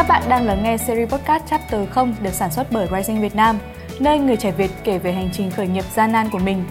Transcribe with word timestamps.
Các 0.00 0.08
bạn 0.08 0.22
đang 0.28 0.46
lắng 0.46 0.62
nghe 0.62 0.76
series 0.76 1.10
podcast 1.10 1.44
Chapter 1.46 1.88
0 1.90 2.14
được 2.22 2.32
sản 2.32 2.50
xuất 2.52 2.66
bởi 2.72 2.88
Rising 2.96 3.20
Việt 3.20 3.34
Nam, 3.34 3.58
nơi 4.00 4.18
người 4.18 4.36
trẻ 4.36 4.52
Việt 4.52 4.70
kể 4.84 4.98
về 4.98 5.12
hành 5.12 5.30
trình 5.32 5.50
khởi 5.50 5.68
nghiệp 5.68 5.84
gian 5.94 6.12
nan 6.12 6.28
của 6.32 6.38
mình. 6.38 6.64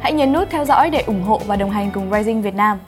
Hãy 0.00 0.12
nhấn 0.12 0.32
nút 0.32 0.48
theo 0.50 0.64
dõi 0.64 0.90
để 0.90 1.02
ủng 1.06 1.22
hộ 1.22 1.40
và 1.46 1.56
đồng 1.56 1.70
hành 1.70 1.90
cùng 1.94 2.12
Rising 2.12 2.42
Việt 2.42 2.54
Nam. 2.54 2.78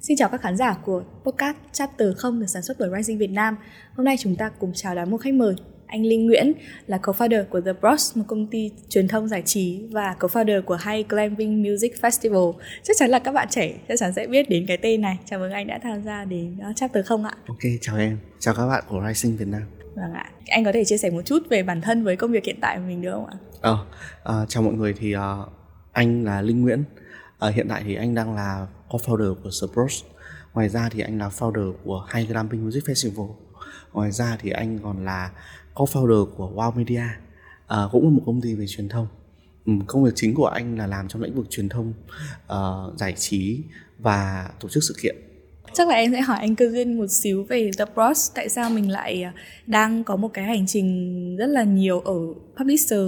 Xin 0.00 0.16
chào 0.16 0.28
các 0.28 0.40
khán 0.40 0.56
giả 0.56 0.76
của 0.84 1.02
podcast 1.24 1.56
Chapter 1.72 2.08
0 2.16 2.40
được 2.40 2.46
sản 2.46 2.62
xuất 2.62 2.76
bởi 2.80 2.90
Rising 2.96 3.18
Việt 3.18 3.30
Nam. 3.30 3.56
Hôm 3.96 4.04
nay 4.04 4.16
chúng 4.18 4.36
ta 4.36 4.50
cùng 4.58 4.72
chào 4.74 4.94
đón 4.94 5.10
một 5.10 5.18
khách 5.18 5.34
mời 5.34 5.54
anh 5.86 6.02
Linh 6.02 6.26
Nguyễn 6.26 6.52
là 6.86 6.98
co-founder 7.02 7.44
của 7.44 7.60
The 7.60 7.72
Bros, 7.72 8.16
một 8.16 8.24
công 8.28 8.46
ty 8.46 8.70
truyền 8.88 9.08
thông 9.08 9.28
giải 9.28 9.42
trí 9.42 9.82
và 9.90 10.16
co-founder 10.20 10.62
của 10.62 10.78
High 10.86 11.08
Climbing 11.08 11.62
Music 11.62 11.92
Festival. 12.00 12.52
Chắc 12.82 12.96
chắn 12.98 13.10
là 13.10 13.18
các 13.18 13.32
bạn 13.32 13.48
trẻ 13.50 13.74
chắc 13.88 13.98
chắn 13.98 14.12
sẽ 14.12 14.26
biết 14.26 14.48
đến 14.48 14.64
cái 14.68 14.76
tên 14.76 15.00
này. 15.00 15.18
Chào 15.24 15.38
mừng 15.38 15.52
anh 15.52 15.66
đã 15.66 15.78
tham 15.82 16.02
gia 16.02 16.24
đến 16.24 16.56
uh, 16.70 16.76
chapter 16.76 17.06
không 17.06 17.24
ạ? 17.24 17.32
Ok, 17.48 17.58
chào 17.80 17.96
em. 17.96 18.18
Chào 18.38 18.54
các 18.54 18.66
bạn 18.66 18.84
của 18.88 19.04
Rising 19.08 19.36
Việt 19.36 19.48
Nam. 19.48 19.62
Vâng 19.94 20.12
ạ. 20.12 20.30
Anh 20.46 20.64
có 20.64 20.72
thể 20.72 20.84
chia 20.84 20.98
sẻ 20.98 21.10
một 21.10 21.22
chút 21.24 21.42
về 21.50 21.62
bản 21.62 21.80
thân 21.80 22.04
với 22.04 22.16
công 22.16 22.32
việc 22.32 22.44
hiện 22.44 22.58
tại 22.60 22.76
của 22.76 22.84
mình 22.86 23.02
được 23.02 23.12
không 23.12 23.26
ạ? 23.26 23.36
Ờ, 23.60 23.86
à, 24.24 24.46
chào 24.48 24.62
mọi 24.62 24.74
người 24.74 24.94
thì 24.98 25.16
uh, 25.16 25.20
anh 25.92 26.24
là 26.24 26.42
Linh 26.42 26.62
Nguyễn. 26.62 26.84
Uh, 27.48 27.54
hiện 27.54 27.66
tại 27.68 27.82
thì 27.84 27.94
anh 27.94 28.14
đang 28.14 28.34
là 28.34 28.66
co-founder 28.88 29.34
của 29.34 29.50
The 29.60 29.66
Bros. 29.74 30.04
Ngoài 30.54 30.68
ra 30.68 30.88
thì 30.92 31.00
anh 31.00 31.18
là 31.18 31.28
founder 31.28 31.72
của 31.84 32.06
High 32.14 32.28
Climbing 32.28 32.64
Music 32.64 32.84
Festival. 32.84 33.34
Ngoài 33.92 34.10
ra 34.10 34.36
thì 34.40 34.50
anh 34.50 34.78
còn 34.82 35.04
là 35.04 35.30
co-founder 35.76 36.26
của 36.36 36.52
Wow 36.54 36.76
Media 36.76 37.02
à, 37.66 37.78
cũng 37.92 38.04
là 38.04 38.10
một 38.10 38.22
công 38.26 38.40
ty 38.40 38.54
về 38.54 38.64
truyền 38.68 38.88
thông 38.88 39.06
ừ, 39.66 39.72
công 39.86 40.04
việc 40.04 40.12
chính 40.14 40.34
của 40.34 40.46
anh 40.46 40.78
là 40.78 40.86
làm 40.86 41.08
trong 41.08 41.22
lĩnh 41.22 41.34
vực 41.34 41.46
truyền 41.50 41.68
thông 41.68 41.92
uh, 42.52 42.98
giải 42.98 43.12
trí 43.12 43.62
và 43.98 44.50
tổ 44.60 44.68
chức 44.68 44.82
sự 44.84 44.94
kiện 45.02 45.16
chắc 45.72 45.88
là 45.88 45.94
em 45.94 46.12
sẽ 46.12 46.20
hỏi 46.20 46.38
anh 46.40 46.56
cơ 46.56 46.70
duyên 46.70 46.98
một 46.98 47.06
xíu 47.06 47.44
về 47.44 47.70
The 47.78 47.84
Bros 47.94 48.30
tại 48.34 48.48
sao 48.48 48.70
mình 48.70 48.90
lại 48.90 49.22
à, 49.22 49.32
đang 49.66 50.04
có 50.04 50.16
một 50.16 50.28
cái 50.34 50.44
hành 50.44 50.66
trình 50.66 51.36
rất 51.36 51.46
là 51.46 51.64
nhiều 51.64 52.00
ở 52.00 52.14
publisher 52.56 53.00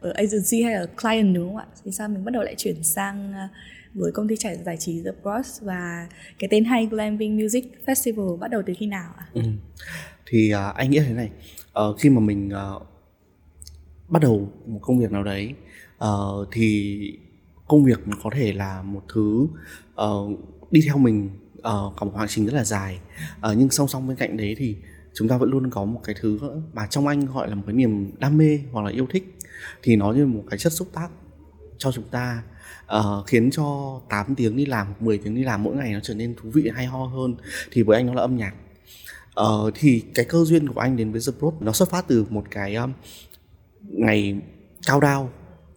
ở 0.00 0.10
agency 0.10 0.62
hay 0.62 0.74
ở 0.74 0.86
client 1.02 1.34
đúng 1.34 1.48
không 1.48 1.56
ạ 1.56 1.66
thì 1.84 1.92
sao 1.92 2.08
mình 2.08 2.24
bắt 2.24 2.32
đầu 2.32 2.42
lại 2.42 2.54
chuyển 2.58 2.82
sang 2.82 3.32
à, 3.32 3.48
với 3.94 4.12
công 4.12 4.28
ty 4.28 4.36
trải 4.36 4.56
giải 4.64 4.76
trí 4.76 5.02
The 5.04 5.10
Bros 5.22 5.62
và 5.62 6.08
cái 6.38 6.48
tên 6.50 6.64
High 6.64 6.90
Glamping 6.90 7.36
Music 7.36 7.64
Festival 7.86 8.36
bắt 8.36 8.50
đầu 8.50 8.62
từ 8.66 8.72
khi 8.78 8.86
nào 8.86 9.10
ạ? 9.16 9.26
Ừ. 9.34 9.42
Thì 10.26 10.54
uh, 10.54 10.74
anh 10.74 10.90
nghĩ 10.90 11.00
thế 11.00 11.12
này, 11.12 11.30
uh, 11.80 11.98
khi 11.98 12.10
mà 12.10 12.20
mình 12.20 12.50
uh, 12.76 12.82
bắt 14.08 14.22
đầu 14.22 14.52
một 14.66 14.78
công 14.82 14.98
việc 14.98 15.12
nào 15.12 15.22
đấy 15.22 15.54
uh, 16.04 16.48
thì 16.52 16.98
công 17.68 17.84
việc 17.84 18.00
có 18.22 18.30
thể 18.34 18.52
là 18.52 18.82
một 18.82 19.02
thứ 19.14 19.48
uh, 20.02 20.38
đi 20.70 20.80
theo 20.86 20.98
mình 20.98 21.30
uh, 21.58 21.96
cả 21.96 22.04
một 22.04 22.12
hành 22.16 22.28
trình 22.28 22.46
rất 22.46 22.54
là 22.54 22.64
dài. 22.64 22.98
Uh, 23.50 23.56
nhưng 23.58 23.70
song 23.70 23.88
song 23.88 24.08
bên 24.08 24.16
cạnh 24.16 24.36
đấy 24.36 24.54
thì 24.58 24.76
chúng 25.14 25.28
ta 25.28 25.36
vẫn 25.36 25.50
luôn 25.50 25.70
có 25.70 25.84
một 25.84 26.00
cái 26.04 26.14
thứ 26.20 26.38
mà 26.72 26.86
trong 26.86 27.06
anh 27.06 27.26
gọi 27.26 27.48
là 27.48 27.54
một 27.54 27.62
cái 27.66 27.74
niềm 27.74 28.10
đam 28.18 28.38
mê 28.38 28.60
hoặc 28.72 28.82
là 28.84 28.90
yêu 28.90 29.06
thích. 29.10 29.36
Thì 29.82 29.96
nó 29.96 30.12
như 30.12 30.26
một 30.26 30.44
cái 30.50 30.58
chất 30.58 30.72
xúc 30.72 30.88
tác 30.92 31.08
cho 31.78 31.92
chúng 31.92 32.08
ta 32.10 32.42
uh, 32.96 33.26
khiến 33.26 33.50
cho 33.50 34.00
8 34.08 34.34
tiếng 34.34 34.56
đi 34.56 34.66
làm 34.66 34.86
10 35.00 35.18
tiếng 35.18 35.34
đi 35.34 35.44
làm 35.44 35.62
mỗi 35.62 35.76
ngày 35.76 35.92
nó 35.92 36.00
trở 36.02 36.14
nên 36.14 36.34
thú 36.34 36.50
vị 36.54 36.70
hay 36.74 36.86
ho 36.86 37.04
hơn. 37.04 37.36
Thì 37.70 37.82
với 37.82 37.96
anh 37.96 38.06
nó 38.06 38.14
là 38.14 38.22
âm 38.22 38.36
nhạc 38.36 38.54
uh, 39.42 39.72
thì 39.74 40.04
cái 40.14 40.24
cơ 40.24 40.44
duyên 40.44 40.68
của 40.68 40.80
anh 40.80 40.96
đến 40.96 41.12
với 41.12 41.20
The 41.26 41.32
Prod 41.38 41.54
nó 41.60 41.72
xuất 41.72 41.90
phát 41.90 42.08
từ 42.08 42.26
một 42.30 42.44
cái 42.50 42.74
um, 42.74 42.92
ngày 43.82 44.40
cao 44.86 45.00
đao 45.00 45.30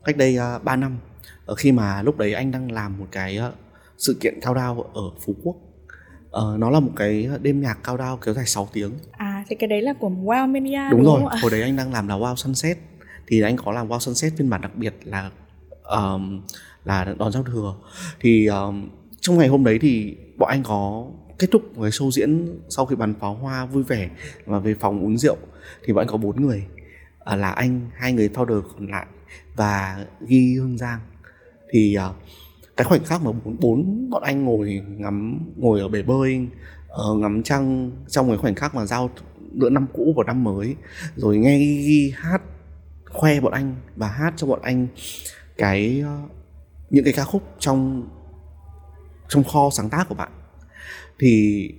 cách 0.03 0.17
đây 0.17 0.37
uh, 0.55 0.63
3 0.63 0.75
năm. 0.75 0.97
Ở 1.45 1.55
khi 1.55 1.71
mà 1.71 2.01
lúc 2.01 2.17
đấy 2.17 2.33
anh 2.33 2.51
đang 2.51 2.71
làm 2.71 2.99
một 2.99 3.05
cái 3.11 3.39
uh, 3.47 3.53
sự 3.97 4.17
kiện 4.19 4.39
cao 4.41 4.53
đao 4.53 4.81
ở 4.93 5.01
Phú 5.25 5.35
Quốc. 5.43 5.55
Uh, 6.25 6.59
nó 6.59 6.69
là 6.69 6.79
một 6.79 6.91
cái 6.95 7.29
đêm 7.41 7.61
nhạc 7.61 7.77
cao 7.83 7.97
đao 7.97 8.17
kéo 8.17 8.33
dài 8.33 8.45
6 8.45 8.69
tiếng. 8.73 8.91
À 9.11 9.45
thì 9.49 9.55
cái 9.55 9.67
đấy 9.67 9.81
là 9.81 9.93
của 9.93 10.09
Wow 10.09 10.47
Media 10.47 10.89
đúng, 10.91 11.03
đúng 11.03 11.21
rồi 11.21 11.39
hồi 11.41 11.51
đấy 11.51 11.61
anh 11.61 11.75
đang 11.75 11.93
làm 11.93 12.07
là 12.07 12.15
Wow 12.15 12.35
Sunset. 12.35 12.77
Thì 13.27 13.41
anh 13.41 13.57
có 13.57 13.71
làm 13.71 13.89
Wow 13.89 13.99
Sunset 13.99 14.33
phiên 14.37 14.49
bản 14.49 14.61
đặc 14.61 14.75
biệt 14.75 14.93
là 15.03 15.31
um, 15.83 16.41
là 16.85 17.15
đón 17.19 17.31
giao 17.31 17.43
thừa. 17.43 17.75
Thì 18.19 18.45
um, 18.45 18.89
trong 19.21 19.37
ngày 19.37 19.47
hôm 19.47 19.63
đấy 19.63 19.79
thì 19.81 20.17
bọn 20.37 20.49
anh 20.49 20.63
có 20.63 21.05
kết 21.41 21.47
thúc 21.51 21.61
cái 21.75 21.91
show 21.91 22.11
diễn 22.11 22.59
sau 22.69 22.85
khi 22.85 22.95
bắn 22.95 23.13
pháo 23.13 23.33
hoa 23.33 23.65
vui 23.65 23.83
vẻ 23.83 24.09
và 24.45 24.59
về 24.59 24.75
phòng 24.79 25.05
uống 25.05 25.17
rượu 25.17 25.37
thì 25.83 25.93
bọn 25.93 26.01
anh 26.01 26.07
có 26.07 26.17
bốn 26.17 26.41
người. 26.41 26.67
À, 27.19 27.35
là 27.35 27.51
anh 27.51 27.89
hai 27.93 28.13
người 28.13 28.29
founder 28.29 28.61
còn 28.61 28.87
lại 28.87 29.05
và 29.55 30.05
ghi 30.27 30.55
hương 30.55 30.77
giang. 30.77 30.99
Thì 31.71 31.95
à, 31.95 32.09
cái 32.77 32.85
khoảnh 32.85 33.03
khắc 33.03 33.21
mà 33.21 33.31
bốn, 33.31 33.57
bốn 33.59 34.09
bọn 34.09 34.23
anh 34.23 34.45
ngồi 34.45 34.81
ngắm 34.87 35.39
ngồi 35.57 35.79
ở 35.79 35.87
bể 35.87 36.01
bơi 36.01 36.47
uh, 37.11 37.17
ngắm 37.17 37.43
trăng 37.43 37.91
trong 38.07 38.27
cái 38.27 38.37
khoảnh 38.37 38.55
khắc 38.55 38.75
mà 38.75 38.85
giao 38.85 39.09
giữa 39.61 39.69
năm 39.69 39.87
cũ 39.93 40.13
và 40.17 40.23
năm 40.27 40.43
mới 40.43 40.75
rồi 41.15 41.37
nghe 41.37 41.57
ghi 41.59 42.13
hát 42.15 42.41
khoe 43.09 43.39
bọn 43.39 43.53
anh 43.53 43.75
và 43.95 44.07
hát 44.07 44.33
cho 44.37 44.47
bọn 44.47 44.59
anh 44.61 44.87
cái 45.57 46.03
uh, 46.03 46.31
những 46.89 47.03
cái 47.03 47.13
ca 47.13 47.23
khúc 47.23 47.43
trong 47.59 48.09
trong 49.27 49.43
kho 49.43 49.69
sáng 49.71 49.89
tác 49.89 50.09
của 50.09 50.15
bạn 50.15 50.31
thì 51.21 51.69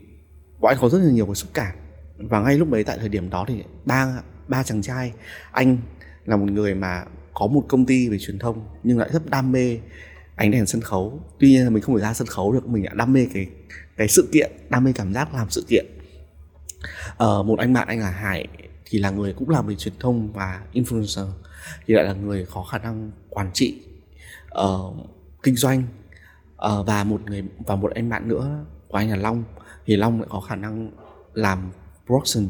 bọn 0.60 0.68
anh 0.72 0.78
có 0.80 0.88
rất 0.88 0.98
là 0.98 1.10
nhiều 1.10 1.26
cái 1.26 1.34
xúc 1.34 1.50
cảm. 1.54 1.72
Và 2.18 2.40
ngay 2.40 2.58
lúc 2.58 2.70
đấy 2.70 2.84
tại 2.84 2.98
thời 2.98 3.08
điểm 3.08 3.30
đó 3.30 3.44
thì 3.48 3.62
ba 3.84 4.22
ba 4.48 4.62
chàng 4.62 4.82
trai 4.82 5.12
anh 5.52 5.78
là 6.24 6.36
một 6.36 6.50
người 6.50 6.74
mà 6.74 7.04
có 7.34 7.46
một 7.46 7.64
công 7.68 7.86
ty 7.86 8.08
về 8.08 8.18
truyền 8.18 8.38
thông 8.38 8.64
nhưng 8.82 8.98
lại 8.98 9.08
rất 9.12 9.30
đam 9.30 9.52
mê 9.52 9.78
ánh 10.36 10.50
đèn 10.50 10.66
sân 10.66 10.80
khấu. 10.80 11.20
Tuy 11.38 11.48
nhiên 11.48 11.64
là 11.64 11.70
mình 11.70 11.82
không 11.82 11.94
phải 11.94 12.02
ra 12.02 12.14
sân 12.14 12.26
khấu 12.26 12.52
được 12.52 12.68
mình 12.68 12.82
đã 12.82 12.90
đam 12.94 13.12
mê 13.12 13.26
cái 13.34 13.46
cái 13.96 14.08
sự 14.08 14.28
kiện 14.32 14.52
đam 14.70 14.84
mê 14.84 14.92
cảm 14.92 15.14
giác 15.14 15.34
làm 15.34 15.50
sự 15.50 15.64
kiện. 15.68 15.86
Ờ, 17.16 17.42
một 17.42 17.58
anh 17.58 17.72
bạn 17.72 17.88
anh 17.88 18.00
là 18.00 18.10
hải 18.10 18.48
thì 18.84 18.98
là 18.98 19.10
người 19.10 19.32
cũng 19.32 19.50
làm 19.50 19.66
về 19.66 19.74
truyền 19.74 19.94
thông 20.00 20.32
và 20.32 20.62
influencer 20.72 21.28
thì 21.86 21.94
lại 21.94 22.04
là 22.04 22.12
người 22.12 22.46
có 22.54 22.62
khả 22.62 22.78
năng 22.78 23.10
quản 23.28 23.50
trị 23.52 23.82
uh, 24.60 24.96
kinh 25.42 25.56
doanh. 25.56 25.84
Uh, 26.66 26.86
và 26.86 27.04
một 27.04 27.20
người 27.26 27.44
và 27.66 27.76
một 27.76 27.92
anh 27.94 28.08
bạn 28.08 28.28
nữa 28.28 28.64
của 28.92 28.98
anh 28.98 29.10
là 29.10 29.16
Long. 29.16 29.44
Thì 29.86 29.96
Long 29.96 30.20
lại 30.20 30.28
có 30.30 30.40
khả 30.40 30.56
năng 30.56 30.90
làm 31.34 31.70
production. 32.06 32.48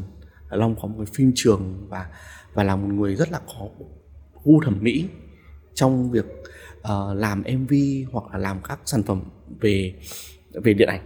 Long 0.49 0.75
có 0.81 0.87
một 0.87 0.95
cái 0.97 1.05
phim 1.13 1.31
trường 1.35 1.87
và 1.89 2.07
và 2.53 2.63
là 2.63 2.75
một 2.75 2.87
người 2.87 3.15
rất 3.15 3.31
là 3.31 3.39
có 3.47 3.67
gu 4.43 4.61
thẩm 4.61 4.77
mỹ 4.81 5.05
trong 5.73 6.11
việc 6.11 6.25
uh, 6.79 7.15
làm 7.15 7.43
MV 7.57 7.73
hoặc 8.11 8.25
là 8.31 8.37
làm 8.37 8.61
các 8.63 8.79
sản 8.85 9.03
phẩm 9.03 9.21
về 9.59 9.93
về 10.53 10.73
điện 10.73 10.87
ảnh. 10.87 11.01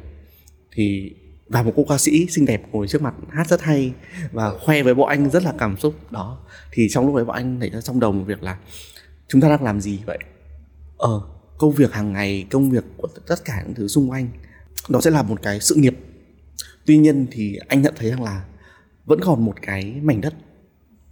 Thì 0.71 1.15
và 1.47 1.63
một 1.63 1.73
cô 1.75 1.85
ca 1.89 1.97
sĩ 1.97 2.27
xinh 2.29 2.45
đẹp 2.45 2.63
ngồi 2.71 2.87
trước 2.87 3.01
mặt 3.01 3.13
hát 3.29 3.47
rất 3.47 3.61
hay 3.61 3.93
và 4.31 4.51
khoe 4.59 4.83
với 4.83 4.93
bọn 4.93 5.09
anh 5.09 5.29
rất 5.29 5.43
là 5.43 5.53
cảm 5.57 5.77
xúc. 5.77 6.11
Đó. 6.11 6.39
Thì 6.71 6.87
trong 6.89 7.05
lúc 7.05 7.15
đấy 7.15 7.25
bọn 7.25 7.35
anh 7.35 7.59
nảy 7.59 7.69
ra 7.69 7.81
trong 7.81 7.99
đầu 7.99 8.11
một 8.11 8.23
việc 8.27 8.43
là 8.43 8.57
chúng 9.27 9.41
ta 9.41 9.49
đang 9.49 9.63
làm 9.63 9.81
gì 9.81 9.99
vậy? 10.05 10.19
Ờ 10.97 11.21
công 11.57 11.71
việc 11.71 11.93
hàng 11.93 12.13
ngày 12.13 12.47
công 12.51 12.71
việc 12.71 12.83
của 12.97 13.07
tất 13.27 13.45
cả 13.45 13.63
những 13.65 13.73
thứ 13.73 13.87
xung 13.87 14.09
quanh 14.09 14.29
nó 14.89 15.01
sẽ 15.01 15.11
là 15.11 15.23
một 15.23 15.41
cái 15.41 15.59
sự 15.59 15.75
nghiệp. 15.75 15.97
Tuy 16.85 16.97
nhiên 16.97 17.27
thì 17.31 17.59
anh 17.67 17.81
nhận 17.81 17.93
thấy 17.97 18.09
rằng 18.09 18.23
là 18.23 18.45
vẫn 19.05 19.19
còn 19.23 19.45
một 19.45 19.55
cái 19.61 19.99
mảnh 20.01 20.21
đất 20.21 20.33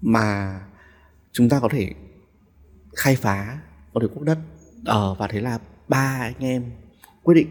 mà 0.02 0.60
chúng 1.32 1.50
ta 1.50 1.60
có 1.60 1.70
thể 1.72 1.94
khai 2.96 3.16
phá 3.16 3.60
có 3.94 4.00
thể 4.02 4.08
quốc 4.14 4.24
đất. 4.24 4.38
Ờ 4.86 5.14
và 5.14 5.28
thế 5.28 5.42
là 5.42 5.60
ba 5.88 6.20
anh 6.22 6.40
em 6.40 6.72
quyết 7.24 7.36
định 7.36 7.48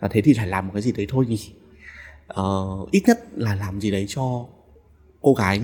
là 0.00 0.08
thế 0.08 0.20
thì 0.20 0.34
phải 0.34 0.46
làm 0.46 0.66
một 0.66 0.72
cái 0.74 0.82
gì 0.82 0.92
đấy 0.92 1.06
thôi 1.08 1.26
nhỉ? 1.28 1.52
Ờ, 2.26 2.66
ít 2.90 3.02
nhất 3.06 3.20
là 3.36 3.54
làm 3.54 3.80
gì 3.80 3.90
đấy 3.90 4.04
cho 4.08 4.46
cô 5.20 5.34
gái 5.34 5.62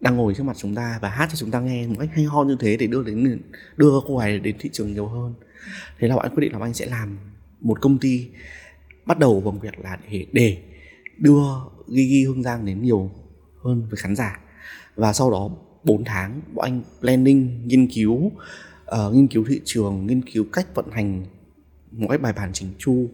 đang 0.00 0.16
ngồi 0.16 0.34
trước 0.34 0.44
mặt 0.44 0.56
chúng 0.58 0.74
ta 0.74 0.98
và 1.02 1.08
hát 1.08 1.28
cho 1.30 1.36
chúng 1.36 1.50
ta 1.50 1.60
nghe 1.60 1.86
một 1.86 1.96
cách 1.98 2.08
hay 2.14 2.24
ho 2.24 2.44
như 2.44 2.56
thế 2.60 2.76
để 2.76 2.86
đưa 2.86 3.02
đến 3.02 3.40
đưa 3.76 4.00
cô 4.06 4.18
gái 4.18 4.38
đến 4.38 4.56
thị 4.58 4.70
trường 4.72 4.92
nhiều 4.92 5.06
hơn. 5.06 5.34
Thế 5.98 6.08
là 6.08 6.16
bọn 6.16 6.24
anh 6.24 6.34
quyết 6.34 6.40
định 6.40 6.52
là 6.52 6.58
anh 6.60 6.74
sẽ 6.74 6.86
làm 6.86 7.18
một 7.60 7.80
công 7.80 7.98
ty 7.98 8.28
bắt 9.10 9.18
đầu 9.18 9.40
bằng 9.40 9.60
việc 9.60 9.78
là 9.78 9.98
để 10.10 10.26
để 10.32 10.56
đưa 11.18 11.42
Gigi 11.86 12.26
Hương 12.26 12.42
Giang 12.42 12.66
đến 12.66 12.82
nhiều 12.82 13.10
hơn 13.64 13.86
với 13.90 13.96
khán 13.96 14.16
giả 14.16 14.40
và 14.96 15.12
sau 15.12 15.30
đó 15.30 15.50
4 15.84 16.04
tháng 16.04 16.40
bọn 16.54 16.64
anh 16.64 16.82
planning 17.00 17.60
nghiên 17.66 17.86
cứu 17.86 18.14
uh, 18.16 19.14
nghiên 19.14 19.26
cứu 19.26 19.44
thị 19.48 19.60
trường 19.64 20.06
nghiên 20.06 20.22
cứu 20.22 20.44
cách 20.52 20.74
vận 20.74 20.86
hành 20.92 21.24
cách 22.08 22.20
bài 22.22 22.32
bản 22.36 22.50
chỉnh 22.52 22.68
chu 22.78 23.08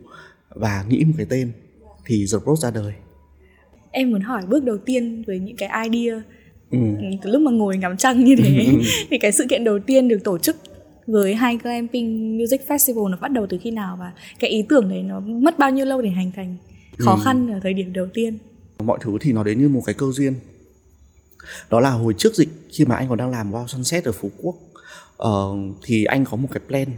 và 0.49 0.85
nghĩ 0.89 1.05
một 1.05 1.13
cái 1.17 1.27
tên 1.31 1.53
thì 2.05 2.25
The 2.33 2.39
Bros 2.45 2.63
ra 2.63 2.71
đời 2.71 2.93
em 3.91 4.11
muốn 4.11 4.21
hỏi 4.21 4.43
bước 4.49 4.65
đầu 4.65 4.79
tiên 4.79 5.25
với 5.27 5.39
những 5.39 5.57
cái 5.57 5.89
idea 5.89 6.23
ừ. 6.71 6.79
từ 7.23 7.31
lúc 7.31 7.43
mà 7.43 7.51
ngồi 7.51 7.77
ngắm 7.77 7.97
trăng 7.97 8.25
như 8.25 8.37
thế 8.37 8.67
thì 9.11 9.19
cái 9.19 9.33
sự 9.33 9.47
kiện 9.51 9.65
đầu 9.65 9.79
tiên 9.79 10.09
được 10.09 10.19
tổ 10.25 10.39
chức 10.39 10.57
với 11.07 11.35
hai 11.35 11.57
glamping 11.57 12.39
music 12.39 12.61
festival 12.69 13.09
nó 13.09 13.19
bắt 13.21 13.33
đầu 13.33 13.47
từ 13.47 13.59
khi 13.63 13.71
nào 13.71 13.97
và 14.01 14.13
cái 14.39 14.51
ý 14.51 14.65
tưởng 14.69 14.89
đấy 14.89 15.03
nó 15.03 15.21
mất 15.21 15.59
bao 15.59 15.71
nhiêu 15.71 15.87
lâu 15.87 16.03
để 16.03 16.11
hình 16.11 16.33
thành? 16.37 16.57
Khó 16.99 17.15
ừ. 17.15 17.21
khăn 17.25 17.53
ở 17.53 17.61
thời 17.63 17.75
điểm 17.75 17.93
đầu 17.93 18.07
tiên. 18.15 18.39
Mọi 18.85 18.99
thứ 19.01 19.19
thì 19.21 19.33
nó 19.33 19.45
đến 19.45 19.59
như 19.59 19.69
một 19.69 19.83
cái 19.87 19.95
cơ 19.95 20.07
duyên. 20.13 20.35
Đó 21.71 21.81
là 21.81 21.91
hồi 21.91 22.15
trước 22.19 22.35
dịch 22.35 22.49
khi 22.71 22.85
mà 22.85 22.97
anh 22.97 23.09
còn 23.09 23.19
đang 23.19 23.31
làm 23.31 23.53
wow 23.53 23.67
sunset 23.67 24.05
ở 24.05 24.13
phú 24.13 24.31
quốc 24.37 24.57
uh, 25.23 25.77
thì 25.83 26.05
anh 26.05 26.25
có 26.25 26.37
một 26.37 26.49
cái 26.51 26.61
plan 26.69 26.89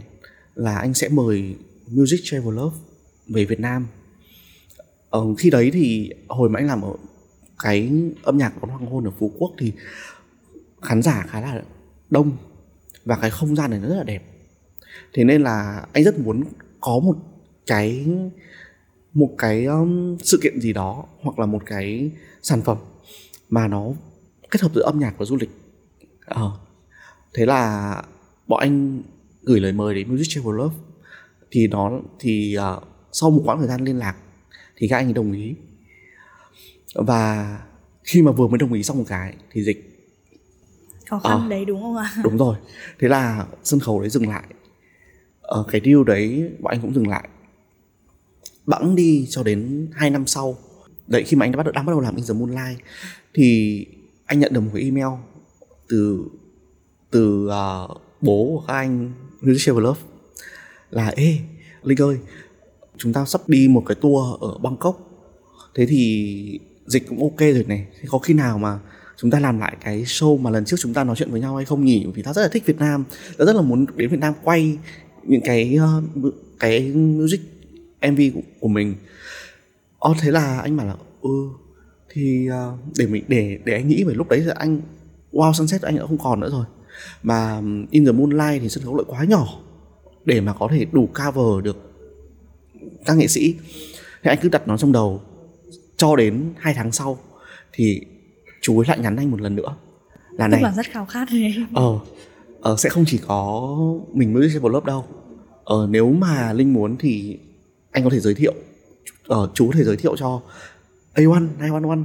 là 0.55 0.77
anh 0.77 0.93
sẽ 0.93 1.09
mời 1.09 1.55
music 1.87 2.19
traveler 2.23 2.65
về 3.27 3.45
việt 3.45 3.59
nam. 3.59 3.87
Uh, 5.17 5.39
khi 5.39 5.49
đấy 5.49 5.71
thì 5.73 6.09
hồi 6.27 6.49
mà 6.49 6.59
anh 6.59 6.67
làm 6.67 6.81
ở 6.81 6.93
cái 7.63 7.91
âm 8.23 8.37
nhạc 8.37 8.61
đón 8.61 8.71
hoàng 8.71 8.85
hôn 8.85 9.05
ở 9.05 9.11
phú 9.19 9.31
quốc 9.37 9.51
thì 9.57 9.71
khán 10.81 11.01
giả 11.01 11.25
khá 11.29 11.41
là 11.41 11.61
đông 12.09 12.31
và 13.05 13.17
cái 13.21 13.29
không 13.29 13.55
gian 13.55 13.71
này 13.71 13.79
nó 13.79 13.89
rất 13.89 13.95
là 13.95 14.03
đẹp. 14.03 14.23
Thế 15.13 15.23
nên 15.23 15.41
là 15.41 15.85
anh 15.93 16.03
rất 16.03 16.19
muốn 16.19 16.43
có 16.79 16.99
một 16.99 17.17
cái 17.65 18.07
một 19.13 19.35
cái 19.37 19.65
um, 19.65 20.17
sự 20.17 20.39
kiện 20.43 20.61
gì 20.61 20.73
đó 20.73 21.05
hoặc 21.21 21.39
là 21.39 21.45
một 21.45 21.61
cái 21.65 22.11
sản 22.41 22.61
phẩm 22.61 22.77
mà 23.49 23.67
nó 23.67 23.87
kết 24.51 24.61
hợp 24.61 24.71
giữa 24.75 24.81
âm 24.81 24.99
nhạc 24.99 25.13
và 25.17 25.25
du 25.25 25.35
lịch. 25.35 25.49
À, 26.25 26.41
thế 27.33 27.45
là 27.45 27.95
bọn 28.47 28.59
anh 28.59 29.01
gửi 29.43 29.59
lời 29.59 29.73
mời 29.73 29.95
đến 29.95 30.09
Music 30.09 30.27
Travel 30.29 30.55
Love. 30.57 30.75
Thì 31.51 31.67
nó 31.67 31.99
thì 32.19 32.57
uh, 32.57 32.83
sau 33.11 33.31
một 33.31 33.41
quãng 33.45 33.59
thời 33.59 33.67
gian 33.67 33.81
liên 33.81 33.97
lạc 33.97 34.15
thì 34.75 34.87
các 34.87 34.97
anh 34.97 35.07
ấy 35.07 35.13
đồng 35.13 35.31
ý. 35.31 35.55
Và 36.95 37.57
khi 38.03 38.21
mà 38.21 38.31
vừa 38.31 38.47
mới 38.47 38.57
đồng 38.57 38.73
ý 38.73 38.83
xong 38.83 38.97
một 38.97 39.05
cái 39.07 39.33
thì 39.51 39.63
dịch 39.63 39.88
khó 41.09 41.19
khăn 41.19 41.41
à, 41.41 41.47
đấy 41.49 41.65
đúng 41.65 41.81
không 41.81 41.95
ạ? 41.97 42.11
Đúng 42.23 42.37
rồi. 42.37 42.55
Thế 42.99 43.07
là 43.07 43.45
sân 43.63 43.79
khấu 43.79 43.99
đấy 43.99 44.09
dừng 44.09 44.29
lại. 44.29 44.43
Ở 45.41 45.65
cái 45.71 45.81
deal 45.85 46.03
đấy 46.05 46.51
bọn 46.59 46.73
anh 46.73 46.81
cũng 46.81 46.93
dừng 46.93 47.07
lại. 47.07 47.29
Bẵng 48.65 48.95
đi 48.95 49.27
cho 49.29 49.43
đến 49.43 49.89
2 49.93 50.09
năm 50.09 50.27
sau. 50.27 50.57
Đấy 51.07 51.23
khi 51.23 51.37
mà 51.37 51.45
anh 51.45 51.51
đã 51.51 51.57
bắt 51.57 51.65
đầu 51.65 51.71
đang 51.71 51.85
bắt 51.85 51.91
đầu 51.91 51.99
làm 51.99 52.15
in 52.15 52.25
the 52.27 52.33
moonlight 52.33 52.79
thì 53.33 53.85
anh 54.25 54.39
nhận 54.39 54.53
được 54.53 54.61
một 54.61 54.71
cái 54.73 54.83
email 54.83 55.07
từ 55.89 56.25
từ 57.11 57.47
uh, 57.47 58.01
bố 58.21 58.45
của 58.45 58.63
các 58.67 58.73
anh 58.73 59.11
Travel 59.57 59.83
Love 59.83 60.01
là 60.89 61.07
ê 61.07 61.37
Linh 61.83 62.01
ơi 62.01 62.17
chúng 62.97 63.13
ta 63.13 63.25
sắp 63.25 63.41
đi 63.47 63.67
một 63.67 63.83
cái 63.85 63.95
tour 63.95 64.41
ở 64.41 64.57
Bangkok. 64.57 64.99
Thế 65.75 65.85
thì 65.85 66.59
dịch 66.85 67.07
cũng 67.09 67.19
ok 67.19 67.39
rồi 67.39 67.65
này. 67.67 67.87
Thế 67.99 68.07
có 68.09 68.19
khi 68.19 68.33
nào 68.33 68.57
mà 68.57 68.79
chúng 69.21 69.31
ta 69.31 69.39
làm 69.39 69.59
lại 69.59 69.77
cái 69.83 70.03
show 70.03 70.37
mà 70.37 70.49
lần 70.49 70.65
trước 70.65 70.77
chúng 70.79 70.93
ta 70.93 71.03
nói 71.03 71.15
chuyện 71.15 71.31
với 71.31 71.41
nhau 71.41 71.55
hay 71.55 71.65
không 71.65 71.85
nhỉ? 71.85 72.05
Vì 72.15 72.21
ta 72.21 72.33
rất 72.33 72.41
là 72.41 72.47
thích 72.47 72.65
Việt 72.65 72.79
Nam. 72.79 73.03
Ta 73.37 73.45
rất 73.45 73.55
là 73.55 73.61
muốn 73.61 73.85
đến 73.95 74.09
Việt 74.09 74.19
Nam 74.19 74.33
quay 74.43 74.77
những 75.23 75.41
cái 75.43 75.75
ờ, 75.75 76.01
cái 76.59 76.91
music 76.91 77.41
MV 78.11 78.19
của, 78.33 78.41
của 78.59 78.67
mình. 78.67 78.95
Ồ, 79.99 80.15
thế 80.21 80.31
là 80.31 80.59
anh 80.59 80.77
bảo 80.77 80.87
là 80.87 80.95
ừ 81.21 81.49
thì 82.09 82.47
ờ, 82.47 82.77
để 82.97 83.07
mình 83.07 83.23
để 83.27 83.59
để 83.65 83.73
anh 83.73 83.87
nghĩ 83.87 84.03
về 84.03 84.13
lúc 84.13 84.29
đấy 84.29 84.39
là 84.39 84.55
anh 84.57 84.81
wow 85.31 85.53
sunset 85.53 85.81
anh 85.81 85.97
đã 85.97 86.05
không 86.07 86.17
còn 86.17 86.39
nữa 86.39 86.49
rồi. 86.51 86.65
Mà 87.23 87.61
in 87.91 88.05
the 88.05 88.11
moonlight 88.11 88.61
thì 88.61 88.69
sân 88.69 88.83
khấu 88.83 88.95
lại 88.95 89.05
quá 89.07 89.23
nhỏ. 89.23 89.59
Để 90.25 90.41
mà 90.41 90.53
có 90.53 90.67
thể 90.71 90.85
đủ 90.91 91.09
cover 91.15 91.63
được 91.63 91.77
các 93.05 93.17
nghệ 93.17 93.27
sĩ. 93.27 93.55
Thì 94.23 94.29
anh 94.29 94.37
cứ 94.41 94.49
đặt 94.49 94.67
nó 94.67 94.77
trong 94.77 94.91
đầu. 94.91 95.21
Cho 95.97 96.15
đến 96.15 96.53
hai 96.57 96.73
tháng 96.73 96.91
sau 96.91 97.17
thì 97.73 98.01
chú 98.61 98.79
ấy 98.79 98.85
lại 98.87 98.99
nhắn 98.99 99.17
anh 99.17 99.31
một 99.31 99.41
lần 99.41 99.55
nữa. 99.55 99.75
Là 100.31 100.47
này. 100.47 100.59
Tức 100.61 100.67
là 100.67 100.73
rất 100.75 100.85
khao 100.91 101.05
khát 101.05 101.27
đấy 101.31 101.55
ờ, 101.73 101.99
ờ 102.61 102.75
sẽ 102.77 102.89
không 102.89 103.03
chỉ 103.07 103.19
có 103.27 103.69
mình 104.13 104.33
mới 104.33 104.49
trên 104.53 104.71
lớp 104.71 104.85
đâu. 104.85 105.05
Ờ 105.63 105.87
nếu 105.89 106.09
mà 106.09 106.53
linh 106.53 106.73
muốn 106.73 106.97
thì 106.99 107.39
anh 107.91 108.03
có 108.03 108.09
thể 108.09 108.19
giới 108.19 108.33
thiệu 108.33 108.53
ờ 109.27 109.49
chú 109.53 109.67
có 109.67 109.77
thể 109.77 109.83
giới 109.83 109.97
thiệu 109.97 110.17
cho 110.17 110.41
A1 111.15 111.47
911 111.59 111.97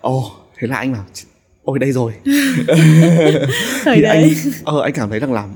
ồ 0.00 0.18
oh, 0.18 0.24
thế 0.58 0.68
là 0.68 0.76
anh 0.76 0.92
bảo 0.92 1.04
ôi 1.64 1.78
đây 1.78 1.92
rồi. 1.92 2.12
Thời 3.84 4.02
đấy. 4.02 4.04
anh 4.04 4.52
ờ 4.64 4.82
anh 4.82 4.92
cảm 4.92 5.10
thấy 5.10 5.18
rằng 5.18 5.32
là 5.32 5.48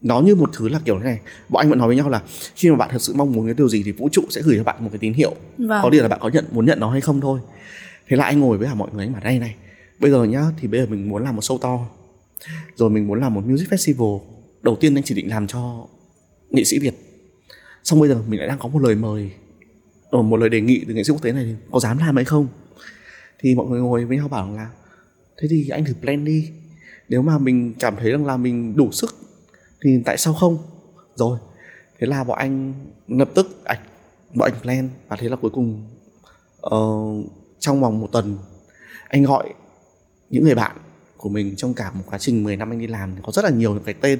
nó 0.00 0.20
như 0.20 0.34
một 0.34 0.50
thứ 0.52 0.68
là 0.68 0.80
kiểu 0.84 0.98
thế 0.98 1.04
này. 1.04 1.18
Bọn 1.48 1.60
anh 1.60 1.70
vẫn 1.70 1.78
nói 1.78 1.88
với 1.88 1.96
nhau 1.96 2.08
là 2.08 2.22
khi 2.54 2.70
mà 2.70 2.76
bạn 2.76 2.88
thật 2.92 3.02
sự 3.02 3.14
mong 3.16 3.32
muốn 3.32 3.46
cái 3.46 3.54
điều 3.54 3.68
gì 3.68 3.82
thì 3.82 3.92
vũ 3.92 4.08
trụ 4.12 4.22
sẽ 4.30 4.42
gửi 4.42 4.56
cho 4.56 4.64
bạn 4.64 4.76
một 4.80 4.88
cái 4.92 4.98
tín 4.98 5.12
hiệu. 5.12 5.34
Vâng. 5.58 5.80
có 5.82 5.90
điều 5.90 6.02
là 6.02 6.08
bạn 6.08 6.18
có 6.22 6.28
nhận 6.28 6.44
muốn 6.50 6.66
nhận 6.66 6.80
nó 6.80 6.90
hay 6.90 7.00
không 7.00 7.20
thôi 7.20 7.40
thế 8.08 8.16
là 8.16 8.24
anh 8.24 8.40
ngồi 8.40 8.58
với 8.58 8.68
cả 8.68 8.74
mọi 8.74 8.90
người 8.92 9.04
anh 9.04 9.12
bảo 9.12 9.22
đây 9.24 9.38
này 9.38 9.54
bây 10.04 10.10
giờ 10.10 10.24
nhá 10.24 10.44
thì 10.58 10.68
bây 10.68 10.80
giờ 10.80 10.86
mình 10.86 11.08
muốn 11.08 11.22
làm 11.22 11.36
một 11.36 11.42
show 11.42 11.58
to. 11.58 11.86
Rồi 12.76 12.90
mình 12.90 13.06
muốn 13.06 13.20
làm 13.20 13.34
một 13.34 13.46
music 13.46 13.68
festival. 13.68 14.20
Đầu 14.62 14.76
tiên 14.76 14.94
anh 14.94 15.04
chỉ 15.04 15.14
định 15.14 15.30
làm 15.30 15.46
cho 15.46 15.86
nghệ 16.50 16.64
sĩ 16.64 16.78
việt. 16.78 16.94
Xong 17.84 18.00
bây 18.00 18.08
giờ 18.08 18.22
mình 18.28 18.38
lại 18.40 18.48
đang 18.48 18.58
có 18.58 18.68
một 18.68 18.78
lời 18.78 18.94
mời 18.94 19.30
ờ, 20.10 20.22
một 20.22 20.36
lời 20.36 20.48
đề 20.48 20.60
nghị 20.60 20.84
từ 20.88 20.94
nghệ 20.94 21.04
sĩ 21.04 21.12
quốc 21.12 21.22
tế 21.22 21.32
này 21.32 21.56
có 21.70 21.80
dám 21.80 21.98
làm 21.98 22.16
hay 22.16 22.24
không? 22.24 22.46
Thì 23.38 23.54
mọi 23.54 23.66
người 23.66 23.80
ngồi 23.80 24.04
với 24.04 24.16
nhau 24.16 24.28
bảo 24.28 24.52
là 24.52 24.70
thế 25.38 25.48
thì 25.50 25.68
anh 25.68 25.84
thử 25.84 25.94
plan 25.94 26.24
đi. 26.24 26.50
Nếu 27.08 27.22
mà 27.22 27.38
mình 27.38 27.74
cảm 27.78 27.96
thấy 27.96 28.10
rằng 28.10 28.26
là 28.26 28.36
mình 28.36 28.76
đủ 28.76 28.92
sức 28.92 29.16
thì 29.82 30.02
tại 30.04 30.18
sao 30.18 30.34
không? 30.34 30.58
Rồi 31.14 31.38
thế 31.98 32.06
là 32.06 32.24
bọn 32.24 32.38
anh 32.38 32.74
lập 33.08 33.30
tức 33.34 33.64
ảnh 33.64 33.80
bọn 34.34 34.50
anh 34.52 34.62
plan. 34.62 34.88
Và 35.08 35.16
thế 35.16 35.28
là 35.28 35.36
cuối 35.36 35.50
cùng 35.50 35.88
uh, 36.66 37.26
trong 37.58 37.80
vòng 37.80 38.00
một 38.00 38.08
tuần 38.12 38.38
anh 39.08 39.22
gọi 39.22 39.54
những 40.30 40.44
người 40.44 40.54
bạn 40.54 40.76
của 41.16 41.28
mình 41.28 41.56
trong 41.56 41.74
cả 41.74 41.90
một 41.94 42.02
quá 42.06 42.18
trình 42.18 42.44
10 42.44 42.56
năm 42.56 42.72
anh 42.72 42.78
đi 42.78 42.86
làm. 42.86 43.10
Có 43.22 43.32
rất 43.32 43.44
là 43.44 43.50
nhiều 43.50 43.74
những 43.74 43.84
cái 43.84 43.94
tên 44.00 44.18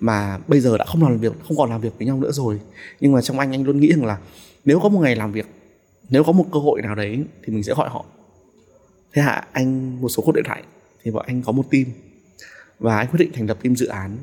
mà 0.00 0.38
bây 0.48 0.60
giờ 0.60 0.78
đã 0.78 0.84
không 0.84 1.02
làm 1.02 1.18
việc 1.18 1.32
không 1.48 1.56
còn 1.56 1.70
làm 1.70 1.80
việc 1.80 1.98
với 1.98 2.06
nhau 2.06 2.20
nữa 2.20 2.32
rồi. 2.32 2.60
Nhưng 3.00 3.12
mà 3.12 3.22
trong 3.22 3.38
anh 3.38 3.54
anh 3.54 3.64
luôn 3.64 3.80
nghĩ 3.80 3.92
rằng 3.92 4.04
là 4.04 4.18
nếu 4.64 4.80
có 4.80 4.88
một 4.88 5.00
ngày 5.00 5.16
làm 5.16 5.32
việc 5.32 5.46
nếu 6.08 6.24
có 6.24 6.32
một 6.32 6.44
cơ 6.52 6.58
hội 6.58 6.82
nào 6.82 6.94
đấy 6.94 7.24
thì 7.44 7.52
mình 7.52 7.62
sẽ 7.62 7.74
gọi 7.74 7.88
họ. 7.88 8.04
Thế 9.12 9.22
hạ 9.22 9.46
anh 9.52 10.00
một 10.00 10.08
số 10.08 10.22
cuộc 10.26 10.32
điện 10.32 10.44
thoại 10.46 10.62
thì 11.02 11.10
bọn 11.10 11.24
anh 11.26 11.42
có 11.42 11.52
một 11.52 11.64
team 11.70 11.84
và 12.78 12.98
anh 12.98 13.06
quyết 13.06 13.18
định 13.18 13.32
thành 13.32 13.46
lập 13.46 13.58
team 13.62 13.76
dự 13.76 13.86
án 13.86 14.16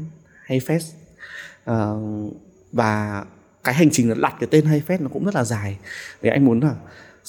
hay 0.44 0.59
fest 0.59 0.77
uh, 0.77 0.94
ờ, 1.63 2.00
và 2.71 3.25
cái 3.63 3.74
hành 3.74 3.89
trình 3.92 4.09
là 4.09 4.15
đặt 4.21 4.36
cái 4.39 4.48
tên 4.51 4.65
hay 4.65 4.81
fest 4.88 5.04
nó 5.04 5.09
cũng 5.13 5.25
rất 5.25 5.36
là 5.36 5.44
dài. 5.44 5.77
Vì 6.21 6.30
anh 6.30 6.45
muốn 6.45 6.59
là 6.59 6.75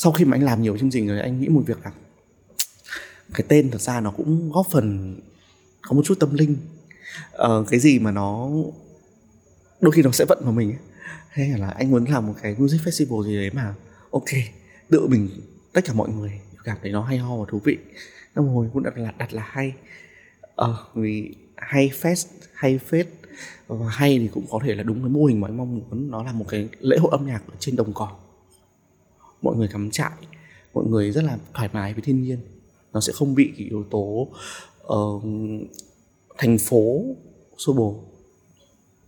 sau 0.01 0.13
khi 0.13 0.25
mà 0.25 0.37
anh 0.37 0.43
làm 0.43 0.63
nhiều 0.63 0.79
chương 0.79 0.91
trình 0.91 1.09
rồi 1.09 1.21
anh 1.21 1.41
nghĩ 1.41 1.49
một 1.49 1.63
việc 1.67 1.79
là 1.85 1.93
cái 3.35 3.47
tên 3.49 3.71
thật 3.71 3.81
ra 3.81 4.01
nó 4.01 4.11
cũng 4.11 4.53
góp 4.53 4.67
phần 4.71 5.17
có 5.83 5.97
một 5.97 6.03
chút 6.05 6.21
tâm 6.21 6.35
linh. 6.35 6.57
Uh, 7.43 7.69
cái 7.69 7.81
gì 7.81 7.99
mà 7.99 8.11
nó 8.11 8.51
đôi 9.81 9.93
khi 9.93 10.03
nó 10.03 10.11
sẽ 10.11 10.25
vận 10.29 10.39
vào 10.43 10.53
mình 10.53 10.71
ấy. 10.71 10.79
hay 11.29 11.49
là 11.49 11.69
anh 11.69 11.91
muốn 11.91 12.05
làm 12.05 12.27
một 12.27 12.35
cái 12.43 12.55
music 12.59 12.81
festival 12.81 13.25
gì 13.25 13.37
đấy 13.37 13.51
mà 13.53 13.75
ok 14.11 14.25
tự 14.89 15.07
mình 15.07 15.29
tất 15.73 15.85
cả 15.85 15.93
mọi 15.93 16.09
người 16.09 16.41
cảm 16.65 16.77
thấy 16.83 16.93
nó 16.93 17.03
hay 17.03 17.19
ho 17.19 17.37
và 17.37 17.45
thú 17.49 17.61
vị. 17.65 17.79
Năm 18.35 18.49
hồi 18.49 18.69
cũng 18.73 18.83
đặt 18.83 18.99
là 18.99 19.13
đặt 19.19 19.33
là 19.33 19.43
hay. 19.47 19.73
Ờ 20.55 20.87
vì 20.95 21.35
hay 21.57 21.91
fest 22.03 22.27
hay 22.55 22.81
fest 22.91 23.05
và 23.67 23.89
hay 23.89 24.19
thì 24.19 24.29
cũng 24.29 24.47
có 24.51 24.61
thể 24.65 24.75
là 24.75 24.83
đúng 24.83 25.01
cái 25.01 25.09
mô 25.09 25.25
hình 25.25 25.41
mà 25.41 25.49
anh 25.49 25.57
mong 25.57 25.75
muốn. 25.79 26.11
Nó 26.11 26.23
là 26.23 26.33
một 26.33 26.45
cái 26.49 26.69
lễ 26.81 26.97
hội 26.99 27.11
âm 27.11 27.27
nhạc 27.27 27.43
ở 27.47 27.55
trên 27.59 27.77
đồng 27.77 27.93
cỏ 27.93 28.17
mọi 29.43 29.57
người 29.57 29.69
cắm 29.69 29.91
trại 29.91 30.13
mọi 30.75 30.85
người 30.87 31.11
rất 31.11 31.25
là 31.25 31.39
thoải 31.55 31.69
mái 31.73 31.95
với 31.95 32.03
thiên 32.03 32.23
nhiên. 32.23 32.39
Nó 32.93 33.01
sẽ 33.01 33.13
không 33.13 33.35
bị 33.35 33.53
cái 33.59 33.67
yếu 33.67 33.85
tố 33.91 34.29
uh, 34.87 35.23
thành 36.39 36.59
phố 36.59 37.03
xô 37.59 37.73
bồ 37.73 38.05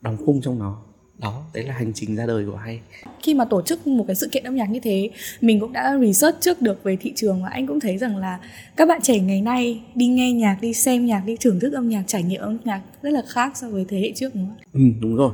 đóng 0.01 0.17
khung 0.27 0.41
trong 0.41 0.59
nó. 0.59 0.83
Đó 1.19 1.43
đấy 1.55 1.65
là 1.65 1.75
hành 1.75 1.93
trình 1.95 2.17
ra 2.17 2.27
đời 2.27 2.47
của 2.47 2.57
hay. 2.57 2.81
Khi 3.23 3.35
mà 3.35 3.45
tổ 3.45 3.63
chức 3.63 3.87
một 3.87 4.05
cái 4.07 4.17
sự 4.17 4.29
kiện 4.33 4.45
âm 4.45 4.57
nhạc 4.57 4.71
như 4.71 4.81
thế 4.81 5.11
mình 5.41 5.61
cũng 5.61 5.73
đã 5.73 5.99
research 6.01 6.41
trước 6.41 6.63
được 6.63 6.83
về 6.83 6.97
thị 7.01 7.13
trường 7.17 7.43
và 7.43 7.49
anh 7.49 7.67
cũng 7.67 7.81
thấy 7.81 7.99
rằng 7.99 8.17
là 8.17 8.41
các 8.77 8.89
bạn 8.89 9.01
trẻ 9.03 9.19
ngày 9.19 9.41
nay 9.41 9.83
đi 9.95 10.07
nghe 10.07 10.33
nhạc 10.33 10.59
đi 10.61 10.75
xem 10.75 11.07
nhạc 11.07 11.23
đi 11.27 11.37
thưởng 11.41 11.61
thức 11.61 11.73
âm 11.73 11.89
nhạc 11.89 12.05
trải 12.07 12.23
nghiệm 12.23 12.41
âm 12.41 12.59
nhạc 12.65 12.83
rất 13.03 13.11
là 13.11 13.23
khác 13.29 13.57
so 13.57 13.71
với 13.71 13.85
thế 13.89 14.01
hệ 14.01 14.13
trước 14.17 14.35
đúng 14.35 14.47
không? 14.47 14.57
Ừ 14.73 15.01
đúng 15.01 15.17
rồi. 15.17 15.33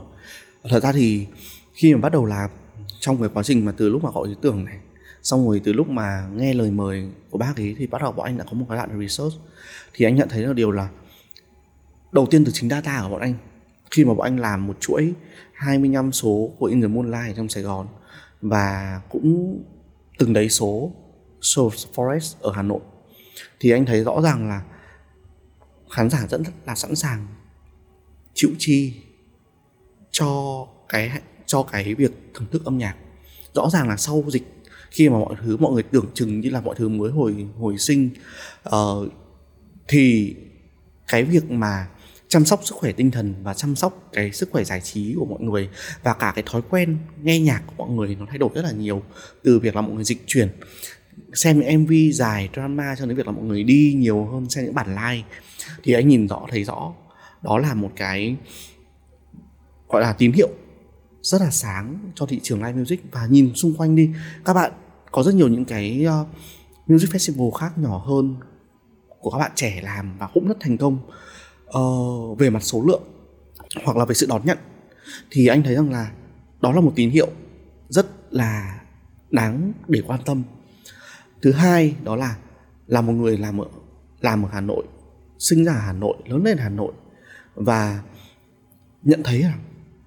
Thật 0.64 0.82
ra 0.82 0.92
thì 0.92 1.26
khi 1.72 1.94
mà 1.94 2.00
bắt 2.00 2.12
đầu 2.12 2.24
làm 2.24 2.50
trong 3.00 3.20
cái 3.20 3.28
quá 3.34 3.42
trình 3.42 3.64
mà 3.64 3.72
từ 3.76 3.88
lúc 3.88 4.04
mà 4.04 4.10
gọi 4.14 4.28
ý 4.28 4.34
tưởng 4.40 4.64
này 4.64 4.76
xong 5.26 5.46
rồi 5.46 5.60
từ 5.64 5.72
lúc 5.72 5.88
mà 5.88 6.28
nghe 6.34 6.54
lời 6.54 6.70
mời 6.70 7.08
của 7.30 7.38
bác 7.38 7.56
ấy 7.56 7.74
thì 7.78 7.86
bắt 7.86 8.02
đầu 8.02 8.12
bọn 8.12 8.26
anh 8.26 8.38
đã 8.38 8.44
có 8.44 8.52
một 8.52 8.66
cái 8.68 8.76
đoạn 8.76 9.00
research. 9.00 9.34
Thì 9.94 10.04
anh 10.04 10.16
nhận 10.16 10.28
thấy 10.28 10.42
là 10.42 10.52
điều 10.52 10.70
là 10.70 10.88
đầu 12.12 12.26
tiên 12.26 12.44
từ 12.44 12.52
chính 12.54 12.70
data 12.70 13.00
của 13.02 13.08
bọn 13.08 13.20
anh, 13.20 13.34
khi 13.90 14.04
mà 14.04 14.14
bọn 14.14 14.24
anh 14.24 14.38
làm 14.38 14.66
một 14.66 14.76
chuỗi 14.80 15.14
25 15.52 16.12
số 16.12 16.50
của 16.58 16.66
In 16.66 16.80
the 16.80 16.86
Moonlight 16.86 17.36
trong 17.36 17.48
Sài 17.48 17.62
Gòn 17.62 17.86
và 18.40 19.00
cũng 19.10 19.62
từng 20.18 20.32
đấy 20.32 20.48
số 20.48 20.92
Source 21.40 21.88
Forest 21.94 22.34
ở 22.40 22.52
Hà 22.52 22.62
Nội, 22.62 22.80
thì 23.60 23.70
anh 23.70 23.86
thấy 23.86 24.04
rõ 24.04 24.20
ràng 24.22 24.48
là 24.48 24.62
khán 25.90 26.10
giả 26.10 26.26
rất 26.30 26.40
là 26.66 26.74
sẵn 26.74 26.94
sàng 26.94 27.26
chịu 28.34 28.50
chi 28.58 28.94
cho 30.10 30.66
cái 30.88 31.10
cho 31.46 31.62
cái 31.62 31.94
việc 31.94 32.30
thưởng 32.34 32.48
thức 32.52 32.64
âm 32.64 32.78
nhạc. 32.78 32.96
Rõ 33.54 33.70
ràng 33.70 33.88
là 33.88 33.96
sau 33.96 34.24
dịch 34.28 34.55
khi 34.96 35.08
mà 35.08 35.18
mọi 35.18 35.34
thứ 35.42 35.56
mọi 35.56 35.72
người 35.72 35.82
tưởng 35.82 36.06
chừng 36.14 36.40
như 36.40 36.50
là 36.50 36.60
mọi 36.60 36.74
thứ 36.78 36.88
mới 36.88 37.10
hồi 37.10 37.46
hồi 37.58 37.78
sinh 37.78 38.10
uh, 38.68 39.08
thì 39.88 40.34
cái 41.08 41.24
việc 41.24 41.50
mà 41.50 41.86
chăm 42.28 42.44
sóc 42.44 42.60
sức 42.64 42.74
khỏe 42.74 42.92
tinh 42.92 43.10
thần 43.10 43.34
và 43.42 43.54
chăm 43.54 43.76
sóc 43.76 44.08
cái 44.12 44.32
sức 44.32 44.48
khỏe 44.52 44.64
giải 44.64 44.80
trí 44.80 45.14
của 45.18 45.24
mọi 45.24 45.40
người 45.40 45.68
và 46.02 46.14
cả 46.14 46.32
cái 46.34 46.44
thói 46.46 46.62
quen 46.70 46.98
nghe 47.22 47.40
nhạc 47.40 47.62
của 47.66 47.74
mọi 47.76 47.90
người 47.90 48.16
nó 48.20 48.26
thay 48.28 48.38
đổi 48.38 48.50
rất 48.54 48.62
là 48.62 48.72
nhiều 48.72 49.02
từ 49.42 49.58
việc 49.58 49.76
là 49.76 49.80
mọi 49.80 49.92
người 49.92 50.04
dịch 50.04 50.22
chuyển. 50.26 50.48
Xem 51.34 51.60
những 51.60 51.84
mv 51.84 51.92
dài 52.12 52.48
drama 52.54 52.94
cho 52.98 53.06
đến 53.06 53.16
việc 53.16 53.26
là 53.26 53.32
mọi 53.32 53.44
người 53.44 53.64
đi 53.64 53.94
nhiều 53.96 54.24
hơn 54.24 54.50
xem 54.50 54.64
những 54.64 54.74
bản 54.74 54.88
live 54.88 55.28
thì 55.82 55.92
anh 55.92 56.08
nhìn 56.08 56.28
rõ 56.28 56.46
thấy 56.50 56.64
rõ 56.64 56.92
đó 57.42 57.58
là 57.58 57.74
một 57.74 57.90
cái 57.96 58.36
gọi 59.88 60.02
là 60.02 60.12
tín 60.12 60.32
hiệu 60.32 60.48
rất 61.22 61.40
là 61.40 61.50
sáng 61.50 61.98
cho 62.14 62.26
thị 62.26 62.40
trường 62.42 62.62
live 62.62 62.72
music. 62.72 63.00
Và 63.12 63.26
nhìn 63.26 63.54
xung 63.54 63.74
quanh 63.74 63.96
đi 63.96 64.10
các 64.44 64.54
bạn 64.54 64.72
có 65.10 65.22
rất 65.22 65.34
nhiều 65.34 65.48
những 65.48 65.64
cái 65.64 66.06
uh, 66.22 66.26
music 66.86 67.10
festival 67.10 67.50
khác 67.50 67.78
nhỏ 67.78 67.98
hơn 67.98 68.36
của 69.18 69.30
các 69.30 69.38
bạn 69.38 69.50
trẻ 69.54 69.80
làm 69.82 70.18
và 70.18 70.28
cũng 70.34 70.48
rất 70.48 70.56
thành 70.60 70.76
công. 70.76 70.98
Uh, 71.78 72.38
về 72.38 72.50
mặt 72.50 72.62
số 72.62 72.82
lượng 72.86 73.02
hoặc 73.84 73.96
là 73.96 74.04
về 74.04 74.14
sự 74.14 74.26
đón 74.28 74.44
nhận 74.44 74.58
thì 75.30 75.46
anh 75.46 75.62
thấy 75.62 75.74
rằng 75.74 75.92
là 75.92 76.10
đó 76.60 76.72
là 76.72 76.80
một 76.80 76.92
tín 76.96 77.10
hiệu 77.10 77.28
rất 77.88 78.06
là 78.30 78.80
đáng 79.30 79.72
để 79.88 80.02
quan 80.06 80.20
tâm. 80.24 80.42
Thứ 81.42 81.52
hai 81.52 81.96
đó 82.04 82.16
là 82.16 82.36
là 82.86 83.00
một 83.00 83.12
người 83.12 83.38
làm 83.38 83.60
ở 83.60 83.66
làm 84.20 84.42
ở 84.42 84.48
Hà 84.52 84.60
Nội 84.60 84.86
sinh 85.38 85.64
ra 85.64 85.72
ở 85.72 85.78
Hà 85.78 85.92
Nội 85.92 86.16
lớn 86.26 86.44
lên 86.44 86.58
Hà 86.58 86.68
Nội 86.68 86.92
và 87.54 88.02
nhận 89.02 89.22
thấy 89.22 89.42
là 89.42 89.54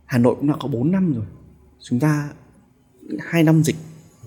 Hà 0.06 0.18
Nội 0.18 0.36
cũng 0.36 0.48
đã 0.48 0.56
có 0.60 0.68
4 0.68 0.92
năm 0.92 1.14
rồi. 1.14 1.26
Chúng 1.80 2.00
ta 2.00 2.30
hai 3.20 3.44
năm 3.44 3.64
dịch 3.64 3.76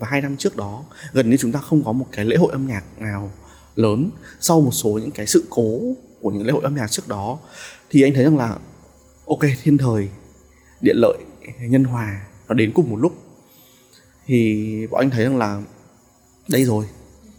và 0.02 0.08
hai 0.10 0.20
năm 0.20 0.36
trước 0.36 0.56
đó, 0.56 0.84
gần 1.12 1.30
như 1.30 1.36
chúng 1.36 1.52
ta 1.52 1.60
không 1.60 1.84
có 1.84 1.92
một 1.92 2.06
cái 2.12 2.24
lễ 2.24 2.36
hội 2.36 2.52
âm 2.52 2.66
nhạc 2.66 2.84
nào 2.98 3.32
lớn. 3.76 4.10
Sau 4.40 4.60
một 4.60 4.70
số 4.70 4.90
những 4.90 5.10
cái 5.10 5.26
sự 5.26 5.44
cố 5.50 5.80
của 6.20 6.30
những 6.30 6.46
lễ 6.46 6.52
hội 6.52 6.62
âm 6.62 6.74
nhạc 6.74 6.90
trước 6.90 7.08
đó, 7.08 7.38
thì 7.90 8.02
anh 8.02 8.14
thấy 8.14 8.24
rằng 8.24 8.38
là, 8.38 8.58
ok, 9.26 9.40
thiên 9.62 9.78
thời 9.78 10.08
điện 10.80 10.96
lợi, 10.98 11.18
nhân 11.60 11.84
hòa, 11.84 12.26
nó 12.48 12.54
đến 12.54 12.72
cùng 12.74 12.90
một 12.90 12.96
lúc. 12.96 13.12
Thì 14.26 14.86
bọn 14.90 15.00
anh 15.00 15.10
thấy 15.10 15.24
rằng 15.24 15.38
là, 15.38 15.62
đây 16.48 16.64
rồi, 16.64 16.84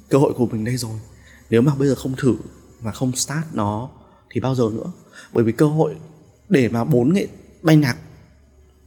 cơ 0.09 0.17
hội 0.17 0.33
của 0.33 0.45
mình 0.45 0.63
đây 0.63 0.77
rồi. 0.77 0.99
Nếu 1.49 1.61
mà 1.61 1.75
bây 1.75 1.87
giờ 1.87 1.95
không 1.95 2.15
thử 2.17 2.35
mà 2.81 2.91
không 2.91 3.15
start 3.15 3.45
nó 3.53 3.89
thì 4.29 4.41
bao 4.41 4.55
giờ 4.55 4.63
nữa? 4.73 4.91
Bởi 5.33 5.43
vì 5.43 5.51
cơ 5.51 5.65
hội 5.65 5.95
để 6.49 6.69
mà 6.69 6.83
bốn 6.83 7.13
nghệ 7.13 7.27
bay 7.61 7.75
nhạc, 7.75 7.97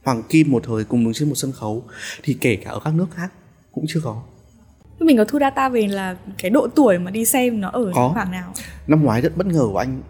hoàng 0.03 0.23
kim 0.29 0.51
một 0.51 0.63
thời 0.65 0.83
cùng 0.83 1.03
đứng 1.03 1.13
trên 1.13 1.29
một 1.29 1.35
sân 1.35 1.51
khấu, 1.51 1.83
thì 2.23 2.37
kể 2.41 2.55
cả 2.55 2.71
ở 2.71 2.79
các 2.83 2.93
nước 2.93 3.07
khác 3.15 3.31
cũng 3.77 3.85
chưa 3.87 3.99
có. 4.03 4.23
Mình 4.99 5.17
có 5.17 5.25
thu 5.25 5.39
data 5.39 5.69
về 5.69 5.87
là 5.87 6.17
cái 6.37 6.51
độ 6.51 6.67
tuổi 6.75 6.99
mà 6.99 7.11
đi 7.11 7.25
xem 7.25 7.61
nó 7.61 7.69
ở 7.69 7.91
có. 7.95 8.11
khoảng 8.13 8.31
nào? 8.31 8.53
Năm 8.87 9.03
ngoái 9.03 9.21
rất 9.21 9.37
bất 9.37 9.47
ngờ 9.47 9.67
của 9.71 9.77
anh. 9.77 10.01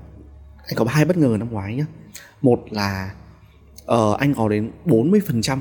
Anh 0.58 0.76
có 0.76 0.86
hai 0.90 1.06
bất 1.06 1.18
ngờ 1.18 1.36
năm 1.40 1.50
ngoái 1.52 1.76
nhá. 1.76 1.86
Một 2.42 2.60
là 2.72 3.14
uh, 3.94 4.20
anh 4.20 4.34
có 4.34 4.50
đến 4.50 4.72
40% 4.86 5.60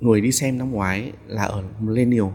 người 0.00 0.20
đi 0.20 0.32
xem 0.32 0.58
năm 0.58 0.70
ngoái 0.70 1.12
là 1.26 1.42
ở 1.44 1.62
millennial. 1.80 2.26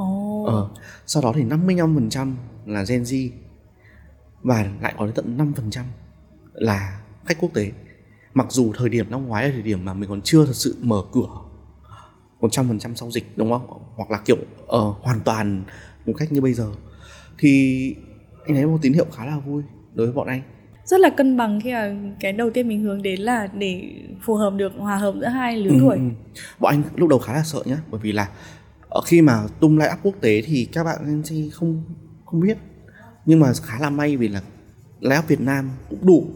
Oh. 0.00 0.48
uh, 0.48 0.78
sau 1.06 1.22
đó 1.22 1.32
thì 1.34 1.44
55% 1.44 2.34
là 2.66 2.84
Gen 2.88 3.02
Z 3.02 3.30
và 4.42 4.66
lại 4.80 4.94
có 4.98 5.04
đến 5.04 5.14
tận 5.14 5.52
5% 5.72 5.82
là 6.52 7.00
khách 7.26 7.38
quốc 7.40 7.50
tế. 7.54 7.72
Mặc 8.34 8.46
dù 8.50 8.72
thời 8.72 8.88
điểm 8.88 9.10
năm 9.10 9.26
ngoái 9.26 9.44
là 9.44 9.50
thời 9.52 9.62
điểm 9.62 9.84
mà 9.84 9.94
mình 9.94 10.08
còn 10.08 10.20
chưa 10.22 10.46
thật 10.46 10.56
sự 10.56 10.76
mở 10.82 11.02
cửa 11.12 11.47
100% 12.40 12.94
sau 12.94 13.10
dịch 13.10 13.36
đúng 13.36 13.50
không? 13.50 13.82
Hoặc 13.96 14.10
là 14.10 14.18
kiểu 14.24 14.36
uh, 14.62 14.96
hoàn 15.02 15.20
toàn 15.20 15.62
một 16.06 16.12
cách 16.18 16.32
như 16.32 16.40
bây 16.40 16.52
giờ. 16.52 16.70
Thì 17.38 17.94
anh 18.46 18.54
thấy 18.54 18.66
một 18.66 18.78
tín 18.82 18.92
hiệu 18.92 19.06
khá 19.12 19.26
là 19.26 19.38
vui 19.38 19.62
đối 19.94 20.06
với 20.06 20.14
bọn 20.14 20.26
anh. 20.26 20.42
Rất 20.84 21.00
là 21.00 21.10
cân 21.10 21.36
bằng 21.36 21.60
khi 21.64 21.72
là 21.72 21.94
cái 22.20 22.32
đầu 22.32 22.50
tiên 22.50 22.68
mình 22.68 22.82
hướng 22.82 23.02
đến 23.02 23.20
là 23.20 23.46
để 23.46 23.94
phù 24.22 24.34
hợp 24.34 24.52
được 24.56 24.72
hòa 24.78 24.96
hợp 24.96 25.14
giữa 25.20 25.26
hai 25.26 25.56
lứa 25.56 25.70
ừ, 25.70 25.76
tuổi. 25.80 25.96
ừ. 25.96 26.02
bọn 26.58 26.74
anh 26.74 26.82
lúc 26.96 27.08
đầu 27.08 27.18
khá 27.18 27.32
là 27.32 27.42
sợ 27.42 27.62
nhá 27.64 27.78
bởi 27.90 28.00
vì 28.00 28.12
là 28.12 28.28
ở 28.88 29.00
khi 29.06 29.22
mà 29.22 29.42
tung 29.60 29.78
lại 29.78 29.90
up 29.92 29.98
quốc 30.02 30.14
tế 30.20 30.42
thì 30.46 30.68
các 30.72 30.84
bạn 30.84 31.22
sẽ 31.24 31.36
không 31.52 31.82
không 32.24 32.40
biết. 32.40 32.58
Nhưng 33.26 33.40
mà 33.40 33.52
khá 33.62 33.78
là 33.78 33.90
may 33.90 34.16
vì 34.16 34.28
là 34.28 34.40
up 35.18 35.28
Việt 35.28 35.40
Nam 35.40 35.70
cũng 35.90 36.06
đủ 36.06 36.26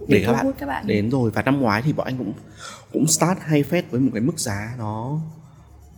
để, 0.00 0.18
để 0.18 0.24
các, 0.26 0.32
bạn 0.32 0.52
các 0.58 0.66
bạn. 0.66 0.86
đến 0.86 1.10
rồi. 1.10 1.30
Và 1.30 1.42
năm 1.42 1.60
ngoái 1.60 1.82
thì 1.82 1.92
bọn 1.92 2.06
anh 2.06 2.18
cũng 2.18 2.32
cũng 2.92 3.06
start 3.06 3.38
hay 3.40 3.62
phết 3.62 3.90
với 3.90 4.00
một 4.00 4.10
cái 4.14 4.20
mức 4.20 4.38
giá 4.38 4.74
nó 4.78 5.20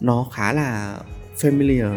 nó 0.01 0.27
khá 0.33 0.53
là 0.53 0.99
familiar. 1.37 1.95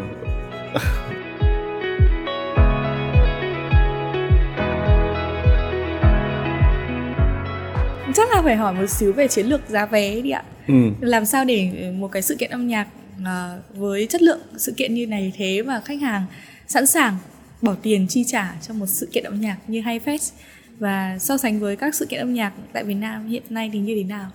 Chắc 8.16 8.32
là 8.32 8.42
phải 8.44 8.56
hỏi 8.56 8.74
một 8.74 8.90
xíu 8.90 9.14
về 9.14 9.28
chiến 9.28 9.46
lược 9.46 9.70
giá 9.70 9.86
vé 9.86 10.22
đi 10.22 10.30
ạ. 10.30 10.44
Ừ. 10.68 10.74
làm 11.02 11.26
sao 11.26 11.46
để 11.46 11.92
một 11.98 12.08
cái 12.08 12.22
sự 12.22 12.36
kiện 12.36 12.50
âm 12.50 12.68
nhạc 12.68 12.88
à, 13.26 13.58
với 13.76 14.08
chất 14.10 14.22
lượng 14.22 14.40
sự 14.58 14.74
kiện 14.78 14.94
như 14.94 15.08
này 15.08 15.34
thế 15.36 15.64
mà 15.64 15.82
khách 15.86 16.02
hàng 16.02 16.26
sẵn 16.68 16.86
sàng 16.86 17.18
bỏ 17.62 17.76
tiền 17.82 18.08
chi 18.10 18.24
trả 18.28 18.56
cho 18.62 18.74
một 18.74 18.86
sự 18.86 19.10
kiện 19.12 19.24
âm 19.24 19.42
nhạc 19.42 19.58
như 19.68 19.82
hay 19.82 20.00
fest? 20.00 20.32
Và 20.80 21.18
so 21.20 21.38
sánh 21.38 21.60
với 21.60 21.76
các 21.76 21.96
sự 21.96 22.06
kiện 22.06 22.20
âm 22.20 22.34
nhạc 22.34 22.54
tại 22.74 22.84
Việt 22.84 22.94
Nam 22.94 23.28
hiện 23.28 23.44
nay 23.50 23.70
thì 23.74 23.80
như 23.80 23.96
thế 23.96 24.04
nào? 24.04 24.30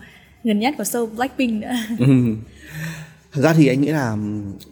Gần 0.45 0.59
nhất 0.59 0.75
có 0.79 0.85
show 0.85 1.07
Blackpink 1.07 1.63
nữa. 1.63 1.73
Ừ. 1.99 2.07
thật 3.39 3.45
ra 3.45 3.53
thì 3.53 3.67
anh 3.67 3.81
nghĩ 3.81 3.89
là 3.89 4.17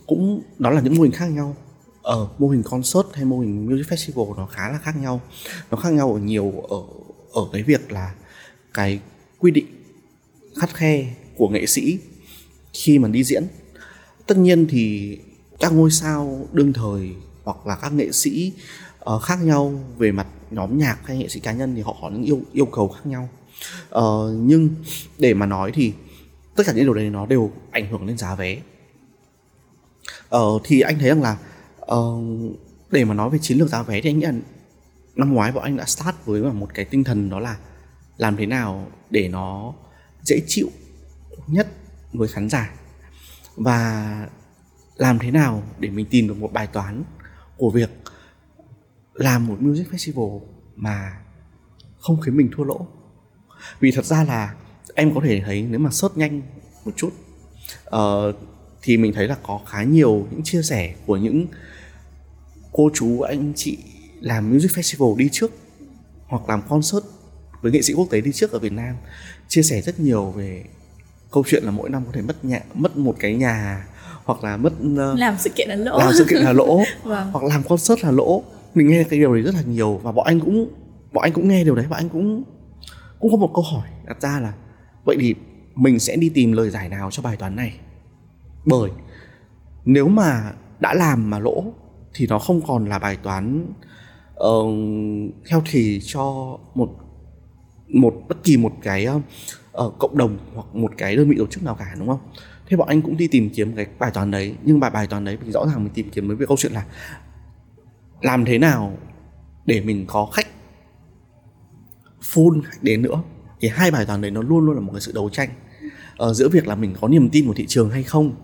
cũng 0.06 0.42
đó 0.58 0.70
là 0.70 0.80
những 0.80 0.94
mô 0.94 1.02
hình 1.02 1.12
khác 1.12 1.26
nhau. 1.26 1.56
Ở 2.02 2.28
mô 2.38 2.48
hình 2.48 2.62
concert 2.62 3.06
hay 3.12 3.24
mô 3.24 3.38
hình 3.38 3.66
music 3.66 3.86
festival 3.86 4.36
nó 4.36 4.46
khá 4.46 4.68
là 4.72 4.78
khác 4.78 4.96
nhau. 4.96 5.20
Nó 5.70 5.76
khác 5.76 5.92
nhau 5.92 6.12
ở 6.12 6.18
nhiều 6.18 6.52
ở 6.68 6.76
ở 7.32 7.42
cái 7.52 7.62
việc 7.62 7.92
là 7.92 8.14
cái 8.74 9.00
quy 9.38 9.50
định 9.50 9.66
khắt 10.60 10.74
khe 10.74 11.14
của 11.36 11.48
nghệ 11.48 11.66
sĩ 11.66 11.98
khi 12.72 12.98
mà 12.98 13.08
đi 13.08 13.24
diễn. 13.24 13.46
Tất 14.26 14.38
nhiên 14.38 14.66
thì 14.68 15.18
các 15.60 15.72
ngôi 15.72 15.90
sao 15.90 16.48
đương 16.52 16.72
thời 16.72 17.10
hoặc 17.44 17.66
là 17.66 17.76
các 17.76 17.92
nghệ 17.92 18.12
sĩ 18.12 18.52
uh, 19.14 19.22
khác 19.22 19.38
nhau 19.42 19.80
về 19.98 20.12
mặt 20.12 20.26
nhóm 20.50 20.78
nhạc 20.78 20.98
hay 21.04 21.18
nghệ 21.18 21.28
sĩ 21.28 21.40
cá 21.40 21.52
nhân 21.52 21.74
thì 21.74 21.82
họ 21.82 21.96
có 22.02 22.10
những 22.10 22.22
yêu 22.22 22.40
yêu 22.52 22.66
cầu 22.66 22.88
khác 22.88 23.06
nhau. 23.06 23.28
Uh, 23.98 24.02
nhưng 24.40 24.70
để 25.18 25.34
mà 25.34 25.46
nói 25.46 25.72
thì 25.74 25.92
tất 26.56 26.62
cả 26.66 26.72
những 26.72 26.84
điều 26.84 26.94
đấy 26.94 27.10
nó 27.10 27.26
đều 27.26 27.50
ảnh 27.70 27.90
hưởng 27.90 28.06
lên 28.06 28.18
giá 28.18 28.34
vé. 28.34 28.58
Ờ, 30.28 30.44
thì 30.64 30.80
anh 30.80 30.98
thấy 30.98 31.08
rằng 31.08 31.22
là 31.22 31.38
uh, 31.94 32.56
để 32.90 33.04
mà 33.04 33.14
nói 33.14 33.30
về 33.30 33.38
chiến 33.42 33.58
lược 33.58 33.68
giá 33.68 33.82
vé 33.82 34.00
thì 34.00 34.10
anh 34.10 34.18
nghĩ 34.18 34.26
là 34.26 34.32
năm 35.14 35.34
ngoái 35.34 35.52
bọn 35.52 35.64
anh 35.64 35.76
đã 35.76 35.84
start 35.84 36.16
với 36.24 36.42
một 36.42 36.68
cái 36.74 36.84
tinh 36.84 37.04
thần 37.04 37.30
đó 37.30 37.40
là 37.40 37.56
làm 38.16 38.36
thế 38.36 38.46
nào 38.46 38.88
để 39.10 39.28
nó 39.28 39.74
dễ 40.22 40.42
chịu 40.46 40.68
nhất 41.46 41.68
với 42.12 42.28
khán 42.28 42.50
giả 42.50 42.74
và 43.56 44.28
làm 44.96 45.18
thế 45.18 45.30
nào 45.30 45.62
để 45.78 45.90
mình 45.90 46.06
tìm 46.10 46.28
được 46.28 46.36
một 46.36 46.52
bài 46.52 46.66
toán 46.66 47.04
của 47.56 47.70
việc 47.70 47.90
làm 49.14 49.46
một 49.46 49.56
music 49.60 49.90
festival 49.90 50.40
mà 50.76 51.16
không 51.98 52.20
khiến 52.20 52.36
mình 52.36 52.50
thua 52.56 52.64
lỗ. 52.64 52.86
Vì 53.80 53.90
thật 53.90 54.04
ra 54.04 54.24
là 54.24 54.54
em 54.96 55.14
có 55.14 55.20
thể 55.24 55.42
thấy 55.44 55.66
nếu 55.70 55.78
mà 55.78 55.90
search 55.90 56.16
nhanh 56.16 56.42
một 56.84 56.92
chút 56.96 57.10
uh, 57.96 58.34
thì 58.82 58.96
mình 58.96 59.12
thấy 59.12 59.28
là 59.28 59.36
có 59.42 59.60
khá 59.66 59.82
nhiều 59.82 60.26
những 60.30 60.42
chia 60.42 60.62
sẻ 60.62 60.94
của 61.06 61.16
những 61.16 61.46
cô 62.72 62.90
chú 62.94 63.20
anh 63.20 63.52
chị 63.56 63.78
làm 64.20 64.50
music 64.52 64.70
festival 64.70 65.16
đi 65.16 65.28
trước 65.32 65.50
hoặc 66.26 66.48
làm 66.48 66.62
concert 66.68 67.04
với 67.62 67.72
nghệ 67.72 67.82
sĩ 67.82 67.92
quốc 67.92 68.06
tế 68.10 68.20
đi 68.20 68.32
trước 68.32 68.52
ở 68.52 68.58
Việt 68.58 68.72
Nam 68.72 68.96
chia 69.48 69.62
sẻ 69.62 69.80
rất 69.80 70.00
nhiều 70.00 70.30
về 70.30 70.64
câu 71.30 71.44
chuyện 71.46 71.64
là 71.64 71.70
mỗi 71.70 71.90
năm 71.90 72.02
có 72.06 72.12
thể 72.14 72.22
mất 72.22 72.44
nhà 72.44 72.60
mất 72.74 72.96
một 72.96 73.16
cái 73.18 73.34
nhà 73.34 73.86
hoặc 74.24 74.44
là 74.44 74.56
mất 74.56 74.72
uh, 74.92 75.18
làm 75.18 75.36
sự 75.38 75.50
kiện 75.56 75.68
là 75.68 75.76
lỗ 75.76 75.98
làm 75.98 76.12
sự 76.18 76.26
kiện 76.30 76.42
là 76.42 76.52
lỗ 76.52 76.82
vâng. 77.02 77.30
hoặc 77.32 77.44
làm 77.44 77.62
concert 77.62 78.04
là 78.04 78.10
lỗ 78.10 78.42
mình 78.74 78.88
nghe 78.88 79.04
cái 79.04 79.18
điều 79.18 79.34
đấy 79.34 79.42
rất 79.42 79.54
là 79.54 79.62
nhiều 79.62 80.00
và 80.02 80.12
bọn 80.12 80.26
anh 80.26 80.40
cũng 80.40 80.68
bọn 81.12 81.22
anh 81.22 81.32
cũng 81.32 81.48
nghe 81.48 81.64
điều 81.64 81.74
đấy 81.74 81.86
và 81.88 81.96
anh 81.96 82.08
cũng 82.08 82.44
cũng 83.18 83.30
có 83.30 83.36
một 83.36 83.50
câu 83.54 83.64
hỏi 83.64 83.88
đặt 84.06 84.20
ra 84.20 84.40
là 84.40 84.52
vậy 85.06 85.16
thì 85.20 85.34
mình 85.74 85.98
sẽ 85.98 86.16
đi 86.16 86.28
tìm 86.28 86.52
lời 86.52 86.70
giải 86.70 86.88
nào 86.88 87.10
cho 87.10 87.22
bài 87.22 87.36
toán 87.36 87.56
này? 87.56 87.78
Bởi 88.64 88.90
nếu 89.84 90.08
mà 90.08 90.52
đã 90.80 90.94
làm 90.94 91.30
mà 91.30 91.38
lỗ 91.38 91.64
thì 92.14 92.26
nó 92.26 92.38
không 92.38 92.60
còn 92.66 92.86
là 92.86 92.98
bài 92.98 93.16
toán 93.22 93.66
uh, 94.44 95.64
thì 95.64 96.00
cho 96.04 96.58
một 96.74 96.90
một 97.88 98.14
bất 98.28 98.44
kỳ 98.44 98.56
một 98.56 98.72
cái 98.82 99.06
uh, 99.06 99.22
cộng 99.98 100.18
đồng 100.18 100.38
hoặc 100.54 100.66
một 100.72 100.92
cái 100.96 101.16
đơn 101.16 101.28
vị 101.28 101.36
tổ 101.38 101.46
chức 101.46 101.62
nào 101.62 101.74
cả 101.74 101.94
đúng 101.98 102.08
không? 102.08 102.20
Thế 102.66 102.76
bọn 102.76 102.88
anh 102.88 103.02
cũng 103.02 103.16
đi 103.16 103.28
tìm 103.28 103.50
kiếm 103.50 103.72
cái 103.76 103.86
bài 103.98 104.10
toán 104.14 104.30
đấy 104.30 104.54
nhưng 104.62 104.80
bài 104.80 104.90
bài 104.90 105.06
toán 105.06 105.24
đấy 105.24 105.38
mình 105.42 105.52
rõ 105.52 105.66
ràng 105.66 105.84
mình 105.84 105.92
tìm 105.94 106.10
kiếm 106.10 106.28
với 106.28 106.36
việc 106.36 106.48
câu 106.48 106.56
chuyện 106.56 106.72
là 106.72 106.84
làm 108.22 108.44
thế 108.44 108.58
nào 108.58 108.98
để 109.66 109.80
mình 109.80 110.04
có 110.06 110.26
khách 110.26 110.46
full 112.22 112.62
khách 112.62 112.82
đến 112.82 113.02
nữa 113.02 113.22
thì 113.60 113.68
hai 113.68 113.90
bài 113.90 114.06
toán 114.06 114.20
đấy 114.20 114.30
nó 114.30 114.42
luôn 114.42 114.66
luôn 114.66 114.74
là 114.74 114.80
một 114.80 114.92
cái 114.92 115.00
sự 115.00 115.12
đấu 115.12 115.30
tranh. 115.30 115.48
Ờ, 116.16 116.34
giữa 116.34 116.48
việc 116.48 116.66
là 116.66 116.74
mình 116.74 116.94
có 117.00 117.08
niềm 117.08 117.30
tin 117.30 117.46
của 117.46 117.54
thị 117.54 117.64
trường 117.68 117.90
hay 117.90 118.02
không 118.02 118.34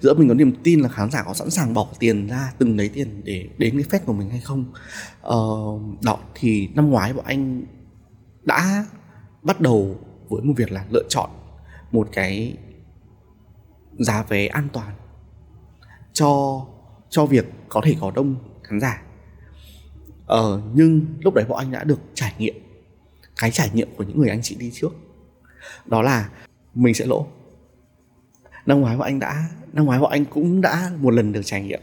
giữa 0.00 0.14
mình 0.14 0.28
có 0.28 0.34
niềm 0.34 0.52
tin 0.62 0.80
là 0.80 0.88
khán 0.88 1.10
giả 1.10 1.22
có 1.22 1.34
sẵn 1.34 1.50
sàng 1.50 1.74
bỏ 1.74 1.88
tiền 1.98 2.26
ra 2.28 2.52
từng 2.58 2.76
đấy 2.76 2.90
tiền 2.94 3.20
để 3.24 3.48
đến 3.58 3.82
cái 3.82 4.00
fest 4.00 4.04
của 4.06 4.12
mình 4.12 4.30
hay 4.30 4.40
không. 4.40 4.64
Ờ, 5.20 5.38
đó 6.02 6.18
thì 6.34 6.68
năm 6.74 6.90
ngoái 6.90 7.12
bọn 7.12 7.24
anh 7.24 7.62
đã 8.42 8.86
bắt 9.42 9.60
đầu 9.60 9.98
với 10.28 10.42
một 10.42 10.54
việc 10.56 10.72
là 10.72 10.84
lựa 10.90 11.04
chọn 11.08 11.30
một 11.92 12.08
cái 12.12 12.56
giá 13.98 14.22
vé 14.22 14.46
an 14.46 14.68
toàn 14.72 14.94
cho 16.12 16.62
cho 17.10 17.26
việc 17.26 17.46
có 17.68 17.80
thể 17.84 17.96
có 18.00 18.10
đông 18.14 18.36
khán 18.62 18.80
giả. 18.80 19.02
Ờ, 20.26 20.62
nhưng 20.74 21.06
lúc 21.20 21.34
đấy 21.34 21.44
bọn 21.48 21.58
anh 21.58 21.70
đã 21.70 21.84
được 21.84 22.00
trải 22.14 22.34
nghiệm 22.38 22.54
cái 23.38 23.50
trải 23.50 23.70
nghiệm 23.74 23.88
của 23.96 24.04
những 24.04 24.18
người 24.18 24.28
anh 24.28 24.42
chị 24.42 24.54
đi 24.54 24.70
trước. 24.74 24.92
Đó 25.86 26.02
là 26.02 26.28
mình 26.74 26.94
sẽ 26.94 27.06
lỗ. 27.06 27.26
Năm 28.66 28.80
ngoái 28.80 28.96
bọn 28.96 29.06
anh 29.06 29.18
đã 29.18 29.44
năm 29.72 29.84
ngoái 29.84 30.00
bọn 30.00 30.10
anh 30.10 30.24
cũng 30.24 30.60
đã 30.60 30.90
một 31.00 31.10
lần 31.10 31.32
được 31.32 31.42
trải 31.44 31.62
nghiệm 31.62 31.80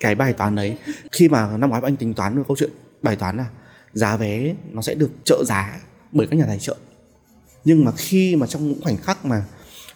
cái 0.00 0.14
bài 0.14 0.32
toán 0.32 0.54
đấy. 0.54 0.78
Khi 1.12 1.28
mà 1.28 1.56
năm 1.56 1.70
ngoái 1.70 1.82
anh 1.84 1.96
tính 1.96 2.14
toán 2.14 2.36
được 2.36 2.42
câu 2.48 2.56
chuyện 2.56 2.70
bài 3.02 3.16
toán 3.16 3.36
là 3.36 3.46
giá 3.92 4.16
vé 4.16 4.54
nó 4.70 4.82
sẽ 4.82 4.94
được 4.94 5.10
trợ 5.24 5.44
giá 5.46 5.80
bởi 6.12 6.26
các 6.26 6.36
nhà 6.36 6.44
tài 6.46 6.58
trợ. 6.58 6.76
Nhưng 7.64 7.84
mà 7.84 7.92
khi 7.96 8.36
mà 8.36 8.46
trong 8.46 8.68
những 8.68 8.80
khoảnh 8.82 8.96
khắc 8.96 9.24
mà 9.24 9.44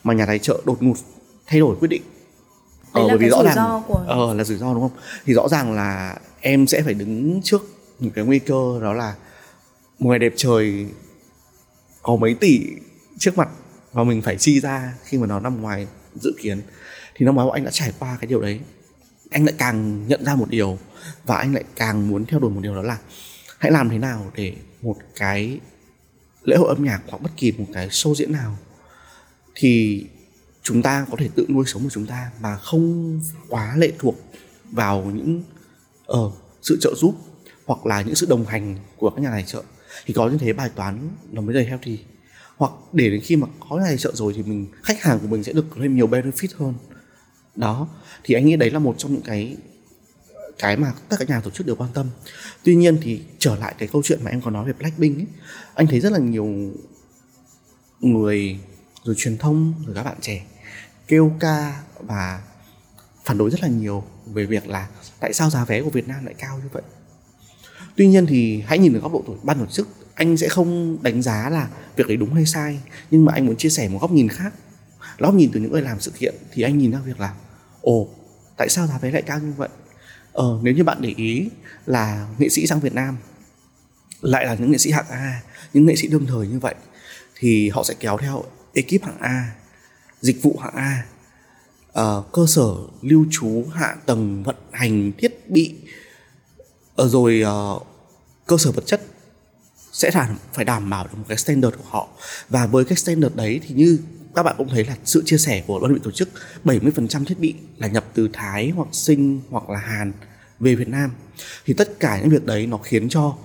mà 0.04 0.14
nhà 0.14 0.26
tài 0.26 0.38
trợ 0.38 0.62
đột 0.66 0.82
ngột 0.82 0.96
thay 1.46 1.60
đổi 1.60 1.76
quyết 1.80 1.88
định 1.88 2.02
Đấy 2.94 3.04
ờ, 3.04 3.08
bởi 3.08 3.18
vì 3.18 3.28
rõ 3.28 3.42
ràng 3.42 3.82
của... 3.88 4.04
ờ 4.06 4.34
là 4.34 4.44
rủi 4.44 4.58
ro 4.58 4.75
đúng 4.75 4.82
không? 4.82 4.98
Thì 5.25 5.34
rõ 5.34 5.48
ràng 5.48 5.72
là 5.72 6.18
em 6.40 6.66
sẽ 6.66 6.82
phải 6.82 6.94
đứng 6.94 7.40
trước 7.42 7.62
một 7.98 8.10
cái 8.14 8.25
nguy 8.25 8.38
cơ 8.38 8.80
đó 8.82 8.92
là 8.92 9.14
một 9.99 10.11
ngày 10.11 10.19
đẹp 10.19 10.33
trời 10.37 10.87
có 12.02 12.17
mấy 12.17 12.35
tỷ 12.35 12.61
trước 13.19 13.38
mặt 13.38 13.49
và 13.93 14.05
mình 14.05 14.23
phải 14.23 14.37
chi 14.37 14.61
ra 14.61 14.95
khi 15.05 15.19
mà 15.19 15.26
nó 15.26 15.40
nằm 15.40 15.62
ngoài 15.62 15.87
dự 16.14 16.33
kiến. 16.43 16.61
Thì 17.14 17.26
năm 17.26 17.35
ngoái 17.35 17.49
anh 17.52 17.64
đã 17.64 17.71
trải 17.71 17.93
qua 17.99 18.19
cái 18.21 18.28
điều 18.28 18.40
đấy. 18.40 18.61
Anh 19.31 19.45
lại 19.45 19.55
càng 19.59 20.09
nhận 20.09 20.25
ra 20.25 20.35
một 20.35 20.50
điều 20.50 20.78
và 21.26 21.37
anh 21.37 21.55
lại 21.55 21.64
càng 21.76 22.09
muốn 22.09 22.25
theo 22.26 22.40
đuổi 22.40 22.50
một 22.50 22.61
điều 22.62 22.75
đó 22.75 22.83
là 22.83 22.99
hãy 23.59 23.73
làm 23.73 23.88
thế 23.90 23.99
nào 23.99 24.33
để 24.35 24.55
một 24.83 24.97
cái 25.17 25.61
lễ 26.45 26.57
hội 26.57 26.69
âm 26.69 26.85
nhạc 26.85 27.00
hoặc 27.09 27.23
bất 27.23 27.31
kỳ 27.37 27.52
một 27.52 27.67
cái 27.73 27.88
show 27.88 28.14
diễn 28.14 28.33
nào 28.33 28.59
thì 29.55 30.05
chúng 30.62 30.83
ta 30.83 31.07
có 31.11 31.17
thể 31.19 31.28
tự 31.35 31.47
nuôi 31.49 31.64
sống 31.67 31.83
của 31.83 31.90
chúng 31.90 32.07
ta 32.07 32.31
mà 32.40 32.57
không 32.57 33.21
quá 33.49 33.76
lệ 33.76 33.93
thuộc 33.99 34.17
vào 34.73 35.05
những 35.05 35.43
uh, 36.12 36.33
sự 36.62 36.78
trợ 36.81 36.95
giúp 36.97 37.14
hoặc 37.67 37.87
là 37.87 38.02
những 38.02 38.14
sự 38.14 38.26
đồng 38.31 38.47
hành 38.47 38.76
của 38.97 39.11
các 39.11 39.23
nhà 39.23 39.31
tài 39.31 39.43
trợ 39.43 39.62
thì 40.07 40.14
có 40.14 40.28
như 40.28 40.38
thế 40.38 40.52
bài 40.52 40.71
toán 40.75 41.11
nó 41.33 41.43
mới 41.43 41.55
đầy 41.55 41.64
healthy. 41.64 41.99
Hoặc 42.57 42.73
để 42.93 43.11
đến 43.11 43.21
khi 43.21 43.37
mà 43.37 43.47
có 43.69 43.78
này 43.78 43.87
tài 43.88 43.99
trợ 43.99 44.12
rồi 44.14 44.33
thì 44.37 44.43
mình, 44.43 44.67
khách 44.83 45.02
hàng 45.02 45.19
của 45.19 45.26
mình 45.26 45.45
sẽ 45.45 45.52
được 45.52 45.67
thêm 45.81 45.97
nhiều 45.97 46.07
benefit 46.07 46.49
hơn. 46.57 46.75
Đó, 47.57 47.88
thì 48.25 48.35
anh 48.35 48.47
nghĩ 48.47 48.57
đấy 48.57 48.71
là 48.71 48.78
một 48.78 48.95
trong 48.99 49.12
những 49.12 49.23
cái 49.23 49.57
cái 50.59 50.76
mà 50.76 50.93
tất 51.09 51.17
cả 51.19 51.25
nhà 51.28 51.40
tổ 51.40 51.50
chức 51.50 51.67
đều 51.67 51.76
quan 51.76 51.90
tâm. 51.95 52.07
Tuy 52.64 52.75
nhiên 52.75 52.99
thì 53.02 53.23
trở 53.38 53.57
lại 53.57 53.75
cái 53.78 53.88
câu 53.93 54.02
chuyện 54.05 54.25
mà 54.25 54.31
em 54.31 54.40
có 54.40 54.50
nói 54.50 54.67
về 54.67 54.73
blackpink 54.73 55.19
ấy, 55.19 55.26
anh 55.75 55.87
thấy 55.87 56.00
rất 56.00 56.12
là 56.12 56.19
nhiều 56.19 56.49
người, 58.00 58.61
rồi 59.05 59.14
truyền 59.19 59.38
thông, 59.38 59.75
rồi 59.87 59.95
các 59.95 60.02
bạn 60.02 60.17
trẻ 60.21 60.47
kêu 61.09 61.33
ca 61.40 61.83
và 62.00 62.43
phản 63.25 63.38
đối 63.38 63.50
rất 63.50 63.62
là 63.62 63.69
nhiều 63.69 64.05
về 64.26 64.47
việc 64.47 64.69
là 64.69 64.88
tại 65.21 65.33
sao 65.33 65.50
giá 65.50 65.64
vé 65.64 65.83
của 65.83 65.90
Việt 65.90 66.09
Nam 66.09 66.25
lại 66.25 66.35
cao 66.38 66.59
như 66.59 66.69
vậy. 66.73 66.83
Tuy 67.99 68.07
nhiên 68.07 68.26
thì 68.26 68.62
hãy 68.67 68.78
nhìn 68.78 68.95
ở 68.95 69.00
góc 69.00 69.12
độ 69.12 69.25
tổ 69.26 69.37
ban 69.43 69.59
tổ 69.59 69.67
chức, 69.67 69.88
anh 70.14 70.37
sẽ 70.37 70.49
không 70.49 70.99
đánh 71.02 71.23
giá 71.23 71.50
là 71.50 71.69
việc 71.97 72.07
đấy 72.09 72.17
đúng 72.17 72.35
hay 72.35 72.47
sai, 72.47 72.81
nhưng 73.11 73.25
mà 73.25 73.33
anh 73.33 73.47
muốn 73.47 73.57
chia 73.57 73.69
sẻ 73.69 73.88
một 73.88 73.99
góc 74.00 74.12
nhìn 74.12 74.28
khác. 74.28 74.55
Góc 75.19 75.35
nhìn 75.35 75.50
từ 75.52 75.61
những 75.61 75.73
người 75.73 75.83
làm 75.83 76.00
sự 76.00 76.11
kiện 76.19 76.35
thì 76.52 76.62
anh 76.62 76.78
nhìn 76.78 76.90
ra 76.93 76.99
việc 77.07 77.21
là 77.21 77.35
ồ, 77.81 78.09
tại 78.57 78.69
sao 78.69 78.87
giá 78.87 78.99
vé 78.99 79.11
lại 79.11 79.23
cao 79.23 79.38
như 79.38 79.52
vậy? 79.57 79.69
Ờ, 80.33 80.59
nếu 80.62 80.75
như 80.75 80.85
bạn 80.85 80.99
để 81.00 81.14
ý 81.17 81.49
là 81.87 82.28
nghệ 82.38 82.49
sĩ 82.49 82.67
sang 82.67 82.81
Việt 82.81 82.95
Nam 82.95 83.17
lại 84.21 84.47
là 84.47 84.55
những 84.55 84.71
nghệ 84.71 84.78
sĩ 84.78 84.90
hạng 84.90 85.09
A, 85.09 85.43
những 85.75 85.87
nghệ 85.87 85.97
sĩ 85.97 86.09
đương 86.09 86.26
thời 86.26 86.47
như 86.47 86.59
vậy 86.59 86.75
thì 87.37 87.69
họ 87.69 87.85
sẽ 87.85 87.95
kéo 88.00 88.19
theo 88.19 88.45
ekip 88.75 89.02
hạng 89.02 89.19
A 89.19 89.50
dịch 90.21 90.43
vụ 90.43 90.59
hạng 90.62 90.75
A 90.75 91.05
uh, 92.00 92.33
cơ 92.33 92.47
sở 92.49 92.75
lưu 93.02 93.26
trú 93.31 93.64
hạ 93.73 93.97
tầng 94.07 94.43
vận 94.43 94.57
hành 94.73 95.12
thiết 95.19 95.50
bị 95.50 95.75
uh, 97.02 97.11
rồi 97.11 97.43
uh, 97.76 97.88
cơ 98.49 98.57
sở 98.59 98.71
vật 98.71 98.87
chất 98.87 99.00
sẽ 99.93 100.11
đảm, 100.14 100.37
phải 100.52 100.64
đảm 100.64 100.90
bảo 100.90 101.05
được 101.05 101.19
một 101.19 101.25
cái 101.28 101.38
standard 101.38 101.76
của 101.76 101.85
họ. 101.88 102.09
Và 102.49 102.67
với 102.67 102.85
cái 102.85 102.97
standard 102.97 103.37
đấy 103.37 103.61
thì 103.69 103.75
như 103.75 103.99
các 104.35 104.43
bạn 104.43 104.55
cũng 104.59 104.69
thấy 104.69 104.85
là 104.85 104.97
sự 105.05 105.23
chia 105.26 105.38
sẻ 105.38 105.64
của 105.67 105.81
đơn 105.81 105.95
vị 105.95 106.00
tổ 106.05 106.11
chức 106.11 106.28
70% 106.64 107.25
thiết 107.25 107.38
bị 107.38 107.55
là 107.78 107.88
nhập 107.88 108.05
từ 108.14 108.28
Thái 108.33 108.71
hoặc 108.71 108.88
Sinh 108.93 109.40
hoặc 109.50 109.71
là 109.71 109.78
Hàn 109.78 110.12
về 110.61 110.75
Việt 110.75 110.88
Nam. 110.88 111.11
Thì 111.64 111.75
tất 111.75 112.00
cả 112.00 112.21
những 112.21 112.31
việc 112.31 112.47
đấy 112.47 112.67
nó 112.67 112.76
khiến 112.76 113.09
cho 113.09 113.37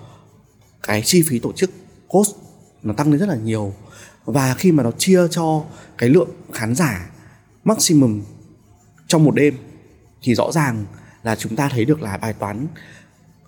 cái 0.83 1.01
chi 1.05 1.23
phí 1.27 1.39
tổ 1.39 1.51
chức 1.53 1.71
cost 2.07 2.35
nó 2.83 2.93
tăng 2.93 3.11
lên 3.11 3.19
rất 3.19 3.29
là 3.29 3.35
nhiều. 3.35 3.73
Và 4.25 4.53
khi 4.53 4.71
mà 4.71 4.83
nó 4.83 4.91
chia 4.97 5.27
cho 5.31 5.63
cái 5.97 6.09
lượng 6.09 6.29
khán 6.53 6.75
giả 6.75 7.09
maximum 7.63 8.21
trong 9.07 9.23
một 9.23 9.35
đêm 9.35 9.57
thì 10.21 10.35
rõ 10.35 10.51
ràng 10.51 10.85
là 11.23 11.35
chúng 11.35 11.55
ta 11.55 11.69
thấy 11.69 11.85
được 11.85 12.01
là 12.01 12.17
bài 12.17 12.33
toán 12.33 12.67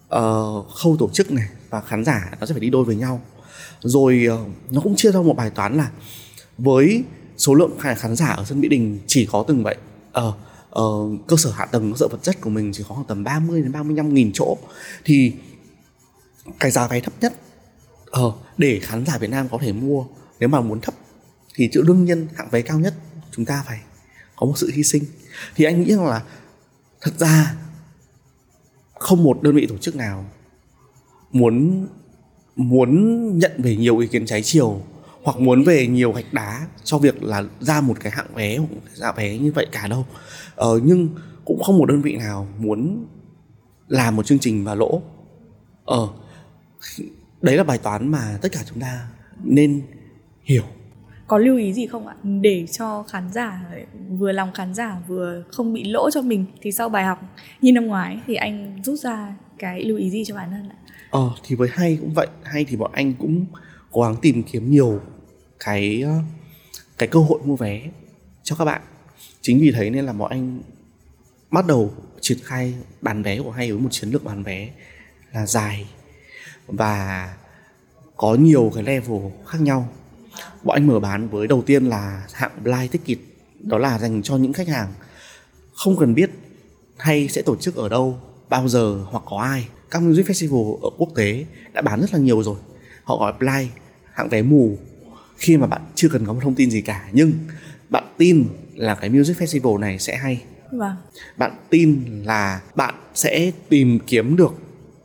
uh, 0.05 0.69
khâu 0.69 0.95
tổ 0.99 1.09
chức 1.13 1.31
này 1.31 1.47
và 1.69 1.81
khán 1.81 2.05
giả 2.05 2.31
nó 2.39 2.45
sẽ 2.45 2.53
phải 2.53 2.59
đi 2.59 2.69
đôi 2.69 2.83
với 2.83 2.95
nhau. 2.95 3.21
Rồi 3.81 4.27
uh, 4.33 4.73
nó 4.73 4.81
cũng 4.81 4.95
chia 4.95 5.11
ra 5.11 5.21
một 5.21 5.33
bài 5.33 5.49
toán 5.49 5.77
là 5.77 5.89
với 6.57 7.03
số 7.37 7.53
lượng 7.53 7.71
khán 7.79 8.15
giả 8.15 8.27
ở 8.27 8.45
sân 8.45 8.61
Mỹ 8.61 8.67
Đình 8.67 8.99
chỉ 9.07 9.27
có 9.31 9.45
từng 9.47 9.63
vậy 9.63 9.75
uh, 10.27 10.35
uh, 10.79 11.27
cơ 11.27 11.35
sở 11.37 11.51
hạ 11.51 11.65
tầng 11.65 11.91
cơ 11.91 11.97
sở 11.97 12.07
vật 12.07 12.23
chất 12.23 12.41
của 12.41 12.49
mình 12.49 12.71
chỉ 12.73 12.83
có 12.89 12.95
khoảng 12.95 13.07
tầm 13.07 13.23
30 13.23 13.61
đến 13.61 13.71
35 13.71 14.13
nghìn 14.13 14.31
chỗ 14.33 14.57
thì 15.05 15.33
cái 16.59 16.71
giá 16.71 16.87
vé 16.87 16.99
thấp 16.99 17.13
nhất 17.21 17.33
uh, 18.25 18.33
để 18.57 18.79
khán 18.83 19.05
giả 19.05 19.17
Việt 19.17 19.29
Nam 19.29 19.49
có 19.51 19.57
thể 19.61 19.73
mua 19.73 20.05
nếu 20.39 20.49
mà 20.49 20.61
muốn 20.61 20.81
thấp 20.81 20.93
thì 21.55 21.69
chữ 21.71 21.83
đương 21.87 22.05
nhiên 22.05 22.27
hạng 22.35 22.49
vé 22.51 22.61
cao 22.61 22.79
nhất 22.79 22.93
chúng 23.31 23.45
ta 23.45 23.63
phải 23.67 23.79
có 24.35 24.45
một 24.45 24.53
sự 24.57 24.71
hy 24.73 24.83
sinh. 24.83 25.03
Thì 25.55 25.65
anh 25.65 25.83
nghĩ 25.83 25.95
rằng 25.95 26.05
là 26.05 26.23
thật 27.01 27.11
ra 27.17 27.55
không 28.99 29.23
một 29.23 29.41
đơn 29.43 29.55
vị 29.55 29.67
tổ 29.67 29.77
chức 29.77 29.95
nào 29.95 30.25
muốn 31.31 31.87
muốn 32.55 33.39
nhận 33.39 33.51
về 33.57 33.75
nhiều 33.75 33.97
ý 33.97 34.07
kiến 34.07 34.25
trái 34.25 34.41
chiều 34.41 34.81
hoặc 35.23 35.39
muốn 35.39 35.63
về 35.63 35.87
nhiều 35.87 36.11
gạch 36.11 36.33
đá 36.33 36.67
cho 36.83 36.97
việc 36.97 37.23
là 37.23 37.43
ra 37.59 37.81
một 37.81 37.97
cái 37.99 38.11
hạng 38.11 38.33
vé 38.35 38.57
hoặc 38.57 38.69
giá 38.93 39.11
vé 39.11 39.37
như 39.37 39.51
vậy 39.51 39.67
cả 39.71 39.87
đâu. 39.87 40.05
Ờ, 40.55 40.79
nhưng 40.83 41.09
cũng 41.45 41.63
không 41.63 41.77
một 41.77 41.85
đơn 41.85 42.01
vị 42.01 42.15
nào 42.15 42.47
muốn 42.59 43.05
làm 43.87 44.15
một 44.15 44.25
chương 44.25 44.39
trình 44.39 44.63
và 44.63 44.75
lỗ. 44.75 45.01
Ờ 45.85 46.09
đấy 47.41 47.57
là 47.57 47.63
bài 47.63 47.77
toán 47.77 48.11
mà 48.11 48.37
tất 48.41 48.51
cả 48.51 48.63
chúng 48.69 48.79
ta 48.79 49.07
nên 49.43 49.81
hiểu 50.43 50.63
có 51.27 51.37
lưu 51.37 51.57
ý 51.57 51.73
gì 51.73 51.87
không 51.87 52.07
ạ? 52.07 52.15
Để 52.23 52.65
cho 52.71 53.03
khán 53.03 53.31
giả, 53.33 53.61
vừa 54.09 54.31
lòng 54.31 54.51
khán 54.53 54.73
giả 54.73 55.01
vừa 55.07 55.43
không 55.51 55.73
bị 55.73 55.83
lỗ 55.83 56.11
cho 56.11 56.21
mình 56.21 56.45
thì 56.61 56.71
sau 56.71 56.89
bài 56.89 57.05
học 57.05 57.19
như 57.61 57.71
năm 57.71 57.85
ngoái 57.85 58.19
thì 58.27 58.35
anh 58.35 58.81
rút 58.83 58.99
ra 58.99 59.35
cái 59.57 59.83
lưu 59.83 59.97
ý 59.97 60.09
gì 60.09 60.23
cho 60.25 60.35
bản 60.35 60.51
thân 60.51 60.69
ạ? 60.69 60.75
Ờ 61.09 61.31
thì 61.43 61.55
với 61.55 61.69
hay 61.71 61.97
cũng 62.01 62.13
vậy. 62.13 62.27
Hay 62.43 62.65
thì 62.65 62.77
bọn 62.77 62.91
anh 62.93 63.13
cũng 63.13 63.45
cố 63.91 64.01
gắng 64.01 64.15
tìm 64.21 64.43
kiếm 64.43 64.71
nhiều 64.71 65.01
cái 65.59 66.01
ờ, 66.01 66.13
cái 66.97 67.09
cơ 67.09 67.19
hội 67.19 67.39
mua 67.43 67.55
vé 67.55 67.81
cho 68.43 68.55
các 68.55 68.65
bạn. 68.65 68.81
Chính 69.41 69.59
vì 69.59 69.71
thế 69.71 69.89
nên 69.89 70.05
là 70.05 70.13
bọn 70.13 70.31
anh 70.31 70.59
bắt 71.51 71.67
đầu 71.67 71.91
triển 72.21 72.37
khai 72.43 72.73
bán 73.01 73.23
vé 73.23 73.39
của 73.39 73.51
hay 73.51 73.71
với 73.71 73.81
một 73.81 73.89
chiến 73.91 74.09
lược 74.09 74.23
bán 74.23 74.43
vé 74.43 74.69
là 75.33 75.45
dài 75.45 75.85
và 76.67 77.33
có 78.15 78.35
nhiều 78.35 78.71
cái 78.75 78.83
level 78.83 79.21
khác 79.47 79.61
nhau 79.61 79.89
bọn 80.63 80.75
anh 80.75 80.87
mở 80.87 80.99
bán 80.99 81.29
với 81.29 81.47
đầu 81.47 81.63
tiên 81.65 81.85
là 81.85 82.27
hạng 82.33 82.63
blind 82.63 82.91
ticket 82.91 83.17
đó 83.59 83.77
là 83.77 83.99
dành 83.99 84.21
cho 84.23 84.37
những 84.37 84.53
khách 84.53 84.67
hàng 84.67 84.93
không 85.73 85.97
cần 85.97 86.15
biết 86.15 86.29
hay 86.97 87.27
sẽ 87.27 87.41
tổ 87.41 87.55
chức 87.55 87.75
ở 87.75 87.89
đâu 87.89 88.19
bao 88.49 88.67
giờ 88.67 89.05
hoặc 89.09 89.23
có 89.25 89.37
ai. 89.37 89.67
Các 89.91 90.01
music 90.01 90.25
festival 90.25 90.79
ở 90.81 90.89
quốc 90.97 91.09
tế 91.15 91.45
đã 91.73 91.81
bán 91.81 92.01
rất 92.01 92.13
là 92.13 92.19
nhiều 92.19 92.43
rồi. 92.43 92.55
Họ 93.03 93.17
gọi 93.17 93.33
blind 93.39 93.71
hạng 94.13 94.29
vé 94.29 94.41
mù 94.41 94.77
khi 95.37 95.57
mà 95.57 95.67
bạn 95.67 95.81
chưa 95.95 96.09
cần 96.09 96.25
có 96.25 96.33
một 96.33 96.39
thông 96.43 96.55
tin 96.55 96.71
gì 96.71 96.81
cả. 96.81 97.09
Nhưng 97.11 97.33
bạn 97.89 98.03
tin 98.17 98.47
là 98.75 98.95
cái 98.95 99.09
music 99.09 99.37
festival 99.37 99.79
này 99.79 99.99
sẽ 99.99 100.15
hay. 100.15 100.43
Vâng. 100.71 100.95
bạn 101.37 101.51
tin 101.69 102.03
là 102.25 102.61
bạn 102.75 102.95
sẽ 103.13 103.51
tìm 103.69 103.99
kiếm 104.07 104.35
được 104.35 104.53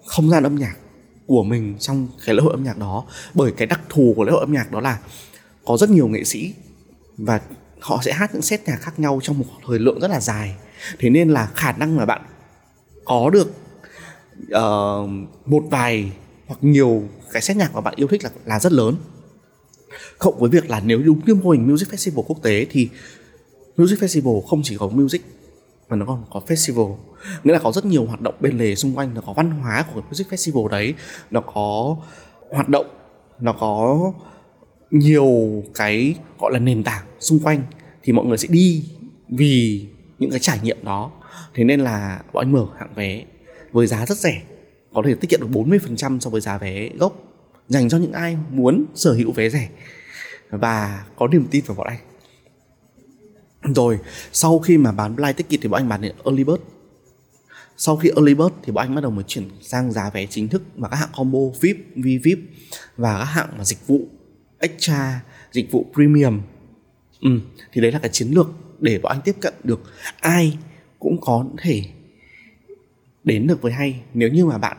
không 0.06 0.30
gian 0.30 0.42
âm 0.42 0.54
nhạc 0.54 0.76
của 1.30 1.42
mình 1.42 1.76
trong 1.78 2.08
cái 2.26 2.34
lễ 2.34 2.42
hội 2.42 2.52
âm 2.52 2.64
nhạc 2.64 2.78
đó. 2.78 3.04
Bởi 3.34 3.52
cái 3.52 3.66
đặc 3.66 3.80
thù 3.88 4.12
của 4.16 4.24
lễ 4.24 4.32
hội 4.32 4.40
âm 4.40 4.52
nhạc 4.52 4.72
đó 4.72 4.80
là 4.80 4.98
có 5.64 5.76
rất 5.76 5.90
nhiều 5.90 6.08
nghệ 6.08 6.24
sĩ 6.24 6.54
và 7.16 7.40
họ 7.80 8.00
sẽ 8.02 8.12
hát 8.12 8.30
những 8.32 8.42
set 8.42 8.68
nhạc 8.68 8.76
khác 8.76 8.98
nhau 8.98 9.20
trong 9.22 9.38
một 9.38 9.44
thời 9.66 9.78
lượng 9.78 10.00
rất 10.00 10.10
là 10.10 10.20
dài. 10.20 10.54
Thế 10.98 11.10
nên 11.10 11.30
là 11.30 11.50
khả 11.54 11.72
năng 11.72 11.96
mà 11.96 12.06
bạn 12.06 12.22
có 13.04 13.30
được 13.30 13.52
uh, 14.42 15.10
một 15.46 15.62
vài 15.70 16.12
hoặc 16.46 16.58
nhiều 16.60 17.02
cái 17.32 17.42
set 17.42 17.56
nhạc 17.56 17.74
mà 17.74 17.80
bạn 17.80 17.94
yêu 17.96 18.08
thích 18.08 18.24
là 18.24 18.30
là 18.44 18.60
rất 18.60 18.72
lớn. 18.72 18.96
Cộng 20.18 20.38
với 20.38 20.50
việc 20.50 20.70
là 20.70 20.80
nếu 20.80 20.98
đúng 20.98 21.20
như 21.26 21.34
mô 21.34 21.50
hình 21.50 21.68
music 21.68 21.88
festival 21.88 22.22
quốc 22.22 22.42
tế 22.42 22.66
thì 22.70 22.88
music 23.76 23.98
festival 23.98 24.40
không 24.40 24.60
chỉ 24.64 24.76
có 24.76 24.88
music 24.88 25.22
mà 25.90 25.96
nó 25.96 26.06
còn 26.06 26.24
có 26.30 26.40
festival. 26.46 26.96
Nghĩa 27.44 27.52
là 27.52 27.58
có 27.58 27.72
rất 27.72 27.84
nhiều 27.84 28.04
hoạt 28.04 28.20
động 28.20 28.34
bên 28.40 28.58
lề 28.58 28.74
xung 28.74 28.94
quanh, 28.94 29.14
nó 29.14 29.20
có 29.20 29.32
văn 29.32 29.50
hóa 29.50 29.84
của 29.94 30.02
music 30.08 30.28
festival 30.28 30.68
đấy, 30.68 30.94
nó 31.30 31.40
có 31.40 31.96
hoạt 32.50 32.68
động, 32.68 32.86
nó 33.40 33.52
có 33.52 33.98
nhiều 34.90 35.62
cái, 35.74 36.14
gọi 36.38 36.52
là, 36.52 36.58
nền 36.58 36.84
tảng 36.84 37.06
xung 37.20 37.38
quanh 37.38 37.62
thì 38.02 38.12
mọi 38.12 38.26
người 38.26 38.38
sẽ 38.38 38.48
đi 38.50 38.84
vì 39.28 39.86
những 40.18 40.30
cái 40.30 40.40
trải 40.40 40.58
nghiệm 40.62 40.84
đó. 40.84 41.10
Thế 41.54 41.64
nên 41.64 41.80
là 41.80 42.22
bọn 42.32 42.44
anh 42.44 42.52
mở 42.52 42.66
hạng 42.78 42.94
vé 42.94 43.24
với 43.72 43.86
giá 43.86 44.06
rất 44.06 44.18
rẻ, 44.18 44.42
có 44.94 45.02
thể 45.06 45.14
tiết 45.14 45.30
kiệm 45.30 45.40
được 45.40 45.48
40% 45.50 46.20
so 46.20 46.30
với 46.30 46.40
giá 46.40 46.58
vé 46.58 46.88
gốc, 46.98 47.12
dành 47.68 47.88
cho 47.88 47.98
những 47.98 48.12
ai 48.12 48.36
muốn 48.50 48.84
sở 48.94 49.12
hữu 49.12 49.32
vé 49.32 49.48
rẻ. 49.48 49.68
Và 50.50 51.04
có 51.16 51.28
niềm 51.28 51.46
tin 51.50 51.64
vào 51.66 51.76
bọn 51.76 51.86
anh 51.86 51.98
rồi 53.62 53.98
sau 54.32 54.58
khi 54.58 54.78
mà 54.78 54.92
bán 54.92 55.16
blind 55.16 55.36
ticket 55.36 55.60
thì 55.62 55.68
bọn 55.68 55.80
anh 55.80 55.88
bán 55.88 56.00
đến 56.00 56.12
early 56.24 56.44
bird. 56.44 56.62
Sau 57.76 57.96
khi 57.96 58.10
early 58.16 58.34
bird 58.34 58.54
thì 58.62 58.72
bọn 58.72 58.86
anh 58.86 58.94
bắt 58.94 59.00
đầu 59.00 59.10
mới 59.10 59.24
chuyển 59.26 59.48
sang 59.60 59.92
giá 59.92 60.10
vé 60.10 60.26
chính 60.26 60.48
thức 60.48 60.62
và 60.76 60.88
các 60.88 60.96
hạng 60.96 61.08
combo 61.16 61.38
VIP, 61.60 61.76
VVIP 61.96 62.38
và 62.96 63.18
các 63.18 63.24
hạng 63.24 63.48
mà 63.58 63.64
dịch 63.64 63.86
vụ 63.86 64.00
extra, 64.58 65.20
dịch 65.52 65.72
vụ 65.72 65.86
premium. 65.94 66.40
Ừ, 67.20 67.40
thì 67.72 67.80
đấy 67.80 67.92
là 67.92 67.98
cái 67.98 68.10
chiến 68.12 68.28
lược 68.30 68.46
để 68.78 68.98
bọn 68.98 69.12
anh 69.12 69.20
tiếp 69.24 69.36
cận 69.40 69.54
được. 69.64 69.80
Ai 70.20 70.58
cũng 70.98 71.20
có 71.20 71.44
thể 71.58 71.82
đến 73.24 73.46
được 73.46 73.62
với 73.62 73.72
hay 73.72 74.00
nếu 74.14 74.28
như 74.28 74.46
mà 74.46 74.58
bạn 74.58 74.76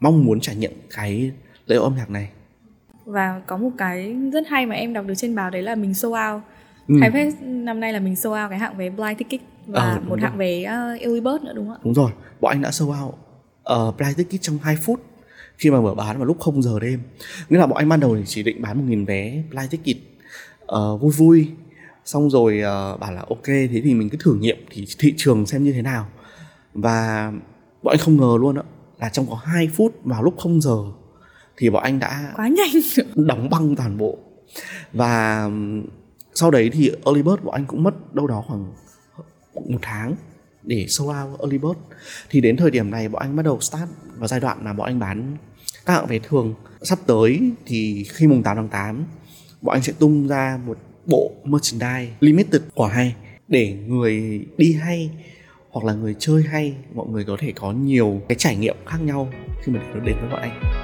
mong 0.00 0.24
muốn 0.24 0.40
trải 0.40 0.56
nghiệm 0.56 0.72
cái 0.90 1.32
lễ 1.66 1.76
hội 1.76 1.84
âm 1.84 1.96
nhạc 1.96 2.10
này. 2.10 2.30
Và 3.04 3.42
có 3.46 3.56
một 3.56 3.70
cái 3.78 4.16
rất 4.32 4.48
hay 4.48 4.66
mà 4.66 4.74
em 4.74 4.92
đọc 4.92 5.06
được 5.06 5.14
trên 5.16 5.34
báo 5.34 5.50
đấy 5.50 5.62
là 5.62 5.74
mình 5.74 5.92
show 5.92 6.34
out 6.34 6.42
ừ. 6.90 7.00
Hay 7.00 7.10
Fest 7.10 7.64
năm 7.64 7.80
nay 7.80 7.92
là 7.92 8.00
mình 8.00 8.16
sold 8.16 8.42
out 8.42 8.50
cái 8.50 8.58
hạng 8.58 8.76
vé 8.76 8.90
blind 8.90 9.18
ticket 9.18 9.40
và 9.66 9.82
à, 9.82 10.00
một 10.08 10.16
rồi. 10.16 10.20
hạng 10.20 10.38
vé 10.38 10.60
uh, 11.06 11.44
nữa 11.44 11.52
đúng 11.54 11.66
không 11.66 11.76
ạ? 11.76 11.80
Đúng 11.84 11.94
rồi, 11.94 12.10
bọn 12.40 12.52
anh 12.52 12.62
đã 12.62 12.70
sold 12.70 12.92
out 13.02 13.14
uh, 13.72 13.96
blind 13.96 14.16
ticket 14.16 14.42
trong 14.42 14.58
2 14.62 14.76
phút 14.76 15.00
khi 15.56 15.70
mà 15.70 15.80
mở 15.80 15.94
bán 15.94 16.16
vào 16.16 16.24
lúc 16.24 16.40
0 16.40 16.62
giờ 16.62 16.78
đêm. 16.80 17.00
Nghĩa 17.48 17.58
là 17.58 17.66
bọn 17.66 17.78
anh 17.78 17.88
ban 17.88 18.00
đầu 18.00 18.16
chỉ 18.26 18.42
định 18.42 18.62
bán 18.62 18.78
một 18.78 18.84
nghìn 18.88 19.04
vé 19.04 19.42
blind 19.50 19.70
ticket 19.70 19.96
uh, 20.76 21.00
vui 21.00 21.12
vui 21.12 21.48
xong 22.04 22.30
rồi 22.30 22.56
uh, 22.58 23.00
bảo 23.00 23.12
là 23.12 23.20
ok 23.28 23.46
thế 23.46 23.80
thì 23.84 23.94
mình 23.94 24.08
cứ 24.08 24.18
thử 24.20 24.34
nghiệm 24.34 24.56
thì 24.70 24.86
thị 24.98 25.14
trường 25.16 25.46
xem 25.46 25.64
như 25.64 25.72
thế 25.72 25.82
nào 25.82 26.06
và 26.74 27.32
bọn 27.82 27.94
anh 27.94 27.98
không 27.98 28.16
ngờ 28.16 28.36
luôn 28.40 28.54
đó 28.54 28.62
là 29.00 29.08
trong 29.08 29.26
có 29.30 29.38
2 29.44 29.68
phút 29.76 29.94
vào 30.04 30.22
lúc 30.22 30.34
0 30.38 30.60
giờ 30.60 30.76
thì 31.56 31.70
bọn 31.70 31.82
anh 31.82 31.98
đã 31.98 32.32
quá 32.36 32.48
nhanh 32.48 32.82
đóng 33.26 33.50
băng 33.50 33.76
toàn 33.76 33.98
bộ 33.98 34.18
và 34.92 35.48
sau 36.34 36.50
đấy 36.50 36.70
thì 36.72 36.90
early 37.04 37.22
bird 37.22 37.42
bọn 37.42 37.54
anh 37.54 37.66
cũng 37.66 37.82
mất 37.82 38.14
đâu 38.14 38.26
đó 38.26 38.44
khoảng 38.46 38.72
một 39.54 39.78
tháng 39.82 40.16
để 40.62 40.86
sold 40.88 41.10
out 41.10 41.40
early 41.40 41.58
bird. 41.58 41.78
Thì 42.30 42.40
đến 42.40 42.56
thời 42.56 42.70
điểm 42.70 42.90
này 42.90 43.08
bọn 43.08 43.22
anh 43.22 43.36
bắt 43.36 43.42
đầu 43.42 43.60
start 43.60 43.90
vào 44.16 44.28
giai 44.28 44.40
đoạn 44.40 44.64
là 44.64 44.72
bọn 44.72 44.86
anh 44.86 44.98
bán 44.98 45.36
các 45.86 45.92
hạng 45.92 46.06
vé 46.06 46.18
thường. 46.18 46.54
Sắp 46.82 46.98
tới 47.06 47.40
thì 47.66 48.04
khi 48.08 48.26
mùng 48.26 48.42
8 48.42 48.56
tháng 48.56 48.68
8 48.68 49.04
bọn 49.62 49.72
anh 49.72 49.82
sẽ 49.82 49.92
tung 49.98 50.28
ra 50.28 50.60
một 50.66 50.78
bộ 51.06 51.32
merchandise 51.44 52.12
limited 52.20 52.62
của 52.74 52.86
hay 52.86 53.14
để 53.48 53.78
người 53.86 54.46
đi 54.56 54.72
hay 54.72 55.10
hoặc 55.70 55.84
là 55.84 55.94
người 55.94 56.16
chơi 56.18 56.42
hay, 56.42 56.74
mọi 56.94 57.06
người 57.08 57.24
có 57.24 57.36
thể 57.40 57.52
có 57.56 57.72
nhiều 57.72 58.20
cái 58.28 58.36
trải 58.38 58.56
nghiệm 58.56 58.76
khác 58.86 58.98
nhau 59.02 59.32
khi 59.62 59.72
mà 59.72 59.80
đến 60.04 60.16
với 60.20 60.30
bọn 60.30 60.40
anh. 60.40 60.79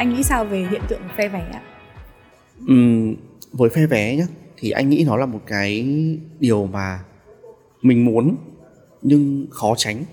Anh 0.00 0.14
nghĩ 0.14 0.22
sao 0.22 0.44
về 0.44 0.66
hiện 0.70 0.82
tượng 0.88 1.02
phe 1.16 1.28
vé 1.28 1.38
ạ? 1.52 1.62
Ừ, 2.66 2.74
với 3.52 3.70
phe 3.70 3.86
vé 3.86 4.16
nhá 4.16 4.26
thì 4.56 4.70
anh 4.70 4.90
nghĩ 4.90 5.04
nó 5.06 5.16
là 5.16 5.26
một 5.26 5.40
cái 5.46 5.86
điều 6.38 6.66
mà 6.66 7.00
mình 7.82 8.04
muốn 8.04 8.36
nhưng 9.02 9.46
khó 9.50 9.74
tránh 9.76 10.04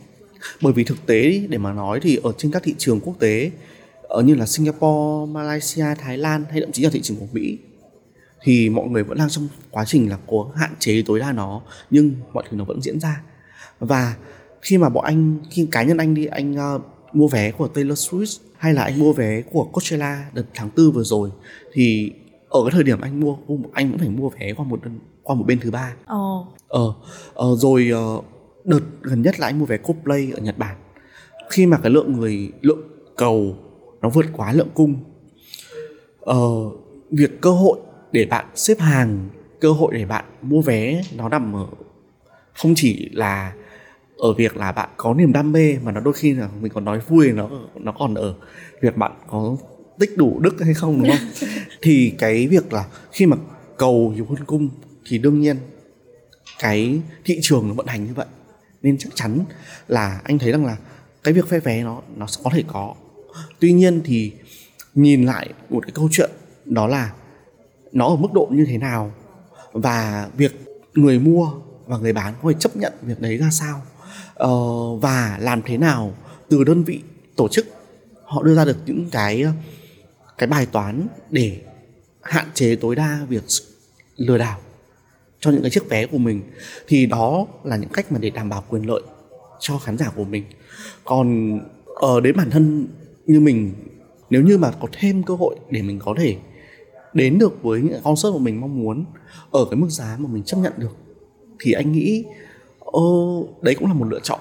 bởi 0.61 0.73
vì 0.73 0.83
thực 0.83 1.05
tế 1.05 1.41
để 1.49 1.57
mà 1.57 1.73
nói 1.73 1.99
thì 2.01 2.19
ở 2.23 2.31
trên 2.37 2.51
các 2.51 2.63
thị 2.63 2.75
trường 2.77 2.99
quốc 2.99 3.13
tế 3.19 3.51
ở 4.01 4.21
như 4.21 4.35
là 4.35 4.45
Singapore, 4.45 5.31
Malaysia, 5.31 5.85
Thái 5.99 6.17
Lan 6.17 6.45
hay 6.49 6.59
thậm 6.61 6.71
chí 6.71 6.83
là 6.83 6.89
thị 6.93 7.01
trường 7.01 7.17
của 7.17 7.27
Mỹ 7.31 7.57
thì 8.41 8.69
mọi 8.69 8.87
người 8.87 9.03
vẫn 9.03 9.17
đang 9.17 9.29
trong 9.29 9.47
quá 9.71 9.85
trình 9.85 10.09
là 10.09 10.17
cố 10.27 10.51
hạn 10.55 10.71
chế 10.79 11.03
tối 11.05 11.19
đa 11.19 11.31
nó 11.31 11.61
nhưng 11.89 12.11
mọi 12.33 12.43
thứ 12.49 12.57
nó 12.57 12.63
vẫn 12.63 12.81
diễn 12.81 12.99
ra 12.99 13.21
và 13.79 14.15
khi 14.61 14.77
mà 14.77 14.89
bọn 14.89 15.05
anh 15.05 15.37
khi 15.51 15.67
cá 15.71 15.83
nhân 15.83 15.97
anh 15.97 16.13
đi 16.13 16.25
anh 16.25 16.55
ờ, 16.55 16.79
mua 17.17 17.27
vé 17.27 17.51
của 17.51 17.67
Taylor 17.67 17.99
Swift 17.99 18.39
hay 18.57 18.73
là 18.73 18.83
anh 18.83 18.99
mua 18.99 19.13
vé 19.13 19.41
của 19.41 19.63
Coachella 19.63 20.29
đợt 20.33 20.45
tháng 20.53 20.69
tư 20.69 20.91
vừa 20.91 21.03
rồi 21.03 21.29
thì 21.73 22.11
ở 22.49 22.59
cái 22.63 22.71
thời 22.71 22.83
điểm 22.83 23.01
anh 23.01 23.19
mua 23.19 23.37
anh 23.73 23.89
cũng 23.91 23.99
phải 23.99 24.09
mua 24.09 24.29
vé 24.29 24.53
qua 24.53 24.65
một 24.65 24.79
qua 25.23 25.35
một 25.35 25.43
bên 25.47 25.59
thứ 25.59 25.71
ba. 25.71 25.93
Ờ. 26.05 26.17
Ờ, 26.67 26.93
ờ 27.33 27.55
rồi 27.55 27.91
uh, 28.17 28.25
đợt 28.65 28.81
gần 29.01 29.21
nhất 29.21 29.39
là 29.39 29.47
anh 29.47 29.59
mua 29.59 29.65
vé 29.65 29.77
Coldplay 29.77 30.31
ở 30.33 30.41
Nhật 30.41 30.57
Bản. 30.57 30.75
Khi 31.49 31.65
mà 31.65 31.77
cái 31.77 31.91
lượng 31.91 32.13
người 32.13 32.51
lượng 32.61 32.81
cầu 33.17 33.55
nó 34.01 34.09
vượt 34.09 34.25
quá 34.33 34.53
lượng 34.53 34.69
cung 34.73 34.95
ờ, 36.19 36.39
việc 37.11 37.41
cơ 37.41 37.51
hội 37.51 37.79
để 38.11 38.25
bạn 38.25 38.45
xếp 38.55 38.79
hàng 38.79 39.29
cơ 39.59 39.71
hội 39.71 39.93
để 39.95 40.05
bạn 40.05 40.25
mua 40.41 40.61
vé 40.61 41.01
nó 41.15 41.29
nằm 41.29 41.55
ở 41.55 41.67
không 42.53 42.73
chỉ 42.75 43.09
là 43.13 43.53
ở 44.17 44.33
việc 44.33 44.57
là 44.57 44.71
bạn 44.71 44.89
có 44.97 45.13
niềm 45.13 45.33
đam 45.33 45.51
mê 45.51 45.77
mà 45.83 45.91
nó 45.91 45.99
đôi 46.01 46.13
khi 46.13 46.33
là 46.33 46.49
mình 46.61 46.71
còn 46.71 46.85
nói 46.85 46.99
vui 47.07 47.31
nó 47.31 47.49
nó 47.75 47.91
còn 47.91 48.13
ở 48.13 48.35
việc 48.81 48.97
bạn 48.97 49.11
có 49.27 49.57
tích 49.99 50.17
đủ 50.17 50.39
đức 50.39 50.55
hay 50.61 50.73
không 50.73 51.01
đúng 51.01 51.11
không? 51.11 51.47
Thì 51.81 52.13
cái 52.17 52.47
việc 52.47 52.73
là 52.73 52.85
khi 53.11 53.25
mà 53.25 53.37
cầu 53.77 54.13
nhiều 54.15 54.25
hơn 54.29 54.45
cung 54.45 54.69
thì 55.05 55.17
đương 55.17 55.39
nhiên 55.39 55.57
cái 56.59 57.01
thị 57.25 57.39
trường 57.41 57.67
nó 57.67 57.73
vận 57.73 57.87
hành 57.87 58.05
như 58.05 58.13
vậy. 58.13 58.25
Nên 58.81 58.97
chắc 58.97 59.09
chắn 59.15 59.39
là 59.87 60.21
anh 60.23 60.39
thấy 60.39 60.51
rằng 60.51 60.65
là 60.65 60.77
cái 61.23 61.33
việc 61.33 61.47
phe 61.49 61.59
vé 61.59 61.83
nó 61.83 62.01
nó 62.15 62.25
có 62.43 62.49
thể 62.53 62.63
có. 62.67 62.95
Tuy 63.59 63.71
nhiên 63.71 64.01
thì 64.05 64.31
nhìn 64.95 65.25
lại 65.25 65.49
một 65.69 65.83
cái 65.83 65.91
câu 65.95 66.09
chuyện 66.11 66.29
đó 66.65 66.87
là 66.87 67.13
nó 67.91 68.07
ở 68.07 68.15
mức 68.15 68.33
độ 68.33 68.47
như 68.51 68.65
thế 68.65 68.77
nào 68.77 69.11
và 69.71 70.29
việc 70.37 70.51
người 70.93 71.19
mua 71.19 71.51
và 71.85 71.97
người 71.97 72.13
bán 72.13 72.33
có 72.43 72.51
thể 72.51 72.57
chấp 72.59 72.77
nhận 72.77 72.93
việc 73.01 73.21
đấy 73.21 73.37
ra 73.37 73.49
sao 73.51 73.81
uh, 74.43 75.01
và 75.01 75.37
làm 75.41 75.61
thế 75.61 75.77
nào 75.77 76.13
từ 76.49 76.63
đơn 76.63 76.83
vị 76.83 77.01
tổ 77.35 77.47
chức 77.47 77.67
họ 78.23 78.43
đưa 78.43 78.55
ra 78.55 78.65
được 78.65 78.77
những 78.85 79.09
cái 79.11 79.41
ờ, 79.41 79.51
cái 80.37 80.47
bài 80.47 80.65
toán 80.65 81.07
để 81.29 81.61
hạn 82.21 82.45
chế 82.53 82.75
tối 82.75 82.95
đa 82.95 83.25
việc 83.29 83.43
lừa 84.15 84.37
đảo 84.37 84.59
cho 85.39 85.51
những 85.51 85.61
cái 85.61 85.71
chiếc 85.71 85.89
vé 85.89 86.05
của 86.05 86.17
mình 86.17 86.41
thì 86.87 87.05
đó 87.05 87.45
là 87.63 87.77
những 87.77 87.89
cách 87.89 88.11
mà 88.11 88.19
để 88.19 88.29
đảm 88.29 88.49
bảo 88.49 88.63
quyền 88.69 88.87
lợi 88.87 89.01
cho 89.59 89.77
khán 89.77 89.97
giả 89.97 90.11
của 90.15 90.23
mình. 90.23 90.43
Còn 91.03 91.59
ở 91.95 92.21
đến 92.21 92.37
bản 92.37 92.49
thân 92.49 92.87
như 93.25 93.39
mình 93.39 93.73
nếu 94.29 94.41
như 94.41 94.57
mà 94.57 94.71
có 94.81 94.87
thêm 94.91 95.23
cơ 95.23 95.35
hội 95.35 95.55
để 95.69 95.81
mình 95.81 95.99
có 95.99 96.15
thể 96.17 96.35
đến 97.13 97.39
được 97.39 97.63
với 97.63 97.81
những 97.81 98.01
concert 98.03 98.33
mà 98.33 98.39
mình 98.39 98.61
mong 98.61 98.79
muốn 98.83 99.05
ở 99.51 99.65
cái 99.71 99.79
mức 99.79 99.89
giá 99.89 100.15
mà 100.19 100.29
mình 100.29 100.43
chấp 100.43 100.57
nhận 100.57 100.73
được 100.77 100.95
thì 101.59 101.71
anh 101.71 101.91
nghĩ 101.91 102.25
ô, 102.91 103.47
đấy 103.61 103.75
cũng 103.75 103.87
là 103.87 103.93
một 103.93 104.05
lựa 104.05 104.19
chọn 104.23 104.39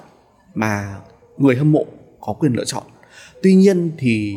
mà 0.54 1.00
người 1.36 1.56
hâm 1.56 1.72
mộ 1.72 1.84
có 2.20 2.32
quyền 2.32 2.52
lựa 2.52 2.64
chọn. 2.64 2.82
Tuy 3.42 3.54
nhiên 3.54 3.90
thì 3.98 4.36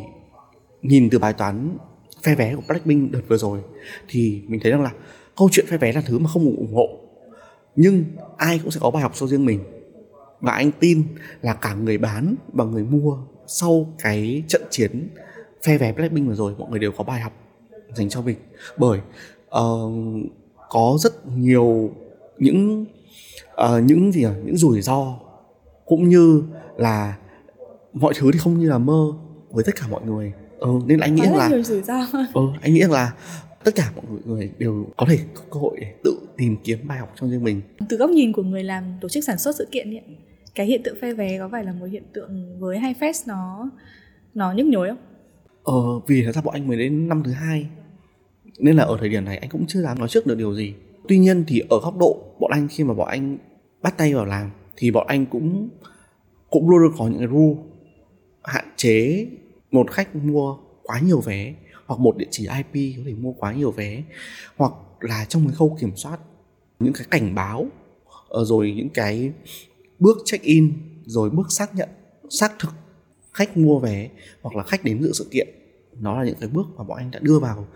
nhìn 0.81 1.09
từ 1.09 1.19
bài 1.19 1.33
toán 1.33 1.77
phe 2.23 2.35
vé 2.35 2.55
của 2.55 2.61
Blackpink 2.67 3.11
đợt 3.11 3.21
vừa 3.27 3.37
rồi 3.37 3.59
thì 4.07 4.41
mình 4.47 4.59
thấy 4.63 4.71
rằng 4.71 4.81
là 4.81 4.91
câu 5.37 5.49
chuyện 5.51 5.65
phe 5.69 5.77
vé 5.77 5.91
là 5.91 6.01
thứ 6.01 6.19
mà 6.19 6.29
không 6.29 6.45
ủng 6.45 6.73
hộ. 6.73 6.87
Nhưng 7.75 8.03
ai 8.37 8.59
cũng 8.59 8.71
sẽ 8.71 8.79
có 8.83 8.91
bài 8.91 9.03
học 9.03 9.11
cho 9.15 9.27
riêng 9.27 9.45
mình. 9.45 9.59
Và 10.39 10.51
anh 10.51 10.71
tin 10.79 11.03
là 11.41 11.53
cả 11.53 11.73
người 11.73 11.97
bán 11.97 12.35
và 12.53 12.65
người 12.65 12.83
mua 12.83 13.17
sau 13.47 13.93
cái 14.03 14.43
trận 14.47 14.61
chiến 14.69 15.09
phe 15.63 15.77
vé 15.77 15.93
Blackpink 15.93 16.27
vừa 16.27 16.35
rồi 16.35 16.53
mọi 16.57 16.69
người 16.69 16.79
đều 16.79 16.91
có 16.91 17.03
bài 17.03 17.21
học 17.21 17.33
dành 17.95 18.09
cho 18.09 18.21
mình. 18.21 18.37
Bởi 18.77 18.99
uh, 19.57 19.93
có 20.69 20.97
rất 20.99 21.27
nhiều 21.27 21.91
những 22.37 22.85
uh, 23.65 23.83
những 23.83 24.11
gì 24.11 24.25
những 24.45 24.57
rủi 24.57 24.81
ro 24.81 25.19
cũng 25.85 26.09
như 26.09 26.43
là 26.77 27.17
mọi 27.93 28.13
thứ 28.17 28.31
thì 28.33 28.39
không 28.39 28.59
như 28.59 28.69
là 28.69 28.77
mơ 28.77 29.13
với 29.51 29.63
tất 29.63 29.75
cả 29.75 29.87
mọi 29.91 30.01
người 30.05 30.33
ừ, 30.59 30.69
nên 30.85 30.99
anh 30.99 31.15
nghĩ 31.15 31.21
là, 31.21 31.49
là 31.49 31.61
rủi 31.61 31.81
ro 31.81 31.93
ừ, 32.33 32.41
anh 32.61 32.73
nghĩ 32.73 32.83
là 32.89 33.13
tất 33.63 33.71
cả 33.75 33.91
mọi 33.95 34.05
người 34.25 34.51
đều 34.57 34.85
có 34.97 35.05
thể 35.09 35.19
có 35.33 35.41
cơ 35.51 35.59
hội 35.59 35.77
để 35.81 35.93
tự 36.03 36.19
tìm 36.37 36.57
kiếm 36.63 36.87
bài 36.87 36.97
học 36.97 37.13
cho 37.15 37.27
riêng 37.27 37.43
mình 37.43 37.61
từ 37.89 37.97
góc 37.97 38.09
nhìn 38.09 38.33
của 38.33 38.43
người 38.43 38.63
làm 38.63 38.83
tổ 39.01 39.09
chức 39.09 39.23
sản 39.23 39.37
xuất 39.37 39.55
sự 39.55 39.67
kiện 39.71 39.89
ấy, 39.89 40.01
cái 40.55 40.65
hiện 40.65 40.81
tượng 40.83 40.97
phe 41.01 41.13
vé 41.13 41.39
có 41.39 41.49
phải 41.51 41.63
là 41.63 41.73
một 41.73 41.85
hiện 41.85 42.03
tượng 42.13 42.59
với 42.59 42.79
hai 42.79 42.95
fest 42.99 43.23
nó 43.27 43.69
nó 44.33 44.51
nhức 44.51 44.65
nhối 44.65 44.87
không? 44.87 44.97
Ờ, 45.63 45.99
vì 46.07 46.23
thật 46.25 46.31
ra 46.35 46.41
bọn 46.41 46.53
anh 46.53 46.67
mới 46.67 46.77
đến 46.77 47.09
năm 47.09 47.23
thứ 47.25 47.31
hai 47.31 47.67
nên 48.59 48.75
là 48.75 48.83
ở 48.83 48.97
thời 48.99 49.09
điểm 49.09 49.25
này 49.25 49.37
anh 49.37 49.49
cũng 49.49 49.65
chưa 49.67 49.81
dám 49.81 49.99
nói 49.99 50.07
trước 50.07 50.27
được 50.27 50.37
điều 50.37 50.55
gì. 50.55 50.73
Tuy 51.07 51.19
nhiên 51.19 51.43
thì 51.47 51.61
ở 51.69 51.79
góc 51.79 51.97
độ 51.97 52.17
bọn 52.39 52.51
anh 52.51 52.67
khi 52.67 52.83
mà 52.83 52.93
bọn 52.93 53.07
anh 53.07 53.37
bắt 53.81 53.97
tay 53.97 54.13
vào 54.13 54.25
làm, 54.25 54.51
thì 54.75 54.91
bọn 54.91 55.07
anh 55.07 55.25
cũng 55.25 55.69
cũng 56.49 56.69
luôn 56.69 56.79
luôn 56.79 56.93
có 56.97 57.07
những 57.07 57.19
cái 57.19 57.27
rule. 57.27 57.61
Hạn 58.43 58.65
chế 58.75 59.27
một 59.71 59.91
khách 59.91 60.15
mua 60.15 60.57
quá 60.83 60.99
nhiều 60.99 61.21
vé, 61.21 61.53
hoặc 61.85 61.99
một 61.99 62.17
địa 62.17 62.27
chỉ 62.31 62.47
IP 62.57 62.97
có 62.97 63.03
thể 63.05 63.13
mua 63.13 63.31
quá 63.31 63.53
nhiều 63.53 63.71
vé, 63.71 64.03
hoặc 64.57 64.73
là 64.99 65.25
trong 65.25 65.47
cái 65.47 65.55
khâu 65.55 65.77
kiểm 65.79 65.95
soát, 65.95 66.19
những 66.79 66.93
cái 66.93 67.07
cảnh 67.11 67.35
báo 67.35 67.67
ờ, 68.29 68.45
rồi 68.45 68.73
những 68.77 68.89
cái 68.89 69.31
bước 69.99 70.17
check 70.25 70.43
in, 70.43 70.73
rồi 71.05 71.29
bước 71.29 71.51
xác 71.51 71.75
nhận, 71.75 71.89
xác 72.29 72.59
thực 72.59 72.71
khách 73.33 73.57
mua 73.57 73.79
vé, 73.79 74.09
hoặc 74.41 74.55
là 74.55 74.63
khách 74.63 74.83
đến 74.83 75.03
dự 75.03 75.11
sự 75.13 75.27
kiện. 75.31 75.47
Nó 75.99 76.17
là 76.17 76.25
những 76.25 76.37
cái 76.39 76.49
bước 76.49 76.67
mà 76.77 76.83
bọn 76.83 76.97
anh 76.97 77.11
đã 77.11 77.19
đưa 77.21 77.39
vào, 77.39 77.67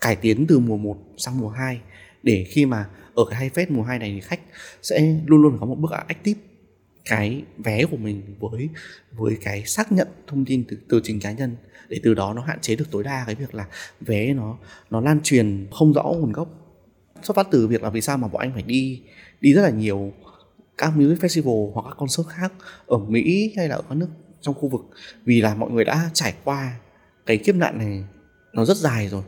cải 0.00 0.16
tiến 0.16 0.46
từ 0.48 0.58
mùa 0.58 0.76
1 0.76 0.96
sang 1.16 1.38
mùa 1.38 1.48
2 1.48 1.80
để 2.24 2.46
khi 2.48 2.66
mà 2.66 2.86
ở 3.14 3.24
cái 3.30 3.38
hai 3.38 3.50
phết 3.50 3.70
mùa 3.70 3.82
2 3.82 3.98
này 3.98 4.12
thì 4.14 4.20
khách 4.20 4.40
sẽ 4.82 5.16
luôn 5.26 5.42
luôn 5.42 5.56
có 5.60 5.66
một 5.66 5.74
bước 5.74 5.90
active. 5.90 6.40
Cái 7.04 7.42
vé 7.58 7.84
của 7.84 7.96
mình 7.96 8.22
với 8.40 8.68
với 9.12 9.36
cái 9.40 9.66
xác 9.66 9.92
nhận 9.92 10.08
thông 10.26 10.44
tin 10.44 10.64
từ 10.68 10.76
từ 10.88 11.00
trình 11.04 11.20
cá 11.20 11.32
nhân, 11.32 11.56
để 11.88 12.00
từ 12.02 12.14
đó 12.14 12.34
nó 12.34 12.42
hạn 12.42 12.58
chế 12.60 12.76
được 12.76 12.90
tối 12.90 13.02
đa 13.02 13.22
cái 13.26 13.34
việc 13.34 13.54
là 13.54 13.66
vé 14.00 14.34
nó 14.34 14.58
nó 14.90 15.00
lan 15.00 15.20
truyền 15.22 15.66
không 15.72 15.92
rõ 15.92 16.02
nguồn 16.02 16.32
gốc. 16.32 16.48
Xuất 17.22 17.36
phát 17.36 17.48
từ 17.50 17.68
việc 17.68 17.82
là 17.82 17.90
vì 17.90 18.00
sao 18.00 18.18
mà 18.18 18.28
bọn 18.28 18.40
anh 18.40 18.52
phải 18.52 18.62
đi 18.62 19.02
đi 19.40 19.54
rất 19.54 19.62
là 19.62 19.70
nhiều 19.70 20.12
các 20.78 20.96
music 20.96 21.18
festival 21.18 21.72
hoặc 21.72 21.82
các 21.88 21.96
concert 21.98 22.28
khác 22.28 22.52
ở 22.86 22.98
Mỹ 22.98 23.54
hay 23.56 23.68
là 23.68 23.76
ở 23.76 23.82
các 23.88 23.94
nước 23.94 24.08
trong 24.40 24.54
khu 24.54 24.68
vực. 24.68 24.82
Vì 25.24 25.40
là 25.40 25.54
mọi 25.54 25.70
người 25.70 25.84
đã 25.84 26.10
trải 26.12 26.34
qua 26.44 26.80
cái 27.26 27.36
kiếp 27.36 27.54
nạn 27.54 27.78
này 27.78 28.04
nó 28.52 28.64
rất 28.64 28.76
dài 28.76 29.08
rồi 29.08 29.22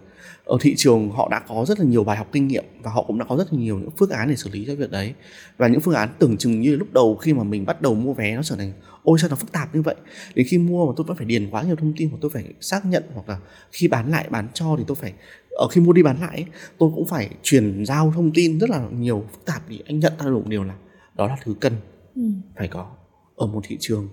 ở 0.46 0.58
thị 0.60 0.74
trường 0.76 1.10
họ 1.10 1.28
đã 1.30 1.40
có 1.48 1.64
rất 1.68 1.80
là 1.80 1.84
nhiều 1.84 2.04
bài 2.04 2.16
học 2.16 2.28
kinh 2.32 2.46
nghiệm 2.46 2.64
và 2.82 2.90
họ 2.90 3.02
cũng 3.02 3.18
đã 3.18 3.24
có 3.28 3.36
rất 3.36 3.52
là 3.52 3.58
nhiều 3.58 3.78
những 3.78 3.90
phương 3.98 4.10
án 4.10 4.28
để 4.28 4.36
xử 4.36 4.50
lý 4.52 4.64
cho 4.66 4.74
việc 4.74 4.90
đấy. 4.90 5.14
Và 5.56 5.68
những 5.68 5.80
phương 5.80 5.94
án 5.94 6.08
tưởng 6.18 6.36
chừng 6.36 6.60
như 6.60 6.76
lúc 6.76 6.92
đầu 6.92 7.16
khi 7.16 7.32
mà 7.32 7.42
mình 7.42 7.66
bắt 7.66 7.82
đầu 7.82 7.94
mua 7.94 8.12
vé 8.12 8.36
nó 8.36 8.42
trở 8.42 8.56
thành 8.56 8.72
ôi 9.02 9.18
sao 9.18 9.30
nó 9.30 9.36
phức 9.36 9.52
tạp 9.52 9.74
như 9.74 9.82
vậy? 9.82 9.94
Đến 10.34 10.46
khi 10.50 10.58
mua 10.58 10.86
mà 10.86 10.92
tôi 10.96 11.04
vẫn 11.08 11.16
phải 11.16 11.26
điền 11.26 11.50
quá 11.50 11.62
nhiều 11.62 11.76
thông 11.76 11.92
tin 11.96 12.08
hoặc 12.10 12.18
tôi 12.20 12.30
phải 12.34 12.44
xác 12.60 12.86
nhận 12.86 13.04
hoặc 13.14 13.28
là 13.28 13.38
khi 13.72 13.88
bán 13.88 14.10
lại 14.10 14.26
bán 14.30 14.48
cho 14.54 14.74
thì 14.78 14.84
tôi 14.86 14.94
phải 14.94 15.12
ở 15.50 15.68
khi 15.68 15.80
mua 15.80 15.92
đi 15.92 16.02
bán 16.02 16.20
lại 16.20 16.46
tôi 16.78 16.90
cũng 16.94 17.06
phải 17.06 17.30
truyền 17.42 17.84
giao 17.86 18.12
thông 18.16 18.30
tin 18.34 18.58
rất 18.58 18.70
là 18.70 18.88
nhiều 18.98 19.24
phức 19.32 19.44
tạp 19.44 19.62
thì 19.68 19.82
anh 19.86 19.98
nhận 19.98 20.12
ra 20.18 20.26
được 20.26 20.34
một 20.34 20.46
điều 20.46 20.64
là 20.64 20.74
đó 21.16 21.26
là 21.26 21.36
thứ 21.44 21.54
cần 21.60 21.72
ừ. 22.14 22.22
phải 22.56 22.68
có 22.68 22.90
ở 23.36 23.46
một 23.46 23.60
thị 23.68 23.76
trường. 23.80 24.08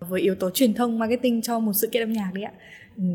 Với 0.00 0.20
yếu 0.20 0.34
tố 0.34 0.50
truyền 0.50 0.74
thông 0.74 0.98
marketing 0.98 1.42
cho 1.42 1.58
một 1.58 1.72
sự 1.72 1.88
kiện 1.92 2.02
âm 2.02 2.12
nhạc 2.12 2.30
đấy 2.34 2.44
ạ 2.44 2.52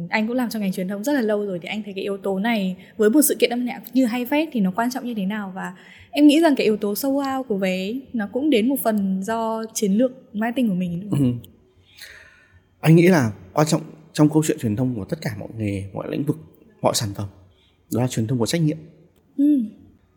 anh 0.09 0.27
cũng 0.27 0.35
làm 0.35 0.49
trong 0.49 0.61
ngành 0.61 0.71
truyền 0.71 0.87
thông 0.87 1.03
rất 1.03 1.13
là 1.13 1.21
lâu 1.21 1.45
rồi 1.45 1.59
thì 1.61 1.67
anh 1.67 1.83
thấy 1.83 1.93
cái 1.93 2.03
yếu 2.03 2.17
tố 2.17 2.39
này 2.39 2.75
với 2.97 3.09
một 3.09 3.21
sự 3.21 3.35
kiện 3.39 3.49
âm 3.49 3.65
nhạc 3.65 3.81
như 3.93 4.05
hay 4.05 4.25
fest 4.25 4.47
thì 4.51 4.59
nó 4.59 4.71
quan 4.75 4.91
trọng 4.91 5.05
như 5.05 5.13
thế 5.13 5.25
nào 5.25 5.51
và 5.55 5.73
em 6.11 6.27
nghĩ 6.27 6.41
rằng 6.41 6.55
cái 6.55 6.65
yếu 6.65 6.77
tố 6.77 6.95
sâu 6.95 7.11
out 7.11 7.47
của 7.47 7.57
vé 7.57 7.93
nó 8.13 8.27
cũng 8.33 8.49
đến 8.49 8.69
một 8.69 8.75
phần 8.83 9.23
do 9.23 9.63
chiến 9.73 9.93
lược 9.93 10.11
marketing 10.35 10.69
của 10.69 10.75
mình. 10.75 11.09
Ừ. 11.11 11.17
anh 12.79 12.95
nghĩ 12.95 13.07
là 13.07 13.31
quan 13.53 13.67
trọng 13.67 13.81
trong 14.13 14.29
câu 14.29 14.43
chuyện 14.45 14.57
truyền 14.59 14.75
thông 14.75 14.95
của 14.95 15.05
tất 15.05 15.17
cả 15.21 15.31
mọi 15.39 15.49
nghề 15.57 15.83
mọi 15.93 16.07
lĩnh 16.11 16.23
vực 16.23 16.37
mọi 16.81 16.93
sản 16.95 17.09
phẩm 17.15 17.27
đó 17.93 18.01
là 18.01 18.07
truyền 18.07 18.27
thông 18.27 18.39
của 18.39 18.45
trách 18.45 18.61
nhiệm 18.61 18.77
ừ. 19.37 19.63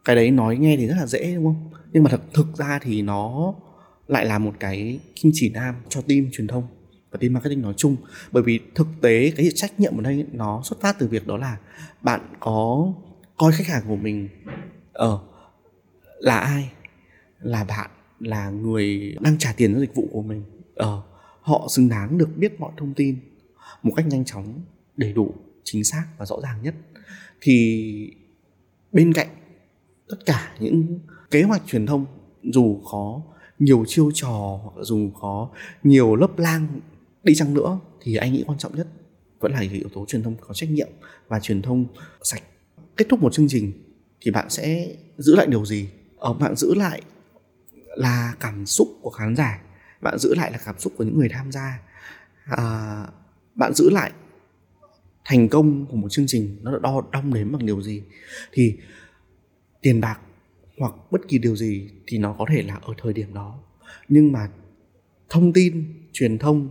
cái 0.04 0.16
đấy 0.16 0.30
nói 0.30 0.56
nghe 0.56 0.76
thì 0.76 0.86
rất 0.86 0.94
là 0.98 1.06
dễ 1.06 1.34
đúng 1.34 1.44
không 1.44 1.70
nhưng 1.92 2.02
mà 2.02 2.10
thật 2.10 2.20
thực 2.34 2.56
ra 2.56 2.78
thì 2.82 3.02
nó 3.02 3.54
lại 4.08 4.26
là 4.26 4.38
một 4.38 4.54
cái 4.60 4.98
kim 5.14 5.32
chỉ 5.34 5.50
nam 5.50 5.74
cho 5.88 6.00
team 6.00 6.26
truyền 6.32 6.46
thông 6.46 6.62
và 7.12 7.18
team 7.20 7.32
marketing 7.32 7.62
nói 7.62 7.74
chung. 7.76 7.96
Bởi 8.32 8.42
vì 8.42 8.60
thực 8.74 8.86
tế 9.00 9.32
cái 9.36 9.50
trách 9.54 9.80
nhiệm 9.80 9.96
ở 9.96 10.02
đây 10.02 10.26
nó 10.32 10.60
xuất 10.64 10.80
phát 10.80 10.96
từ 10.98 11.08
việc 11.08 11.26
đó 11.26 11.36
là 11.36 11.56
bạn 12.02 12.20
có 12.40 12.92
coi 13.36 13.52
khách 13.52 13.66
hàng 13.66 13.82
của 13.88 13.96
mình 13.96 14.28
ở 14.92 15.14
uh, 15.14 15.20
là 16.18 16.38
ai? 16.38 16.72
Là 17.40 17.64
bạn 17.64 17.90
là 18.20 18.50
người 18.50 19.16
đang 19.20 19.38
trả 19.38 19.52
tiền 19.56 19.74
cho 19.74 19.80
dịch 19.80 19.94
vụ 19.94 20.08
của 20.12 20.22
mình. 20.22 20.44
Ờ 20.74 20.96
uh, 20.98 21.04
họ 21.40 21.66
xứng 21.70 21.88
đáng 21.88 22.18
được 22.18 22.28
biết 22.36 22.60
mọi 22.60 22.72
thông 22.76 22.94
tin 22.94 23.18
một 23.82 23.92
cách 23.96 24.06
nhanh 24.06 24.24
chóng 24.24 24.60
đầy 24.96 25.12
đủ 25.12 25.34
chính 25.64 25.84
xác 25.84 26.06
và 26.18 26.26
rõ 26.26 26.36
ràng 26.42 26.62
nhất. 26.62 26.74
Thì 27.40 28.16
bên 28.92 29.12
cạnh 29.12 29.28
tất 30.08 30.16
cả 30.26 30.54
những 30.60 30.98
kế 31.30 31.42
hoạch 31.42 31.62
truyền 31.66 31.86
thông 31.86 32.06
dù 32.42 32.80
có 32.84 33.22
nhiều 33.58 33.84
chiêu 33.86 34.10
trò 34.14 34.60
hoặc 34.62 34.72
dù 34.82 35.10
có 35.20 35.48
nhiều 35.82 36.16
lớp 36.16 36.38
lang 36.38 36.80
đi 37.24 37.34
chăng 37.34 37.54
nữa 37.54 37.80
thì 38.00 38.16
anh 38.16 38.32
nghĩ 38.32 38.44
quan 38.46 38.58
trọng 38.58 38.76
nhất 38.76 38.86
vẫn 39.40 39.52
là 39.52 39.60
yếu 39.60 39.88
tố 39.94 40.04
truyền 40.08 40.22
thông 40.22 40.36
có 40.40 40.54
trách 40.54 40.70
nhiệm 40.70 40.88
và 41.28 41.40
truyền 41.40 41.62
thông 41.62 41.86
sạch. 42.22 42.42
Kết 42.96 43.06
thúc 43.08 43.20
một 43.20 43.32
chương 43.32 43.48
trình 43.48 43.72
thì 44.20 44.30
bạn 44.30 44.50
sẽ 44.50 44.96
giữ 45.18 45.36
lại 45.36 45.46
điều 45.46 45.64
gì? 45.64 45.88
Ở 46.16 46.32
bạn 46.32 46.56
giữ 46.56 46.74
lại 46.74 47.02
là 47.96 48.34
cảm 48.40 48.66
xúc 48.66 48.88
của 49.02 49.10
khán 49.10 49.36
giả 49.36 49.62
bạn 50.02 50.18
giữ 50.18 50.34
lại 50.34 50.52
là 50.52 50.58
cảm 50.64 50.78
xúc 50.78 50.92
của 50.96 51.04
những 51.04 51.18
người 51.18 51.28
tham 51.28 51.52
gia. 51.52 51.80
À, 52.44 53.06
bạn 53.54 53.74
giữ 53.74 53.90
lại 53.90 54.12
thành 55.24 55.48
công 55.48 55.86
của 55.86 55.96
một 55.96 56.08
chương 56.08 56.26
trình 56.28 56.58
nó 56.62 56.78
đo 56.78 57.02
đong 57.12 57.34
đếm 57.34 57.52
bằng 57.52 57.66
điều 57.66 57.82
gì 57.82 58.02
thì 58.52 58.78
tiền 59.80 60.00
bạc 60.00 60.20
hoặc 60.78 60.94
bất 61.10 61.20
kỳ 61.28 61.38
điều 61.38 61.56
gì 61.56 61.90
thì 62.06 62.18
nó 62.18 62.34
có 62.38 62.46
thể 62.48 62.62
là 62.62 62.74
ở 62.74 62.94
thời 63.02 63.12
điểm 63.12 63.34
đó. 63.34 63.60
Nhưng 64.08 64.32
mà 64.32 64.48
thông 65.28 65.52
tin 65.52 65.94
truyền 66.12 66.38
thông 66.38 66.70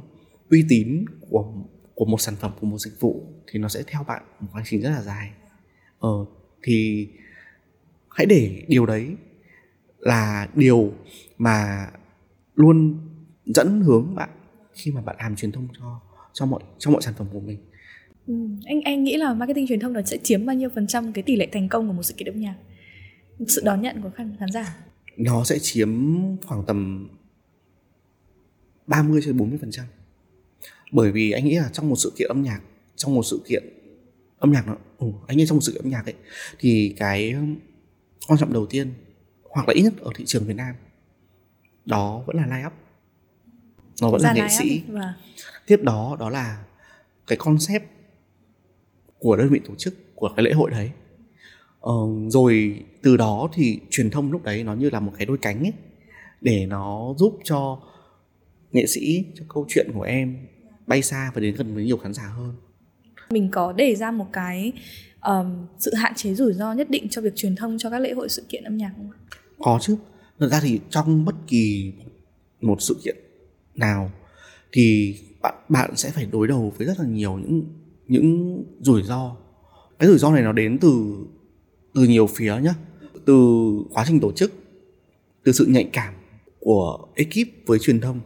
uy 0.52 0.66
tín 0.70 1.06
của 1.30 1.54
của 1.96 2.06
một 2.06 2.22
sản 2.22 2.36
phẩm 2.40 2.52
của 2.62 2.68
một 2.68 2.78
dịch 2.78 3.00
vụ 3.00 3.24
thì 3.48 3.60
nó 3.60 3.68
sẽ 3.68 3.84
theo 3.88 4.04
bạn 4.08 4.24
một 4.40 4.50
hành 4.54 4.64
trình 4.68 4.82
rất 4.82 4.90
là 4.90 5.02
dài. 5.02 5.32
Ờ 6.00 6.26
thì 6.64 7.08
hãy 8.10 8.26
để 8.26 8.64
điều 8.68 8.86
đấy 8.86 9.16
là 10.00 10.48
điều 10.56 10.94
mà 11.38 11.88
luôn 12.56 13.00
dẫn 13.46 13.82
hướng 13.82 14.16
bạn 14.16 14.30
khi 14.74 14.92
mà 14.92 15.02
bạn 15.02 15.16
làm 15.20 15.36
truyền 15.36 15.52
thông 15.52 15.68
cho 15.80 16.02
cho 16.34 16.46
mọi 16.46 16.64
cho 16.78 16.92
mọi 16.92 17.02
sản 17.02 17.14
phẩm 17.18 17.28
của 17.34 17.40
mình. 17.40 17.60
Ừ, 18.28 18.34
anh 18.66 18.82
anh 18.82 19.04
nghĩ 19.04 19.18
là 19.18 19.34
marketing 19.34 19.68
truyền 19.68 19.80
thông 19.80 19.94
nó 19.94 20.02
sẽ 20.06 20.18
chiếm 20.18 20.46
bao 20.46 20.56
nhiêu 20.56 20.70
phần 20.76 20.88
trăm 20.88 21.14
cái 21.14 21.24
tỷ 21.24 21.36
lệ 21.36 21.48
thành 21.52 21.70
công 21.70 21.88
của 21.88 21.94
một 21.94 22.04
sự 22.04 22.14
kiện 22.18 22.28
âm 22.28 22.40
nhạc? 22.40 22.56
Sự 23.48 23.62
đón 23.66 23.82
nhận 23.82 24.02
của 24.02 24.10
khán 24.10 24.36
khán 24.40 24.52
giả. 24.52 24.78
Nó 25.18 25.44
sẽ 25.44 25.60
chiếm 25.60 25.90
khoảng 26.46 26.64
tầm 26.68 27.10
30 28.88 29.22
cho 29.26 29.34
40 29.34 29.58
phần 29.62 29.72
trăm 29.72 29.86
bởi 30.92 31.12
vì 31.12 31.32
anh 31.32 31.46
nghĩ 31.46 31.58
là 31.58 31.70
trong 31.74 31.90
một 31.90 31.96
sự 31.96 32.14
kiện 32.18 32.28
âm 32.28 32.44
nhạc 32.44 32.62
trong 32.96 33.16
một 33.16 33.24
sự 33.24 33.42
kiện 33.48 33.64
âm 34.40 34.52
nhạc 34.52 34.68
nó 34.68 34.76
ừ, 34.98 35.08
anh 35.28 35.38
nghĩ 35.38 35.46
trong 35.48 35.56
một 35.56 35.62
sự 35.62 35.72
kiện 35.72 35.82
âm 35.82 35.92
nhạc 35.92 36.06
ấy 36.06 36.16
thì 36.60 36.96
cái 36.98 37.36
quan 38.28 38.40
trọng 38.40 38.54
đầu 38.54 38.66
tiên 38.66 38.94
hoặc 39.44 39.68
là 39.68 39.74
ít 39.74 39.82
nhất 39.82 39.94
ở 40.00 40.12
thị 40.16 40.24
trường 40.28 40.44
Việt 40.46 40.56
Nam 40.56 40.76
đó 41.86 42.24
vẫn 42.28 42.36
là 42.36 42.46
line 42.46 42.66
up. 42.68 42.74
Nó 44.02 44.10
vẫn 44.10 44.22
là 44.22 44.34
nghệ 44.34 44.48
sĩ. 44.60 44.82
và... 44.88 45.14
tiếp 45.68 45.80
đó 45.84 46.18
đó 46.20 46.30
là 46.30 46.64
cái 47.28 47.38
concept 47.38 47.84
của 49.20 49.38
đơn 49.38 49.50
vị 49.50 49.60
tổ 49.68 49.76
chức 49.76 50.16
của 50.16 50.30
cái 50.36 50.46
lễ 50.46 50.52
hội 50.52 50.72
đấy. 50.72 50.92
Ờ, 51.80 51.94
rồi 52.28 52.84
từ 53.02 53.18
đó 53.18 53.50
thì 53.54 53.80
truyền 53.90 54.10
thông 54.10 54.32
lúc 54.32 54.44
đấy 54.44 54.64
nó 54.64 54.74
như 54.74 54.90
là 54.90 55.00
một 55.00 55.12
cái 55.18 55.26
đôi 55.26 55.38
cánh 55.38 55.64
ấy 55.64 55.74
để 56.42 56.66
nó 56.66 57.14
giúp 57.18 57.40
cho 57.44 57.80
nghệ 58.72 58.86
sĩ 58.86 59.26
cho 59.36 59.46
câu 59.50 59.66
chuyện 59.70 59.92
của 59.94 60.02
em 60.02 60.48
bay 60.88 61.02
xa 61.02 61.32
và 61.34 61.42
đến 61.42 61.56
gần 61.56 61.76
với 61.76 61.84
nhiều 61.84 61.98
khán 61.98 62.14
giả 62.14 62.24
hơn 62.24 62.56
mình 63.32 63.50
có 63.52 63.72
đề 63.72 63.96
ra 63.96 64.12
một 64.12 64.28
cái 64.34 64.72
um, 65.22 65.66
sự 65.80 65.94
hạn 65.94 66.14
chế 66.16 66.34
rủi 66.34 66.54
ro 66.54 66.74
nhất 66.74 66.90
định 66.90 67.08
cho 67.10 67.22
việc 67.22 67.36
truyền 67.36 67.56
thông 67.56 67.78
cho 67.78 67.90
các 67.90 68.00
lễ 68.00 68.14
hội 68.14 68.30
sự 68.30 68.44
kiện 68.50 68.64
âm 68.64 68.78
nhạc 68.78 68.92
không? 68.98 69.10
Có 69.60 69.80
chứ. 69.82 69.96
Thật 70.40 70.48
ra 70.48 70.60
thì 70.64 70.80
trong 70.90 71.26
bất 71.26 71.36
kỳ 71.48 71.94
một 72.62 72.82
sự 72.82 72.98
kiện 73.04 73.16
nào 73.76 74.12
thì 74.72 75.16
bạn 75.42 75.56
bạn 75.70 75.96
sẽ 75.96 76.12
phải 76.12 76.26
đối 76.32 76.48
đầu 76.48 76.74
với 76.78 76.88
rất 76.88 77.00
là 77.00 77.06
nhiều 77.06 77.38
những 77.38 77.64
những 78.08 78.64
rủi 78.82 79.04
ro. 79.04 79.36
Cái 80.00 80.10
rủi 80.10 80.18
ro 80.18 80.32
này 80.32 80.44
nó 80.44 80.52
đến 80.52 80.78
từ 80.82 81.16
từ 81.94 82.04
nhiều 82.04 82.28
phía 82.28 82.56
nhá. 82.62 82.74
Từ 83.26 83.36
quá 83.94 84.06
trình 84.08 84.20
tổ 84.20 84.32
chức, 84.32 84.54
từ 85.44 85.52
sự 85.52 85.66
nhạy 85.66 85.90
cảm 85.94 86.14
của 86.60 87.08
ekip 87.16 87.48
với 87.66 87.80
truyền 87.80 88.00
thông 88.00 88.20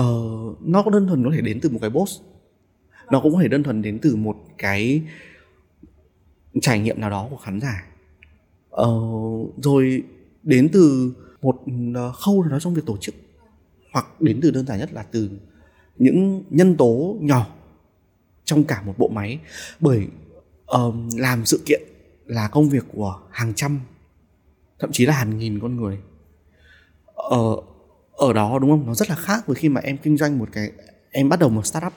uh, 0.00 0.62
nó 0.62 0.82
có 0.82 0.90
đơn 0.90 1.06
thuần 1.06 1.24
có 1.24 1.30
thể 1.34 1.40
đến 1.40 1.60
từ 1.62 1.68
một 1.70 1.78
cái 1.80 1.90
boss. 1.90 2.20
Nó 3.10 3.20
cũng 3.20 3.34
có 3.34 3.42
thể 3.42 3.48
đơn 3.48 3.62
thuần 3.62 3.82
đến 3.82 3.98
từ 4.02 4.16
một 4.16 4.36
cái 4.58 5.02
trải 6.60 6.78
nghiệm 6.78 7.00
nào 7.00 7.10
đó 7.10 7.26
của 7.30 7.36
khán 7.36 7.60
giả. 7.60 7.86
Uh, 8.82 9.62
rồi 9.62 10.02
đến 10.42 10.68
từ 10.72 11.12
một 11.42 11.60
ờ, 11.94 12.12
khâu 12.12 12.42
nào 12.42 12.50
đó 12.50 12.60
trong 12.60 12.74
việc 12.74 12.86
tổ 12.86 12.96
chức 12.96 13.14
hoặc 13.92 14.20
đến 14.20 14.40
từ 14.42 14.50
đơn 14.50 14.66
giản 14.66 14.78
nhất 14.78 14.92
là 14.92 15.02
từ 15.02 15.30
những 15.98 16.44
nhân 16.50 16.76
tố 16.76 17.16
nhỏ 17.20 17.46
trong 18.44 18.64
cả 18.64 18.82
một 18.82 18.94
bộ 18.98 19.08
máy. 19.08 19.38
Bởi 19.80 20.06
uh, 20.76 20.94
làm 21.16 21.44
sự 21.44 21.60
kiện 21.66 21.82
là 22.26 22.48
công 22.48 22.68
việc 22.68 22.84
của 22.92 23.20
hàng 23.30 23.52
trăm 23.54 23.80
thậm 24.78 24.92
chí 24.92 25.06
là 25.06 25.14
hàng 25.14 25.38
nghìn 25.38 25.60
con 25.60 25.76
người. 25.76 25.98
Ở 27.14 27.56
ở 28.16 28.32
đó 28.32 28.58
đúng 28.58 28.70
không? 28.70 28.86
Nó 28.86 28.94
rất 28.94 29.10
là 29.10 29.16
khác 29.16 29.46
với 29.46 29.56
khi 29.56 29.68
mà 29.68 29.80
em 29.80 29.96
kinh 29.96 30.16
doanh 30.16 30.38
một 30.38 30.48
cái 30.52 30.70
em 31.10 31.28
bắt 31.28 31.38
đầu 31.40 31.48
một 31.48 31.66
startup. 31.66 31.92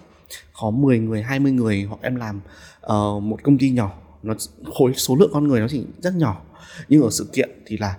Có 0.53 0.71
10 0.71 0.99
người 0.99 1.23
20 1.23 1.51
người 1.51 1.83
hoặc 1.83 1.97
em 2.01 2.15
làm 2.15 2.41
uh, 2.85 3.23
một 3.23 3.43
công 3.43 3.57
ty 3.57 3.69
nhỏ. 3.69 3.93
Nó 4.23 4.33
khối 4.77 4.93
số 4.93 5.15
lượng 5.15 5.29
con 5.33 5.47
người 5.47 5.59
nó 5.59 5.67
chỉ 5.67 5.83
rất 6.01 6.15
nhỏ. 6.15 6.41
Nhưng 6.89 7.01
ở 7.01 7.09
sự 7.11 7.29
kiện 7.33 7.49
thì 7.65 7.77
là 7.77 7.97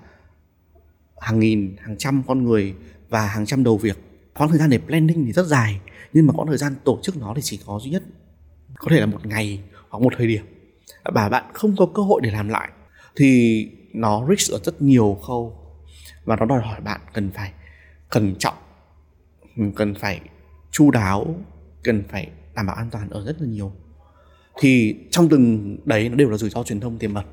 hàng 1.20 1.40
nghìn 1.40 1.76
hàng 1.81 1.96
trăm 1.98 2.22
con 2.26 2.44
người 2.44 2.74
và 3.09 3.26
hàng 3.26 3.46
trăm 3.46 3.64
đầu 3.64 3.76
việc. 3.76 3.98
Quãng 4.35 4.48
thời 4.48 4.59
gian 4.59 4.70
để 4.70 4.79
planning 4.79 5.26
thì 5.26 5.33
rất 5.33 5.46
dài 5.46 5.81
nhưng 6.12 6.26
mà 6.26 6.33
quãng 6.33 6.48
thời 6.48 6.57
gian 6.57 6.74
tổ 6.85 6.98
chức 7.02 7.16
nó 7.16 7.33
thì 7.37 7.42
chỉ 7.42 7.61
có 7.66 7.81
duy 7.83 7.90
nhất 7.90 8.02
có 8.79 8.88
thể 8.90 9.00
là 9.00 9.07
một 9.07 9.26
ngày 9.26 9.61
hoặc 9.88 9.98
một 9.98 10.12
thời 10.16 10.26
điểm. 10.26 10.44
Và 11.05 11.29
bạn 11.29 11.44
không 11.52 11.76
có 11.76 11.87
cơ 11.94 12.02
hội 12.02 12.20
để 12.24 12.31
làm 12.31 12.48
lại. 12.48 12.68
Thì 13.16 13.70
nó 13.92 14.26
risk 14.29 14.52
ở 14.52 14.59
rất 14.64 14.83
nhiều 14.83 15.18
khâu 15.26 15.66
và 16.24 16.37
nó 16.37 16.46
đòi 16.46 16.61
hỏi 16.61 16.81
bạn 16.81 17.00
cần 17.12 17.31
phải 17.35 17.52
cẩn 18.11 18.35
trọng 18.38 18.55
cần 19.77 19.95
phải 19.95 20.21
chu 20.71 20.90
đáo 20.90 21.35
cần 21.83 22.03
phải 22.09 22.31
đảm 22.55 22.66
bảo 22.66 22.77
an 22.77 22.88
toàn 22.90 23.11
ở 23.11 23.25
rất 23.25 23.37
là 23.40 23.49
nhiều. 23.49 23.73
Thì 24.61 24.97
trong 25.11 25.29
từng 25.29 25.77
đấy 25.85 26.09
nó 26.09 26.14
đều 26.14 26.31
là 26.31 26.37
rủi 26.37 26.51
ro 26.51 26.62
truyền 26.62 26.81
thông 26.81 26.99
tiềm 26.99 27.14
ẩn. 27.14 27.25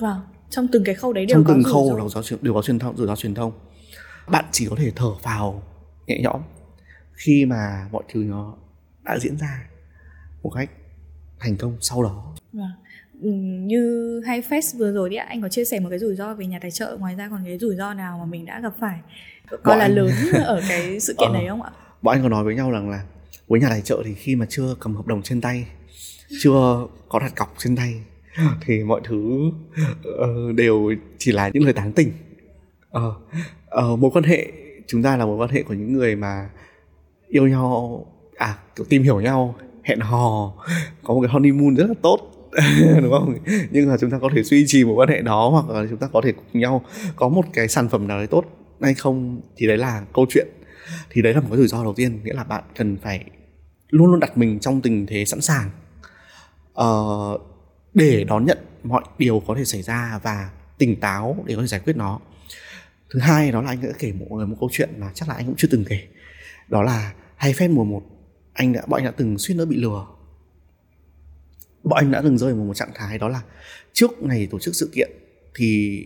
Vâng 0.00 0.20
trong 0.50 0.68
từng 0.72 0.84
cái 0.84 0.94
khâu 0.94 1.12
đấy 1.12 1.26
đều 1.26 1.34
trong 1.34 1.44
có 1.44 1.54
từng 1.54 1.62
khâu 1.62 1.96
là 1.96 2.08
rủi 2.08 2.22
ro 2.22 2.36
đều 2.40 2.54
có 2.54 2.62
truyền 2.62 2.78
thông 2.78 2.96
rủi 2.96 3.06
ro 3.06 3.16
truyền 3.16 3.34
thông. 3.34 3.52
Bạn 4.28 4.44
chỉ 4.50 4.66
có 4.70 4.76
thể 4.76 4.92
thở 4.96 5.10
vào 5.22 5.62
nhẹ 6.06 6.20
nhõm 6.22 6.40
khi 7.12 7.44
mà 7.44 7.88
mọi 7.92 8.02
thứ 8.08 8.24
nó 8.24 8.54
đã 9.02 9.18
diễn 9.18 9.38
ra 9.38 9.68
một 10.42 10.50
cách 10.50 10.70
thành 11.38 11.56
công 11.56 11.76
sau 11.80 12.02
đó. 12.02 12.34
Vâng. 12.52 12.70
như 13.66 14.22
hay 14.26 14.40
fest 14.40 14.78
vừa 14.78 14.92
rồi 14.92 15.10
thì 15.10 15.16
anh 15.16 15.42
có 15.42 15.48
chia 15.48 15.64
sẻ 15.64 15.80
một 15.80 15.88
cái 15.90 15.98
rủi 15.98 16.16
ro 16.16 16.34
về 16.34 16.46
nhà 16.46 16.58
tài 16.62 16.70
trợ 16.70 16.96
ngoài 17.00 17.14
ra 17.14 17.28
còn 17.28 17.44
cái 17.44 17.58
rủi 17.58 17.76
ro 17.76 17.94
nào 17.94 18.18
mà 18.18 18.24
mình 18.24 18.44
đã 18.44 18.60
gặp 18.60 18.72
phải 18.80 19.00
coi 19.62 19.76
là 19.76 19.84
anh... 19.84 19.94
lớn 19.94 20.10
ở 20.44 20.62
cái 20.68 21.00
sự 21.00 21.14
kiện 21.18 21.28
ờ, 21.28 21.34
đấy 21.34 21.48
không 21.48 21.62
ạ? 21.62 21.70
bọn 22.02 22.14
anh 22.16 22.22
có 22.22 22.28
nói 22.28 22.44
với 22.44 22.54
nhau 22.54 22.70
rằng 22.70 22.90
là 22.90 23.02
với 23.48 23.60
nhà 23.60 23.68
tài 23.68 23.80
trợ 23.80 24.02
thì 24.04 24.14
khi 24.14 24.36
mà 24.36 24.46
chưa 24.48 24.74
cầm 24.80 24.96
hợp 24.96 25.06
đồng 25.06 25.22
trên 25.22 25.40
tay 25.40 25.66
chưa 26.42 26.86
có 27.08 27.18
đặt 27.18 27.36
cọc 27.36 27.54
trên 27.58 27.76
tay 27.76 27.94
thì 28.60 28.84
mọi 28.84 29.00
thứ 29.04 29.50
uh, 30.08 30.54
đều 30.54 30.94
chỉ 31.18 31.32
là 31.32 31.50
những 31.52 31.64
lời 31.64 31.72
tán 31.72 31.92
tỉnh. 31.92 32.12
Uh, 32.96 33.02
uh, 33.92 33.98
mối 33.98 34.10
quan 34.14 34.24
hệ 34.24 34.52
chúng 34.86 35.02
ta 35.02 35.16
là 35.16 35.26
mối 35.26 35.36
quan 35.36 35.50
hệ 35.50 35.62
của 35.62 35.74
những 35.74 35.92
người 35.92 36.16
mà 36.16 36.50
yêu 37.28 37.48
nhau 37.48 38.06
à 38.36 38.58
kiểu 38.76 38.86
tìm 38.88 39.02
hiểu 39.02 39.20
nhau 39.20 39.54
hẹn 39.82 40.00
hò 40.00 40.52
có 41.02 41.14
một 41.14 41.20
cái 41.20 41.30
honeymoon 41.30 41.74
rất 41.74 41.86
là 41.86 41.94
tốt 42.02 42.18
đúng 43.02 43.10
không? 43.10 43.34
Nhưng 43.70 43.88
mà 43.88 43.96
chúng 44.00 44.10
ta 44.10 44.18
có 44.18 44.30
thể 44.34 44.42
duy 44.42 44.64
trì 44.66 44.84
một 44.84 44.94
quan 44.96 45.08
hệ 45.08 45.20
đó 45.20 45.48
hoặc 45.48 45.68
là 45.74 45.86
chúng 45.90 45.98
ta 45.98 46.06
có 46.12 46.20
thể 46.20 46.32
cùng 46.32 46.60
nhau 46.60 46.84
có 47.16 47.28
một 47.28 47.44
cái 47.52 47.68
sản 47.68 47.88
phẩm 47.88 48.08
nào 48.08 48.18
đấy 48.18 48.26
tốt 48.26 48.44
hay 48.82 48.94
không 48.94 49.40
thì 49.56 49.66
đấy 49.66 49.76
là 49.76 50.04
câu 50.14 50.26
chuyện. 50.28 50.48
Thì 51.10 51.22
đấy 51.22 51.34
là 51.34 51.40
một 51.40 51.46
cái 51.50 51.58
rủi 51.58 51.68
ro 51.68 51.84
đầu 51.84 51.94
tiên 51.94 52.24
nghĩa 52.24 52.32
là 52.34 52.44
bạn 52.44 52.64
cần 52.76 52.96
phải 53.02 53.24
luôn 53.88 54.10
luôn 54.10 54.20
đặt 54.20 54.38
mình 54.38 54.58
trong 54.60 54.80
tình 54.80 55.06
thế 55.06 55.24
sẵn 55.24 55.40
sàng 55.40 55.70
uh, 56.80 57.40
để 57.94 58.24
đón 58.24 58.44
nhận 58.44 58.58
mọi 58.82 59.04
điều 59.18 59.42
có 59.46 59.54
thể 59.54 59.64
xảy 59.64 59.82
ra 59.82 60.20
và 60.22 60.50
tỉnh 60.78 61.00
táo 61.00 61.44
để 61.46 61.54
có 61.54 61.60
thể 61.60 61.66
giải 61.66 61.80
quyết 61.80 61.96
nó. 61.96 62.20
Thứ 63.10 63.20
hai 63.20 63.52
đó 63.52 63.62
là 63.62 63.68
anh 63.68 63.82
đã 63.82 63.88
kể 63.98 64.12
một 64.12 64.26
người 64.30 64.46
một 64.46 64.56
câu 64.60 64.68
chuyện 64.72 64.90
mà 64.98 65.10
chắc 65.14 65.28
là 65.28 65.34
anh 65.34 65.46
cũng 65.46 65.56
chưa 65.56 65.68
từng 65.70 65.84
kể. 65.88 66.08
Đó 66.68 66.82
là 66.82 67.12
hay 67.36 67.52
phép 67.52 67.68
mùa 67.68 67.84
một 67.84 68.02
anh 68.52 68.72
đã 68.72 68.82
bọn 68.86 69.00
anh 69.00 69.04
đã 69.04 69.10
từng 69.16 69.38
suýt 69.38 69.54
nữa 69.54 69.64
bị 69.64 69.76
lừa. 69.76 70.06
Bọn 71.82 71.98
anh 71.98 72.10
đã 72.10 72.20
từng 72.22 72.38
rơi 72.38 72.54
vào 72.54 72.64
một 72.64 72.74
trạng 72.74 72.90
thái 72.94 73.18
đó 73.18 73.28
là 73.28 73.42
trước 73.92 74.22
ngày 74.22 74.48
tổ 74.50 74.58
chức 74.58 74.74
sự 74.74 74.90
kiện 74.94 75.10
thì 75.54 76.02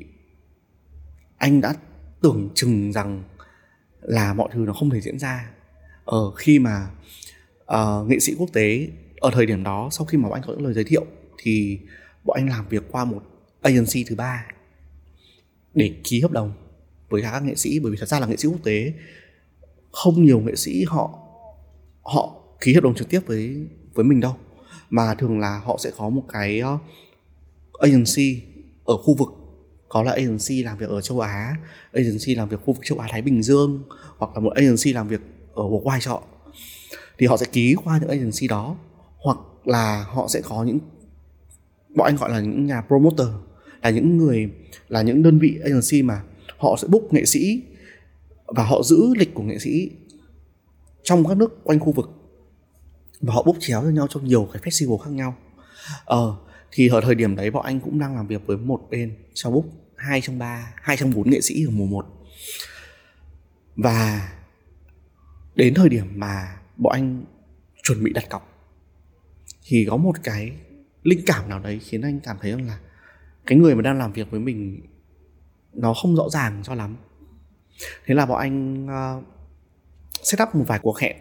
anh 1.38 1.60
đã 1.60 1.74
tưởng 2.24 2.48
chừng 2.54 2.92
rằng 2.92 3.22
là 4.00 4.34
mọi 4.34 4.48
thứ 4.52 4.60
nó 4.66 4.72
không 4.72 4.90
thể 4.90 5.00
diễn 5.00 5.18
ra. 5.18 5.50
Ở 6.04 6.30
khi 6.30 6.58
mà 6.58 6.86
uh, 7.72 8.08
nghệ 8.08 8.18
sĩ 8.18 8.34
quốc 8.38 8.48
tế 8.52 8.88
ở 9.16 9.30
thời 9.34 9.46
điểm 9.46 9.62
đó 9.62 9.88
sau 9.92 10.04
khi 10.04 10.18
mà 10.18 10.28
bọn 10.28 10.32
anh 10.32 10.42
có 10.46 10.52
những 10.52 10.64
lời 10.64 10.74
giới 10.74 10.84
thiệu 10.84 11.06
thì 11.38 11.78
bọn 12.24 12.36
anh 12.36 12.48
làm 12.48 12.68
việc 12.68 12.82
qua 12.90 13.04
một 13.04 13.22
agency 13.62 14.04
thứ 14.04 14.16
ba 14.16 14.46
để 15.74 15.94
ký 16.04 16.20
hợp 16.20 16.30
đồng 16.30 16.52
với 17.08 17.22
các 17.22 17.42
nghệ 17.42 17.54
sĩ 17.54 17.78
bởi 17.78 17.92
vì 17.92 17.98
thật 18.00 18.08
ra 18.08 18.20
là 18.20 18.26
nghệ 18.26 18.36
sĩ 18.36 18.48
quốc 18.48 18.60
tế 18.64 18.92
không 19.92 20.24
nhiều 20.24 20.40
nghệ 20.40 20.56
sĩ 20.56 20.84
họ 20.84 21.18
họ 22.02 22.40
ký 22.60 22.74
hợp 22.74 22.80
đồng 22.80 22.94
trực 22.94 23.08
tiếp 23.08 23.20
với 23.26 23.66
với 23.94 24.04
mình 24.04 24.20
đâu. 24.20 24.36
Mà 24.90 25.14
thường 25.14 25.38
là 25.38 25.58
họ 25.58 25.76
sẽ 25.80 25.90
có 25.96 26.08
một 26.08 26.24
cái 26.32 26.60
ờ, 26.60 26.78
agency 27.72 28.42
ở 28.84 28.96
khu 28.96 29.14
vực 29.14 29.28
có 29.88 30.02
là 30.02 30.12
agency 30.12 30.62
làm 30.62 30.78
việc 30.78 30.88
ở 30.88 31.00
châu 31.00 31.20
Á, 31.20 31.56
agency 31.92 32.34
làm 32.34 32.48
việc 32.48 32.60
khu 32.64 32.72
vực 32.72 32.82
châu 32.84 32.98
Á 32.98 33.08
Thái 33.10 33.22
Bình 33.22 33.42
Dương 33.42 33.82
hoặc 34.18 34.30
là 34.34 34.40
một 34.40 34.52
agency 34.54 34.92
làm 34.92 35.08
việc 35.08 35.20
ở 35.54 35.62
worldwide 35.62 36.00
cho 36.00 36.10
họ 36.10 36.22
thì 37.18 37.26
họ 37.26 37.36
sẽ 37.36 37.46
ký 37.52 37.74
qua 37.84 37.98
những 37.98 38.08
agency 38.08 38.48
đó 38.48 38.76
hoặc 39.16 39.38
là 39.64 40.04
họ 40.08 40.28
sẽ 40.28 40.40
có 40.40 40.64
những 40.64 40.78
bọn 41.94 42.06
anh 42.06 42.16
gọi 42.16 42.30
là 42.30 42.40
những 42.40 42.66
nhà 42.66 42.82
promoter 42.86 43.28
là 43.82 43.90
những 43.90 44.16
người 44.16 44.50
là 44.88 45.02
những 45.02 45.22
đơn 45.22 45.38
vị 45.38 45.58
agency 45.64 46.02
mà 46.02 46.22
họ 46.58 46.76
sẽ 46.82 46.88
book 46.88 47.12
nghệ 47.12 47.24
sĩ 47.24 47.62
và 48.46 48.64
họ 48.64 48.82
giữ 48.82 49.14
lịch 49.16 49.34
của 49.34 49.42
nghệ 49.42 49.58
sĩ 49.58 49.90
trong 51.02 51.26
các 51.28 51.36
nước 51.36 51.64
quanh 51.64 51.80
khu 51.80 51.92
vực. 51.92 52.10
Và 53.20 53.34
họ 53.34 53.42
book 53.42 53.56
chéo 53.60 53.82
cho 53.82 53.88
nhau 53.88 54.06
trong 54.10 54.24
nhiều 54.24 54.48
cái 54.52 54.62
festival 54.62 54.98
khác 54.98 55.10
nhau. 55.10 55.34
Ờ 56.04 56.36
thì 56.76 56.88
ở 56.88 57.00
thời 57.00 57.14
điểm 57.14 57.36
đấy 57.36 57.50
bọn 57.50 57.64
anh 57.64 57.80
cũng 57.80 57.98
đang 57.98 58.16
làm 58.16 58.26
việc 58.26 58.46
với 58.46 58.56
một 58.56 58.80
bên 58.90 59.16
cho 59.34 59.50
book 59.50 59.64
hai 59.96 60.20
trong 60.20 60.38
ba 60.38 60.74
hai 60.76 60.96
trong 60.96 61.12
bốn 61.14 61.30
nghệ 61.30 61.40
sĩ 61.40 61.64
ở 61.66 61.70
mùa 61.70 61.86
một. 61.86 62.06
Và 63.76 64.32
đến 65.54 65.74
thời 65.74 65.88
điểm 65.88 66.06
mà 66.14 66.58
bọn 66.76 66.92
anh 66.92 67.24
chuẩn 67.82 68.04
bị 68.04 68.12
đặt 68.12 68.24
cọc 68.30 68.70
thì 69.64 69.86
có 69.90 69.96
một 69.96 70.16
cái 70.22 70.52
linh 71.02 71.20
cảm 71.26 71.48
nào 71.48 71.58
đấy 71.58 71.78
khiến 71.78 72.02
anh 72.02 72.20
cảm 72.20 72.36
thấy 72.40 72.50
rằng 72.50 72.66
là 72.66 72.78
cái 73.46 73.58
người 73.58 73.74
mà 73.74 73.82
đang 73.82 73.98
làm 73.98 74.12
việc 74.12 74.30
với 74.30 74.40
mình 74.40 74.86
nó 75.72 75.94
không 75.94 76.16
rõ 76.16 76.28
ràng 76.28 76.62
cho 76.64 76.74
lắm. 76.74 76.96
Thế 78.06 78.14
là 78.14 78.26
bọn 78.26 78.38
anh 78.38 78.86
uh, 78.86 79.24
set 80.22 80.42
up 80.42 80.54
một 80.54 80.64
vài 80.66 80.78
cuộc 80.82 80.98
hẹn. 80.98 81.16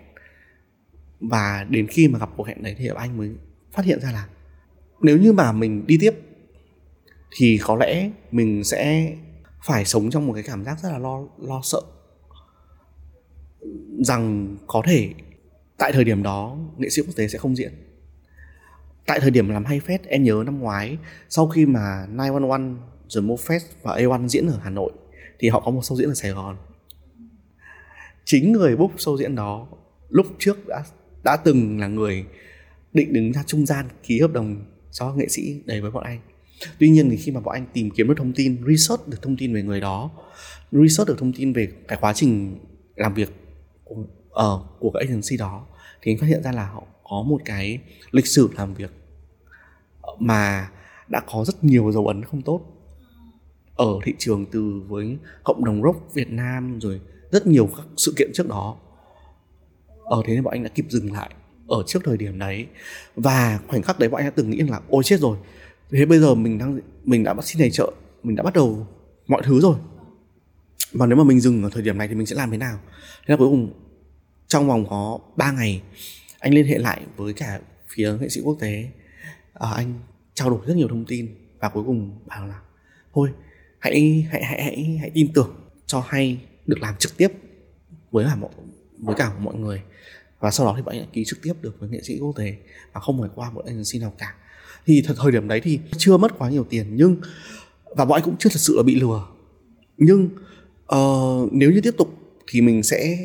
Và 1.20 1.66
đến 1.70 1.88
khi 1.88 2.08
mà 2.08 2.20
gặp 2.20 2.30
cuộc 2.38 2.48
hẹn 2.48 2.64
đấy 2.64 2.76
thì 2.78 2.90
bọn 2.90 2.98
anh 2.98 3.18
mới 3.18 3.32
phát 3.72 3.86
hiện 3.86 4.00
ra 4.00 4.12
là 4.12 4.28
nếu 5.04 5.18
như 5.18 5.34
mà 5.34 5.52
mình 5.52 5.88
đi 5.88 5.98
tiếp, 6.02 6.14
thì 7.36 7.60
có 7.64 7.76
lẽ 7.76 8.10
mình 8.32 8.64
sẽ 8.64 9.14
phải 9.66 9.86
sống 9.86 10.10
trong 10.10 10.28
một 10.28 10.34
cái 10.34 10.44
cảm 10.44 10.66
giác 10.66 10.80
rất 10.84 10.90
là 10.90 10.98
lo 10.98 11.22
lo 11.38 11.62
sợ 11.64 11.82
rằng 14.04 14.56
có 14.68 14.82
thể 14.86 15.14
tại 15.78 15.92
thời 15.92 16.04
điểm 16.04 16.24
đó 16.24 16.58
nghệ 16.78 16.90
sĩ 16.90 17.02
quốc 17.02 17.16
tế 17.16 17.28
sẽ 17.28 17.38
không 17.38 17.56
diễn. 17.56 17.72
Tại 19.06 19.20
thời 19.20 19.32
điểm 19.32 19.50
làm 19.50 19.66
hay 19.66 19.80
fest 19.80 19.98
em 20.08 20.24
nhớ 20.24 20.44
năm 20.46 20.60
ngoái, 20.60 20.98
sau 21.30 21.48
khi 21.48 21.66
mà 21.66 22.08
911 22.08 22.62
The 23.16 23.22
Mo 23.22 23.34
Fest 23.34 23.60
và 23.82 23.98
A1 23.98 24.28
diễn 24.28 24.48
ở 24.48 24.60
Hà 24.64 24.70
Nội, 24.70 24.92
thì 25.40 25.50
họ 25.50 25.60
có 25.60 25.72
một 25.72 25.82
show 25.82 25.96
diễn 25.96 26.10
ở 26.10 26.14
Sài 26.14 26.32
Gòn. 26.32 26.58
Chính 28.26 28.52
người 28.52 28.76
book 28.76 28.96
show 28.96 29.18
diễn 29.18 29.36
đó 29.36 29.68
lúc 30.10 30.28
trước 30.40 30.68
đã 30.68 30.84
đã 31.24 31.38
từng 31.38 31.80
là 31.80 31.88
người 31.88 32.26
định 32.94 33.14
đứng 33.14 33.34
ra 33.34 33.44
trung 33.48 33.66
gian 33.66 33.86
ký 34.04 34.20
hợp 34.20 34.32
đồng 34.32 34.73
cho 34.94 35.14
nghệ 35.14 35.28
sĩ 35.28 35.62
đấy 35.66 35.82
với 35.82 35.92
bọn 35.92 36.04
anh. 36.04 36.20
Tuy 36.80 36.90
nhiên 36.90 37.10
thì 37.10 37.18
khi 37.18 37.32
mà 37.32 37.40
bọn 37.40 37.54
anh 37.54 37.66
tìm 37.74 37.90
kiếm 37.90 38.08
được 38.08 38.14
thông 38.18 38.34
tin 38.34 38.64
research 38.68 39.08
được 39.08 39.22
thông 39.22 39.38
tin 39.38 39.54
về 39.54 39.64
người 39.64 39.82
đó 39.82 40.12
research 40.72 41.08
được 41.08 41.16
thông 41.18 41.34
tin 41.34 41.54
về 41.54 41.68
cái 41.88 41.98
quá 42.02 42.14
trình 42.14 42.60
làm 42.96 43.14
việc 43.14 43.32
của, 43.84 43.96
uh, 43.96 44.80
của 44.80 44.92
cái 44.94 45.04
agency 45.04 45.38
đó 45.38 45.66
thì 46.02 46.12
anh 46.12 46.18
phát 46.18 46.28
hiện 46.28 46.44
ra 46.44 46.52
là 46.52 46.66
họ 46.66 46.84
có 47.04 47.24
một 47.28 47.42
cái 47.46 47.80
lịch 48.12 48.28
sử 48.28 48.50
làm 48.58 48.74
việc 48.74 48.92
mà 50.20 50.72
đã 51.08 51.22
có 51.32 51.46
rất 51.46 51.64
nhiều 51.64 51.92
dấu 51.92 52.08
ấn 52.08 52.24
không 52.24 52.42
tốt 52.42 52.62
ở 53.76 54.00
thị 54.04 54.14
trường 54.18 54.46
từ 54.52 54.82
với 54.88 55.18
cộng 55.44 55.66
đồng 55.66 55.84
rock 55.84 56.14
Việt 56.14 56.30
Nam 56.30 56.80
rồi 56.80 57.02
rất 57.32 57.48
nhiều 57.48 57.70
các 57.78 57.86
sự 57.98 58.14
kiện 58.18 58.32
trước 58.34 58.48
đó. 58.48 58.78
Ở 60.04 60.22
thế 60.26 60.34
nên 60.34 60.44
bọn 60.44 60.52
anh 60.52 60.64
đã 60.64 60.70
kịp 60.70 60.86
dừng 60.90 61.14
lại 61.14 61.30
ở 61.68 61.84
trước 61.88 62.00
thời 62.04 62.18
điểm 62.18 62.40
đấy. 62.40 62.68
Và 63.16 63.60
khoảnh 63.68 63.82
khắc 63.82 64.00
đấy 64.00 64.10
bọn 64.10 64.22
em 64.22 64.26
đã 64.26 64.34
từng 64.36 64.50
nghĩ 64.50 64.58
là 64.58 64.82
ôi 64.90 65.04
chết 65.04 65.20
rồi. 65.20 65.38
Thế 65.92 66.06
bây 66.06 66.20
giờ 66.20 66.36
mình 66.36 66.58
đang 66.58 66.80
mình 67.04 67.24
đã 67.24 67.34
bắt 67.34 67.46
xin 67.46 67.60
tài 67.60 67.72
trợ 67.72 67.92
mình 68.24 68.36
đã 68.36 68.44
bắt 68.44 68.54
đầu 68.54 68.88
mọi 69.28 69.42
thứ 69.46 69.60
rồi. 69.60 69.76
Và 70.92 71.06
nếu 71.06 71.18
mà 71.18 71.24
mình 71.24 71.40
dừng 71.40 71.64
ở 71.64 71.70
thời 71.70 71.84
điểm 71.84 71.98
này 71.98 72.08
thì 72.08 72.16
mình 72.16 72.26
sẽ 72.26 72.36
làm 72.36 72.52
thế 72.52 72.58
nào? 72.58 72.80
Thế 72.96 73.26
là 73.28 73.38
cuối 73.38 73.48
cùng 73.48 73.74
trong 74.48 74.68
vòng 74.68 74.86
có 74.90 75.20
3 75.36 75.52
ngày 75.52 75.82
anh 76.40 76.54
liên 76.54 76.66
hệ 76.66 76.78
lại 76.78 77.02
với 77.18 77.34
cả 77.34 77.60
phía 77.88 78.18
nghệ 78.20 78.30
sĩ 78.30 78.42
quốc 78.44 78.58
tế. 78.60 78.90
À, 79.54 79.70
anh 79.76 79.94
trao 80.34 80.50
đổi 80.50 80.60
rất 80.66 80.76
nhiều 80.76 80.88
thông 80.88 81.06
tin 81.06 81.36
và 81.60 81.70
cuối 81.70 81.84
cùng 81.84 82.20
bảo 82.26 82.48
là 82.48 82.60
thôi 83.14 83.30
hãy 83.80 84.28
hãy 84.32 84.44
hãy 84.44 84.64
hãy, 84.64 84.98
hãy 85.02 85.12
tin 85.14 85.34
tưởng 85.34 85.56
cho 85.86 86.04
hay 86.08 86.38
được 86.66 86.82
làm 86.82 86.96
trực 86.98 87.18
tiếp 87.18 87.28
với 88.12 88.26
cả 88.26 88.36
mọi 88.36 88.50
với 89.00 89.16
cả 89.16 89.32
mọi 89.40 89.56
người 89.56 89.82
và 90.44 90.52
sau 90.52 90.66
đó 90.66 90.74
thì 90.78 90.82
bạn 90.82 91.06
ký 91.14 91.24
trực 91.26 91.42
tiếp 91.42 91.54
được 91.62 91.80
với 91.80 91.90
nghệ 91.90 92.02
sĩ 92.04 92.20
quốc 92.20 92.34
tế 92.38 92.56
và 92.94 93.02
không 93.02 93.22
phải 93.22 93.30
qua 93.36 93.52
một 93.52 93.66
agency 93.66 94.00
nào 94.00 94.14
cả. 94.18 94.36
Thì 94.86 95.04
thật 95.08 95.14
thời 95.18 95.32
điểm 95.32 95.48
đấy 95.48 95.62
thì 95.64 95.80
chưa 95.98 96.18
mất 96.18 96.38
quá 96.38 96.50
nhiều 96.50 96.66
tiền 96.70 96.96
nhưng 96.96 97.18
và 97.86 98.06
bọn 98.06 98.18
anh 98.18 98.24
cũng 98.24 98.36
chưa 98.40 98.50
thật 98.50 98.60
sự 98.60 98.78
là 98.78 98.84
bị 98.84 98.96
lừa. 98.96 99.28
Nhưng 99.98 100.30
uh, 100.96 101.54
nếu 101.54 101.72
như 101.72 101.82
tiếp 101.82 101.94
tục 101.98 102.10
thì 102.48 102.62
mình 102.62 102.84
sẽ 102.84 103.18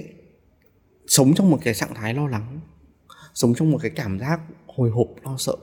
sống 1.07 1.35
trong 1.35 1.51
một 1.51 1.59
cái 1.65 1.75
trạng 1.75 1.95
thái 1.95 2.15
lo 2.15 2.29
lắng 2.29 2.61
sống 3.35 3.55
trong 3.55 3.71
một 3.71 3.79
cái 3.83 3.91
cảm 3.91 4.19
giác 4.19 4.41
hồi 4.67 4.91
hộp 4.91 5.09
lo 5.25 5.37
sợ. 5.39 5.55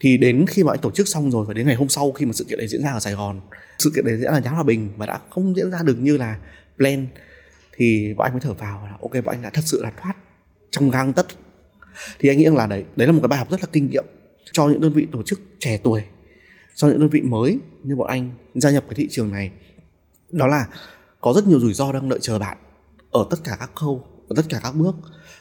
Thì 0.00 0.16
đến 0.16 0.46
khi 0.48 0.64
mà 0.64 0.72
anh 0.72 0.80
tổ 0.80 0.90
chức 0.90 1.08
xong 1.08 1.30
rồi 1.30 1.46
và 1.46 1.54
đến 1.54 1.66
ngày 1.66 1.76
hôm 1.76 1.88
sau 1.88 2.12
khi 2.12 2.26
mà 2.26 2.32
sự 2.32 2.44
kiện 2.44 2.58
đấy 2.58 2.68
diễn 2.68 2.82
ra 2.82 2.92
ở 2.92 3.00
Sài 3.00 3.14
Gòn 3.14 3.40
sự 3.78 3.90
kiện 3.94 4.04
đấy 4.04 4.16
diễn 4.16 4.24
ra 4.24 4.32
ở 4.32 4.40
nhà 4.40 4.50
Hòa 4.50 4.62
Bình 4.62 4.90
và 4.96 5.06
đã 5.06 5.20
không 5.30 5.56
diễn 5.56 5.70
ra 5.70 5.82
được 5.82 5.96
như 6.00 6.16
là 6.16 6.38
plan 6.76 7.06
thì 7.76 8.14
bọn 8.16 8.26
anh 8.26 8.32
mới 8.32 8.40
thở 8.40 8.52
vào 8.52 8.86
là 8.86 8.92
ok 9.02 9.24
bọn 9.24 9.34
anh 9.34 9.42
đã 9.42 9.50
thật 9.50 9.62
sự 9.64 9.82
là 9.82 9.92
thoát 10.02 10.14
trong 10.70 10.90
gang 10.90 11.12
tất. 11.12 11.26
Thì 12.18 12.28
anh 12.28 12.38
nghĩ 12.38 12.44
rằng 12.44 12.56
là 12.56 12.66
đấy 12.66 12.84
đấy 12.96 13.06
là 13.06 13.12
một 13.12 13.20
cái 13.22 13.28
bài 13.28 13.38
học 13.38 13.50
rất 13.50 13.60
là 13.60 13.66
kinh 13.72 13.90
nghiệm 13.90 14.04
cho 14.52 14.68
những 14.68 14.80
đơn 14.80 14.92
vị 14.92 15.06
tổ 15.12 15.22
chức 15.22 15.40
trẻ 15.58 15.80
tuổi, 15.82 16.02
cho 16.74 16.88
những 16.88 17.00
đơn 17.00 17.08
vị 17.08 17.20
mới 17.20 17.58
như 17.82 17.96
bọn 17.96 18.08
anh 18.08 18.30
gia 18.54 18.70
nhập 18.70 18.84
cái 18.88 18.94
thị 18.94 19.08
trường 19.10 19.32
này. 19.32 19.50
Đó 20.30 20.46
là 20.46 20.66
có 21.20 21.32
rất 21.32 21.46
nhiều 21.46 21.60
rủi 21.60 21.74
ro 21.74 21.92
đang 21.92 22.08
đợi 22.08 22.18
chờ 22.22 22.38
bạn 22.38 22.58
ở 23.10 23.26
tất 23.30 23.36
cả 23.44 23.56
các 23.60 23.70
khâu, 23.74 24.04
ở 24.28 24.34
tất 24.36 24.42
cả 24.48 24.60
các 24.62 24.72
bước. 24.72 24.94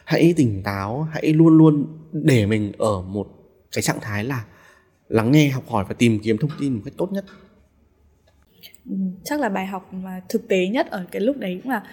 Hãy 0.06 0.34
tỉnh 0.38 0.64
táo, 0.64 1.08
hãy 1.12 1.34
luôn 1.34 1.58
luôn 1.58 1.86
để 2.12 2.46
mình 2.46 2.72
ở 2.78 3.02
một 3.02 3.28
cái 3.72 3.82
trạng 3.82 4.00
thái 4.02 4.24
là 4.24 4.46
lắng 5.08 5.32
nghe, 5.32 5.50
học 5.50 5.64
hỏi 5.68 5.86
và 5.90 5.94
tìm 5.94 6.20
kiếm 6.20 6.38
thông 6.38 6.52
tin 6.60 6.74
một 6.74 6.82
cách 6.86 6.94
tốt 6.98 7.12
nhất 7.12 7.26
chắc 9.24 9.40
là 9.40 9.50
bài 9.50 9.66
học 9.66 9.94
mà 9.94 10.22
thực 10.30 10.48
tế 10.48 10.68
nhất 10.68 10.88
ở 10.90 11.06
cái 11.12 11.22
lúc 11.22 11.38
đấy 11.38 11.60
cũng 11.64 11.72
là 11.72 11.84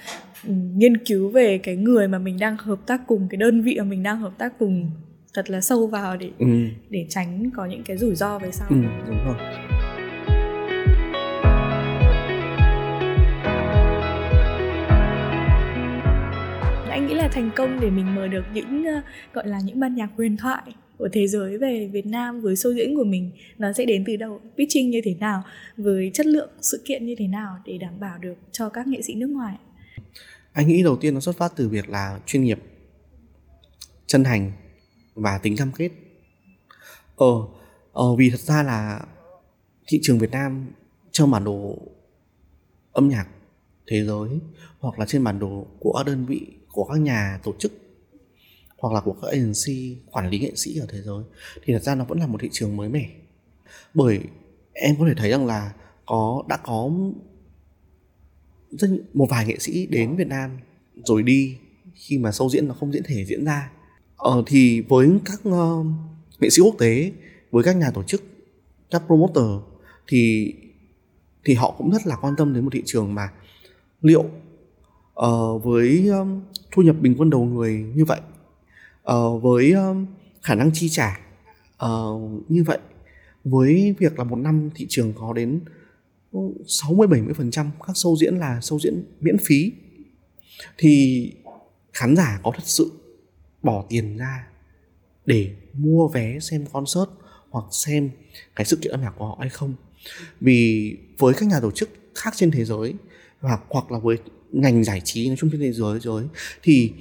ừ, 0.47 0.53
nghiên 0.75 1.05
cứu 1.05 1.31
về 1.31 1.59
cái 1.59 1.77
người 1.77 2.09
mà 2.09 2.19
mình 2.19 2.39
đang 2.39 2.57
hợp 2.57 2.79
tác 2.87 3.01
cùng 3.07 3.29
cái 3.31 3.37
đơn 3.37 3.63
vị 3.63 3.77
mà 3.79 3.85
mình 3.85 4.03
đang 4.03 4.19
hợp 4.19 4.33
tác 4.39 4.59
cùng 4.59 4.91
thật 5.35 5.51
là 5.51 5.61
sâu 5.61 5.87
vào 5.87 6.17
để 6.17 6.31
ừ. 6.39 6.47
để 6.91 7.07
tránh 7.09 7.51
có 7.57 7.67
những 7.67 7.83
cái 7.85 7.97
rủi 7.97 8.15
ro 8.15 8.39
về 8.39 8.51
sau. 8.51 8.69
Ừ 8.71 8.77
đúng 9.07 9.25
rồi. 9.25 9.37
Anh 16.91 17.07
nghĩ 17.07 17.15
là 17.15 17.29
thành 17.29 17.51
công 17.57 17.81
để 17.81 17.91
mình 17.91 18.15
mời 18.15 18.29
được 18.29 18.45
những 18.55 18.85
uh, 18.99 19.05
gọi 19.33 19.49
là 19.49 19.59
những 19.65 19.81
ban 19.81 19.95
nhạc 19.95 20.09
huyền 20.17 20.37
thoại 20.37 20.63
của 20.99 21.09
thế 21.13 21.27
giới 21.27 21.59
về 21.59 21.91
Việt 21.93 22.07
Nam 22.07 22.41
với 22.41 22.55
show 22.55 22.75
diễn 22.75 22.97
của 22.97 23.05
mình 23.05 23.31
nó 23.59 23.73
sẽ 23.73 23.85
đến 23.85 24.05
từ 24.07 24.17
đâu? 24.17 24.41
Pitching 24.59 24.91
như 24.91 25.01
thế 25.05 25.15
nào? 25.15 25.43
Với 25.77 26.11
chất 26.15 26.27
lượng 26.27 26.51
sự 26.61 26.83
kiện 26.85 27.07
như 27.07 27.15
thế 27.19 27.27
nào 27.27 27.57
để 27.65 27.79
đảm 27.79 28.01
bảo 28.01 28.19
được 28.19 28.35
cho 28.53 28.69
các 28.69 28.87
nghệ 28.87 29.03
sĩ 29.03 29.15
nước 29.15 29.31
ngoài? 29.31 29.57
Anh 30.53 30.69
nghĩ 30.69 30.83
đầu 30.83 30.97
tiên 30.97 31.15
nó 31.15 31.21
xuất 31.21 31.37
phát 31.37 31.53
từ 31.57 31.69
việc 31.69 31.89
là 31.89 32.21
chuyên 32.27 32.45
nghiệp 32.45 32.59
chân 34.07 34.25
thành 34.25 34.53
và 35.15 35.39
tính 35.39 35.57
cam 35.57 35.73
kết. 35.73 35.91
Ờ, 37.17 37.27
ờ 37.93 38.17
vì 38.17 38.31
thật 38.31 38.41
ra 38.41 38.63
là 38.63 39.01
thị 39.87 39.99
trường 40.03 40.19
Việt 40.19 40.31
Nam 40.31 40.67
trong 41.13 41.31
bản 41.31 41.45
đồ 41.45 41.79
âm 42.93 43.09
nhạc 43.09 43.27
thế 43.87 44.05
giới 44.05 44.29
hoặc 44.79 44.99
là 44.99 45.07
trên 45.07 45.25
bản 45.25 45.39
đồ 45.39 45.67
của 45.79 45.93
các 45.93 46.07
đơn 46.07 46.27
vị 46.27 46.47
của 46.73 46.85
các 46.85 47.01
nhà 47.01 47.41
tổ 47.43 47.55
chức 47.59 47.73
hoặc 48.85 48.95
là 48.95 49.01
của 49.01 49.13
các 49.23 49.29
agency 49.29 49.97
quản 50.11 50.31
lý 50.31 50.39
nghệ 50.39 50.53
sĩ 50.55 50.79
ở 50.79 50.87
thế 50.89 51.03
giới 51.03 51.25
thì 51.65 51.73
thật 51.73 51.83
ra 51.83 51.95
nó 51.95 52.05
vẫn 52.05 52.19
là 52.19 52.27
một 52.27 52.39
thị 52.41 52.49
trường 52.53 52.77
mới 52.77 52.89
mẻ. 52.89 53.11
Bởi 53.95 54.21
em 54.73 54.97
có 54.99 55.05
thể 55.09 55.15
thấy 55.17 55.31
rằng 55.31 55.47
là 55.47 55.73
có 56.07 56.45
đã 56.49 56.57
có 56.57 56.91
rất 58.71 58.89
một 59.15 59.27
vài 59.31 59.47
nghệ 59.47 59.57
sĩ 59.59 59.87
đến 59.87 60.17
Việt 60.17 60.27
Nam 60.27 60.59
rồi 61.05 61.23
đi 61.23 61.57
khi 61.95 62.19
mà 62.19 62.33
sâu 62.33 62.49
diễn 62.51 62.69
nó 62.69 62.75
không 62.75 62.93
diễn 62.93 63.03
thể 63.07 63.25
diễn 63.25 63.45
ra. 63.45 63.71
Ờ, 64.17 64.43
thì 64.47 64.81
với 64.81 65.09
các 65.25 65.41
uh, 65.49 65.87
nghệ 66.41 66.51
sĩ 66.51 66.63
quốc 66.63 66.75
tế 66.79 67.13
với 67.51 67.65
các 67.65 67.77
nhà 67.77 67.91
tổ 67.91 68.03
chức 68.03 68.23
các 68.91 69.03
promoter 69.07 69.45
thì 70.09 70.53
thì 71.45 71.55
họ 71.55 71.75
cũng 71.79 71.91
rất 71.91 72.07
là 72.07 72.17
quan 72.21 72.35
tâm 72.37 72.55
đến 72.55 72.65
một 72.65 72.71
thị 72.73 72.83
trường 72.87 73.15
mà 73.15 73.29
liệu 74.01 74.25
uh, 75.21 75.65
với 75.65 76.09
um, 76.09 76.41
thu 76.73 76.83
nhập 76.83 76.97
bình 77.01 77.15
quân 77.19 77.31
đầu 77.31 77.45
người 77.45 77.85
như 77.95 78.05
vậy 78.05 78.21
uh, 79.13 79.43
với 79.43 79.73
um, 79.73 80.07
khả 80.43 80.55
năng 80.55 80.71
chi 80.73 80.89
trả 80.89 81.21
uh, 81.87 82.51
như 82.51 82.65
vậy 82.65 82.79
với 83.45 83.95
việc 83.99 84.19
là 84.19 84.25
một 84.25 84.37
năm 84.37 84.71
thị 84.75 84.87
trường 84.89 85.13
có 85.13 85.33
đến 85.33 85.61
60 86.67 87.09
70% 87.09 87.71
các 87.87 87.93
show 87.93 88.17
diễn 88.17 88.39
là 88.39 88.59
show 88.59 88.79
diễn 88.79 89.05
miễn 89.21 89.37
phí 89.39 89.73
thì 90.79 91.33
khán 91.93 92.17
giả 92.17 92.41
có 92.43 92.53
thật 92.55 92.65
sự 92.65 92.93
bỏ 93.63 93.85
tiền 93.89 94.17
ra 94.17 94.47
để 95.27 95.51
mua 95.73 96.09
vé 96.09 96.39
xem 96.41 96.67
concert 96.73 97.11
hoặc 97.51 97.65
xem 97.71 98.11
cái 98.57 98.65
sự 98.65 98.77
kiện 98.77 98.93
âm 98.93 99.01
nhạc 99.01 99.13
của 99.19 99.27
họ 99.27 99.37
hay 99.41 99.49
không. 99.49 99.75
Vì 100.41 100.97
với 101.19 101.35
các 101.35 101.49
nhà 101.49 101.61
tổ 101.61 101.71
chức 101.71 101.91
khác 102.15 102.33
trên 102.37 102.51
thế 102.51 102.65
giới 102.65 102.95
hoặc 103.41 103.61
hoặc 103.69 103.93
là 103.93 103.99
với 103.99 104.17
ngành 104.53 104.85
giải 104.85 105.01
trí 105.05 105.29
nói 105.29 105.37
chung 105.41 105.51
trên 105.51 105.61
thế 105.61 105.73
giới 105.73 106.01
rồi 106.01 106.25
thì 106.63 106.93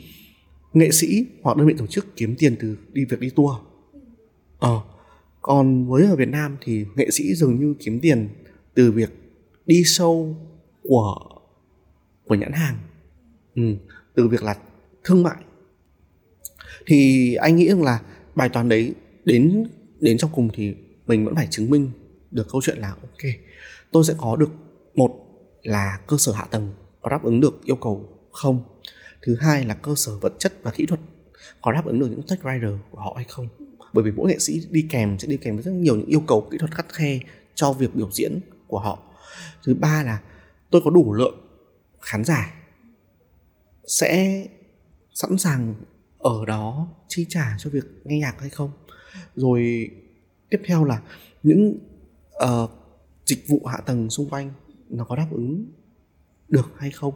nghệ 0.74 0.92
sĩ 0.92 1.26
hoặc 1.42 1.58
đơn 1.58 1.68
vị 1.68 1.74
tổ 1.78 1.88
chức 1.88 2.16
kiếm 2.16 2.36
tiền 2.38 2.56
từ 2.60 2.78
đi 2.94 3.06
việc 3.06 3.20
đi 3.20 3.30
tour. 3.30 3.56
Ờ 4.60 4.82
còn 5.42 5.88
với 5.88 6.06
ở 6.06 6.16
Việt 6.16 6.30
Nam 6.30 6.58
thì 6.62 6.86
nghệ 6.96 7.10
sĩ 7.12 7.36
dường 7.36 7.60
như 7.60 7.76
kiếm 7.80 8.00
tiền 8.00 8.30
từ 8.74 8.92
việc 8.92 9.10
đi 9.66 9.82
show 9.82 10.34
của 10.84 11.16
của 12.26 12.36
nhãn 12.36 12.52
hàng. 12.52 12.78
Ừ, 13.56 13.76
từ 14.16 14.28
việc 14.28 14.44
là 14.44 14.56
thương 15.04 15.24
mại. 15.24 15.38
Thì 16.86 17.34
anh 17.36 17.56
nghĩ 17.56 17.68
rằng 17.70 17.84
là 17.84 18.02
bài 18.36 18.50
toán 18.50 18.70
đấy 18.70 18.94
đến 19.26 19.68
đến 20.00 20.18
trong 20.18 20.32
cùng 20.34 20.50
thì 20.54 20.76
mình 21.08 21.26
vẫn 21.26 21.36
phải 21.36 21.48
chứng 21.50 21.70
minh 21.70 21.92
được 22.32 22.48
câu 22.52 22.62
chuyện 22.62 22.78
là 22.78 22.90
ok 22.90 23.32
tôi 23.92 24.04
sẽ 24.04 24.14
có 24.18 24.36
được 24.36 24.50
một 24.96 25.12
là 25.64 26.00
cơ 26.08 26.18
sở 26.18 26.32
hạ 26.32 26.46
tầng 26.52 26.72
có 27.02 27.10
đáp 27.10 27.24
ứng 27.24 27.40
được 27.40 27.62
yêu 27.64 27.76
cầu 27.76 28.10
không 28.32 28.64
thứ 29.26 29.36
hai 29.36 29.66
là 29.66 29.74
cơ 29.74 29.96
sở 29.96 30.18
vật 30.18 30.34
chất 30.40 30.54
và 30.64 30.72
kỹ 30.72 30.86
thuật 30.86 31.00
có 31.62 31.72
đáp 31.72 31.86
ứng 31.86 32.00
được 32.00 32.08
những 32.10 32.22
tech 32.28 32.40
rider 32.44 32.72
của 32.92 33.00
họ 33.00 33.14
hay 33.16 33.26
không. 33.30 33.48
Bởi 33.94 34.04
vì 34.04 34.12
mỗi 34.12 34.30
nghệ 34.30 34.40
sĩ 34.40 34.62
đi 34.70 34.88
kèm 34.90 35.20
sẽ 35.20 35.28
đi 35.28 35.38
kèm 35.38 35.56
với 35.56 35.64
rất 35.64 35.72
nhiều 35.72 35.96
những 35.96 36.06
yêu 36.06 36.24
cầu 36.28 36.48
kỹ 36.52 36.58
thuật 36.58 36.76
khắt 36.76 36.94
khe 36.94 37.20
cho 37.56 37.74
việc 37.74 37.96
biểu 37.96 38.10
diễn 38.12 38.40
của 38.68 38.80
họ. 38.80 39.00
Thứ 39.64 39.74
ba 39.74 40.04
là 40.04 40.22
tôi 40.70 40.82
có 40.86 40.92
đủ 40.92 41.14
lượng 41.14 41.36
khán 42.02 42.24
giả 42.24 42.54
sẽ 43.88 44.46
sẵn 45.14 45.38
sàng 45.38 45.76
ở 46.18 46.46
đó 46.46 46.88
chi 47.08 47.26
trả 47.30 47.56
cho 47.60 47.70
việc 47.70 47.86
nghe 48.04 48.20
nhạc 48.20 48.36
hay 48.40 48.50
không. 48.50 48.72
Rồi 49.36 49.90
tiếp 50.50 50.62
theo 50.66 50.84
là 50.84 51.02
những 51.44 51.78
uh, 52.44 52.70
dịch 53.26 53.48
vụ 53.48 53.62
hạ 53.66 53.78
tầng 53.86 54.10
xung 54.10 54.30
quanh 54.30 54.52
nó 54.90 55.04
có 55.04 55.16
đáp 55.16 55.28
ứng 55.32 55.66
được 56.50 56.72
hay 56.78 56.92
không. 56.92 57.14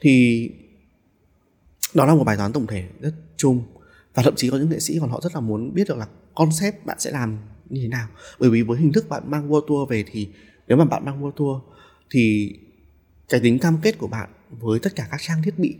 Thì 0.00 0.50
đó 1.94 2.06
là 2.06 2.14
một 2.14 2.24
bài 2.24 2.36
toán 2.36 2.52
tổng 2.52 2.66
thể 2.66 2.84
rất 3.00 3.14
chung. 3.36 3.62
Và 4.14 4.22
thậm 4.22 4.34
chí 4.36 4.50
có 4.50 4.56
những 4.56 4.70
nghệ 4.70 4.80
sĩ 4.80 4.98
còn 5.00 5.10
họ 5.10 5.20
rất 5.22 5.34
là 5.34 5.40
muốn 5.40 5.74
biết 5.74 5.88
được 5.88 5.96
là 5.96 6.06
concept 6.34 6.86
bạn 6.86 6.96
sẽ 7.00 7.10
làm 7.10 7.38
như 7.68 7.82
thế 7.82 7.88
nào. 7.88 8.08
Bởi 8.38 8.50
vì 8.50 8.62
với 8.62 8.78
hình 8.78 8.92
thức 8.92 9.08
bạn 9.08 9.22
mang 9.26 9.50
world 9.50 9.66
tour 9.66 9.90
về 9.90 10.04
thì 10.12 10.28
nếu 10.68 10.78
mà 10.78 10.84
bạn 10.84 11.04
mang 11.04 11.22
world 11.22 11.30
tour 11.30 11.62
thì 12.10 12.54
cái 13.28 13.40
tính 13.40 13.58
cam 13.58 13.78
kết 13.82 13.98
của 13.98 14.06
bạn 14.06 14.30
với 14.50 14.78
tất 14.78 14.96
cả 14.96 15.08
các 15.10 15.20
trang 15.22 15.42
thiết 15.42 15.58
bị 15.58 15.76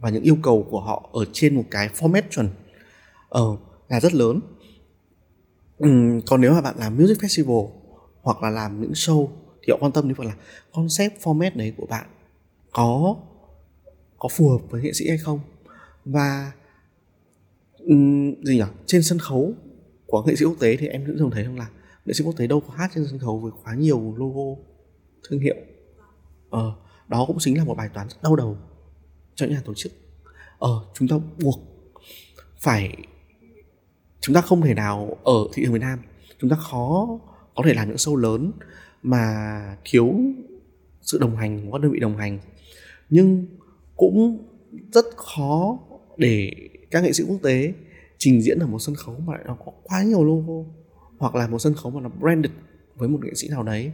và 0.00 0.10
những 0.10 0.22
yêu 0.22 0.36
cầu 0.42 0.66
của 0.70 0.80
họ 0.80 1.10
ở 1.12 1.24
trên 1.32 1.56
một 1.56 1.64
cái 1.70 1.88
format 1.88 2.22
chuẩn 2.30 2.48
ờ, 3.28 3.42
là 3.88 4.00
rất 4.00 4.14
lớn. 4.14 4.40
Ừ, 5.78 5.88
còn 6.26 6.40
nếu 6.40 6.52
mà 6.52 6.60
bạn 6.60 6.74
làm 6.78 6.96
music 6.96 7.18
festival 7.18 7.70
hoặc 8.22 8.42
là 8.42 8.50
làm 8.50 8.80
những 8.80 8.92
show 8.92 9.28
thì 9.62 9.70
họ 9.70 9.78
quan 9.80 9.92
tâm 9.92 10.08
đến 10.08 10.16
việc 10.18 10.26
là 10.26 10.34
concept 10.72 11.20
format 11.22 11.50
đấy 11.54 11.72
của 11.76 11.86
bạn 11.86 12.06
có 12.72 13.16
có 14.18 14.28
phù 14.28 14.48
hợp 14.48 14.58
với 14.70 14.82
nghệ 14.82 14.92
sĩ 14.92 15.08
hay 15.08 15.18
không 15.18 15.40
và 16.04 16.52
um, 17.78 18.34
gì 18.42 18.56
nhỉ? 18.56 18.64
Trên 18.86 19.02
sân 19.02 19.18
khấu 19.18 19.54
của 20.06 20.22
nghệ 20.22 20.36
sĩ 20.36 20.44
quốc 20.44 20.56
tế 20.60 20.76
thì 20.76 20.86
em 20.86 21.06
cũng 21.06 21.18
thường 21.18 21.30
thấy 21.30 21.44
rằng 21.44 21.58
là 21.58 21.68
nghệ 22.04 22.14
sĩ 22.14 22.24
quốc 22.24 22.34
tế 22.36 22.46
đâu 22.46 22.60
có 22.60 22.74
hát 22.74 22.90
trên 22.94 23.06
sân 23.10 23.18
khấu 23.18 23.38
với 23.38 23.52
quá 23.64 23.74
nhiều 23.74 24.14
logo 24.18 24.62
thương 25.28 25.40
hiệu. 25.40 25.56
Ờ, 26.50 26.72
đó 27.08 27.24
cũng 27.26 27.36
chính 27.40 27.58
là 27.58 27.64
một 27.64 27.74
bài 27.74 27.88
toán 27.94 28.08
rất 28.08 28.16
đau 28.22 28.36
đầu 28.36 28.56
cho 29.34 29.46
nhà 29.46 29.62
tổ 29.64 29.74
chức. 29.74 29.92
Ờ 30.58 30.84
chúng 30.94 31.08
ta 31.08 31.16
buộc 31.42 31.60
phải 32.60 32.96
chúng 34.20 34.34
ta 34.34 34.40
không 34.40 34.62
thể 34.62 34.74
nào 34.74 35.16
ở 35.24 35.48
thị 35.52 35.62
trường 35.64 35.72
Việt 35.72 35.80
Nam. 35.80 35.98
Chúng 36.38 36.50
ta 36.50 36.56
khó 36.56 37.08
có 37.54 37.62
thể 37.64 37.74
làm 37.74 37.88
những 37.88 37.96
show 37.96 38.16
lớn 38.16 38.52
mà 39.02 39.76
thiếu 39.84 40.14
sự 41.02 41.18
đồng 41.18 41.36
hành 41.36 41.66
của 41.66 41.72
các 41.72 41.82
đơn 41.82 41.92
vị 41.92 42.00
đồng 42.00 42.16
hành. 42.16 42.38
Nhưng 43.10 43.46
cũng 43.96 44.48
rất 44.92 45.04
khó 45.16 45.78
để 46.16 46.52
các 46.90 47.04
nghệ 47.04 47.12
sĩ 47.12 47.24
quốc 47.28 47.38
tế 47.42 47.74
trình 48.18 48.42
diễn 48.42 48.58
ở 48.58 48.66
một 48.66 48.78
sân 48.78 48.94
khấu 48.94 49.18
mà 49.18 49.34
nó 49.46 49.56
có 49.64 49.72
quá 49.82 50.02
nhiều 50.02 50.24
logo, 50.24 50.70
hoặc 51.18 51.34
là 51.34 51.48
một 51.48 51.58
sân 51.58 51.74
khấu 51.74 51.92
mà 51.92 52.00
nó 52.00 52.08
branded 52.08 52.52
với 52.94 53.08
một 53.08 53.18
nghệ 53.24 53.34
sĩ 53.34 53.48
nào 53.48 53.62
đấy, 53.62 53.92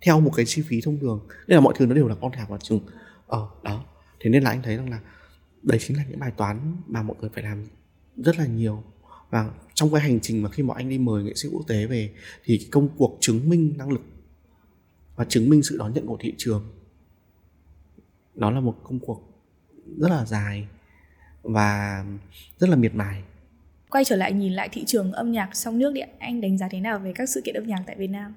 theo 0.00 0.20
một 0.20 0.30
cái 0.36 0.46
chi 0.46 0.62
phí 0.62 0.80
thông 0.80 0.98
thường. 0.98 1.26
Nên 1.46 1.54
là 1.54 1.60
mọi 1.60 1.74
thứ 1.76 1.86
nó 1.86 1.94
đều 1.94 2.08
là 2.08 2.14
con 2.14 2.32
thả 2.32 2.46
vào 2.48 2.58
trường. 2.62 2.80
Ờ 3.26 3.48
đó. 3.62 3.84
Thế 4.20 4.30
nên 4.30 4.42
là 4.42 4.50
anh 4.50 4.62
thấy 4.62 4.76
rằng 4.76 4.90
là 4.90 5.00
đấy 5.62 5.78
chính 5.80 5.96
là 5.96 6.04
những 6.08 6.18
bài 6.18 6.32
toán 6.36 6.76
mà 6.86 7.02
mọi 7.02 7.16
người 7.20 7.30
phải 7.34 7.42
làm 7.42 7.64
rất 8.16 8.38
là 8.38 8.46
nhiều. 8.46 8.82
Và 9.30 9.50
trong 9.74 9.92
cái 9.92 10.00
hành 10.00 10.20
trình 10.20 10.42
mà 10.42 10.50
khi 10.50 10.62
mà 10.62 10.74
anh 10.76 10.88
đi 10.88 10.98
mời 10.98 11.24
nghệ 11.24 11.32
sĩ 11.34 11.48
quốc 11.52 11.62
tế 11.68 11.86
về, 11.86 12.10
thì 12.44 12.58
cái 12.58 12.68
công 12.70 12.88
cuộc 12.96 13.18
chứng 13.20 13.48
minh 13.48 13.74
năng 13.78 13.90
lực 13.92 14.02
và 15.16 15.24
chứng 15.24 15.50
minh 15.50 15.62
sự 15.62 15.76
đón 15.78 15.94
nhận 15.94 16.06
của 16.06 16.16
thị 16.20 16.34
trường, 16.38 16.64
nó 18.34 18.50
là 18.50 18.60
một 18.60 18.74
công 18.82 18.98
cuộc 18.98 19.22
rất 19.98 20.08
là 20.08 20.24
dài 20.24 20.68
và 21.44 22.04
rất 22.58 22.70
là 22.70 22.76
miệt 22.76 22.94
mài. 22.94 23.22
Quay 23.90 24.04
trở 24.04 24.16
lại 24.16 24.32
nhìn 24.32 24.52
lại 24.52 24.68
thị 24.72 24.84
trường 24.86 25.12
âm 25.12 25.32
nhạc 25.32 25.50
trong 25.54 25.78
nước 25.78 25.92
đi 25.92 26.00
anh 26.18 26.40
đánh 26.40 26.58
giá 26.58 26.68
thế 26.70 26.80
nào 26.80 26.98
về 26.98 27.12
các 27.14 27.28
sự 27.28 27.40
kiện 27.44 27.54
âm 27.54 27.66
nhạc 27.66 27.82
tại 27.86 27.96
Việt 27.96 28.10
Nam? 28.10 28.34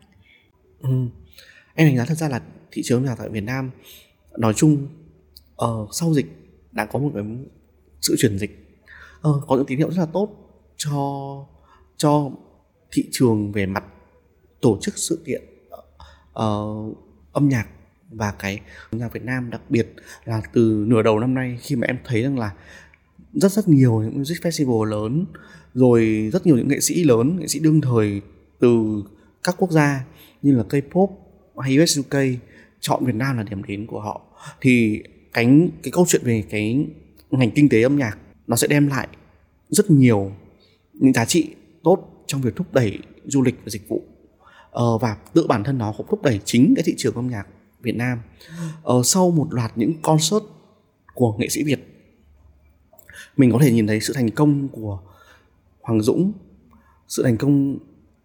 Ừ. 0.82 0.89
anh 1.76 1.88
đánh 1.88 1.97
giá 1.97 2.05
thật 2.05 2.16
ra 2.16 2.30
là 2.30 2.41
thị 2.72 2.82
trường 2.86 2.99
âm 2.99 3.05
nhạc 3.05 3.16
tại 3.18 3.30
Việt 3.30 3.43
Nam 3.43 3.72
nói 4.38 4.53
chung 4.53 4.88
uh, 5.64 5.89
sau 5.91 6.14
dịch 6.14 6.26
đã 6.72 6.86
có 6.86 6.99
một 6.99 7.12
cái 7.14 7.24
sự 8.01 8.16
chuyển 8.18 8.39
dịch. 8.39 8.80
Uh, 9.30 9.43
có 9.47 9.55
những 9.55 9.66
tín 9.66 9.78
hiệu 9.78 9.91
rất 9.91 9.99
là 9.99 10.08
tốt 10.14 10.30
cho 10.78 11.45
cho 11.97 12.32
thị 12.91 13.10
trường 13.12 13.51
về 13.51 13.66
mặt 13.66 13.84
tổ 14.62 14.78
chức 14.82 14.97
sự 14.97 15.24
kiện 15.26 15.41
uh, 16.39 16.97
âm 17.34 17.49
nhạc 17.49 17.68
và 18.10 18.34
cái 18.39 18.60
nhạc 18.91 19.14
Việt 19.14 19.24
Nam 19.24 19.49
đặc 19.49 19.62
biệt 19.70 19.93
là 20.26 20.41
từ 20.53 20.86
nửa 20.88 21.01
đầu 21.01 21.20
năm 21.20 21.34
nay 21.34 21.58
khi 21.62 21.76
mà 21.76 21.88
em 21.88 21.97
thấy 22.05 22.22
rằng 22.22 22.39
là 22.39 22.51
rất 23.39 23.51
rất 23.51 23.67
nhiều 23.67 24.01
những 24.01 24.17
music 24.17 24.41
festival 24.41 24.83
lớn 24.83 25.25
rồi 25.73 26.29
rất 26.33 26.45
nhiều 26.45 26.57
những 26.57 26.67
nghệ 26.67 26.79
sĩ 26.79 27.03
lớn 27.03 27.38
nghệ 27.39 27.47
sĩ 27.47 27.59
đương 27.59 27.81
thời 27.81 28.21
từ 28.59 29.03
các 29.43 29.55
quốc 29.57 29.71
gia 29.71 30.05
như 30.41 30.55
là 30.55 30.63
K-pop 30.69 31.07
hay 31.57 31.77
US 31.83 31.99
UK 31.99 32.17
chọn 32.79 33.05
Việt 33.05 33.15
Nam 33.15 33.38
là 33.38 33.43
điểm 33.43 33.63
đến 33.63 33.88
của 33.88 33.99
họ. 33.99 34.21
Thì 34.61 35.03
cái 35.33 35.69
cái 35.83 35.91
câu 35.91 36.05
chuyện 36.07 36.21
về 36.25 36.43
cái 36.49 36.88
ngành 37.31 37.51
kinh 37.51 37.69
tế 37.69 37.81
âm 37.81 37.97
nhạc 37.97 38.17
nó 38.47 38.55
sẽ 38.55 38.67
đem 38.67 38.88
lại 38.88 39.07
rất 39.69 39.91
nhiều 39.91 40.31
những 40.93 41.13
giá 41.13 41.25
trị 41.25 41.55
tốt 41.83 42.23
trong 42.27 42.41
việc 42.41 42.55
thúc 42.55 42.73
đẩy 42.73 42.99
du 43.25 43.41
lịch 43.41 43.55
và 43.63 43.69
dịch 43.69 43.89
vụ. 43.89 44.03
Uh, 44.67 45.01
và 45.01 45.17
tự 45.33 45.47
bản 45.47 45.63
thân 45.63 45.77
nó 45.77 45.93
cũng 45.97 46.05
thúc 46.09 46.21
đẩy 46.21 46.39
chính 46.45 46.73
cái 46.75 46.83
thị 46.83 46.93
trường 46.97 47.15
âm 47.15 47.27
nhạc 47.29 47.47
Việt 47.81 47.95
Nam. 47.95 48.19
Uh, 48.93 49.05
sau 49.05 49.31
một 49.31 49.47
loạt 49.51 49.71
những 49.75 49.93
concert 50.01 50.43
của 51.13 51.33
nghệ 51.38 51.47
sĩ 51.49 51.63
Việt 51.63 51.96
mình 53.38 53.51
có 53.51 53.59
thể 53.61 53.71
nhìn 53.71 53.88
thấy 53.88 54.01
sự 54.01 54.13
thành 54.13 54.31
công 54.31 54.67
của 54.67 54.99
Hoàng 55.81 56.01
Dũng 56.01 56.31
sự 57.07 57.23
thành 57.23 57.38
công 57.38 57.77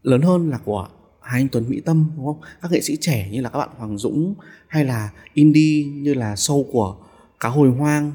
lớn 0.03 0.23
hơn 0.23 0.51
là 0.51 0.59
của 0.59 0.89
hai 1.21 1.41
anh 1.41 1.49
Tuấn 1.49 1.65
Mỹ 1.69 1.81
Tâm 1.81 2.11
đúng 2.17 2.27
không? 2.27 2.41
Các 2.63 2.73
nghệ 2.73 2.81
sĩ 2.81 2.97
trẻ 3.01 3.29
như 3.33 3.41
là 3.41 3.49
các 3.49 3.59
bạn 3.59 3.69
Hoàng 3.79 3.99
Dũng 3.99 4.35
hay 4.69 4.85
là 4.85 5.11
indie 5.35 5.85
như 5.85 6.15
là 6.15 6.35
show 6.35 6.65
của 6.73 6.97
Cá 7.41 7.49
Hồi 7.49 7.69
Hoang 7.71 8.13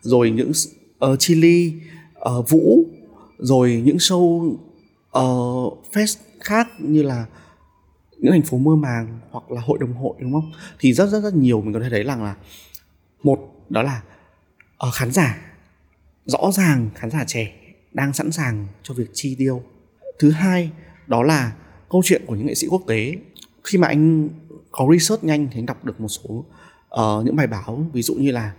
rồi 0.00 0.30
những 0.30 0.52
uh, 1.12 1.18
Chili, 1.18 1.74
uh, 2.38 2.48
Vũ 2.50 2.84
rồi 3.38 3.82
những 3.84 3.96
show 3.96 4.56
uh, 5.18 5.84
fest 5.92 6.16
khác 6.40 6.68
như 6.78 7.02
là 7.02 7.26
những 8.18 8.32
thành 8.32 8.42
phố 8.42 8.58
mơ 8.58 8.76
màng 8.76 9.18
hoặc 9.30 9.50
là 9.50 9.60
hội 9.60 9.78
đồng 9.78 9.94
hội 9.94 10.14
đúng 10.20 10.32
không? 10.32 10.52
Thì 10.78 10.92
rất 10.92 11.06
rất 11.06 11.20
rất 11.20 11.34
nhiều 11.34 11.60
mình 11.60 11.74
có 11.74 11.80
thể 11.80 11.90
thấy 11.90 12.02
rằng 12.02 12.24
là 12.24 12.36
một 13.22 13.38
đó 13.68 13.82
là 13.82 14.02
uh, 14.88 14.94
khán 14.94 15.12
giả 15.12 15.49
rõ 16.26 16.50
ràng 16.52 16.90
khán 16.94 17.10
giả 17.10 17.24
trẻ 17.26 17.52
đang 17.92 18.12
sẵn 18.12 18.32
sàng 18.32 18.66
cho 18.82 18.94
việc 18.94 19.10
chi 19.12 19.34
tiêu. 19.38 19.62
Thứ 20.18 20.30
hai 20.30 20.70
đó 21.06 21.22
là 21.22 21.52
câu 21.90 22.02
chuyện 22.04 22.22
của 22.26 22.34
những 22.34 22.46
nghệ 22.46 22.54
sĩ 22.54 22.66
quốc 22.66 22.82
tế. 22.86 23.16
Khi 23.64 23.78
mà 23.78 23.88
anh 23.88 24.28
có 24.70 24.88
research 24.92 25.24
nhanh 25.24 25.48
thì 25.52 25.58
anh 25.58 25.66
đọc 25.66 25.84
được 25.84 26.00
một 26.00 26.08
số 26.08 26.30
uh, 26.30 27.24
những 27.24 27.36
bài 27.36 27.46
báo. 27.46 27.86
Ví 27.92 28.02
dụ 28.02 28.14
như 28.14 28.30
là 28.30 28.52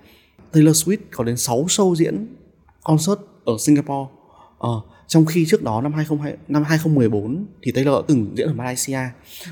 Taylor 0.51 0.83
Swift 0.83 0.97
có 1.11 1.23
đến 1.23 1.37
6 1.37 1.65
show 1.65 1.95
diễn 1.95 2.27
concert 2.83 3.19
ở 3.45 3.53
Singapore. 3.59 4.11
Uh, 4.67 4.83
trong 5.07 5.25
khi 5.25 5.45
trước 5.47 5.63
đó 5.63 5.81
năm 5.81 5.93
2020, 5.93 6.37
năm 6.47 6.63
2014 6.63 7.45
thì 7.63 7.71
Taylor 7.71 7.93
đã 7.93 8.01
từng 8.07 8.33
diễn 8.37 8.47
ở 8.47 8.53
Malaysia 8.53 8.99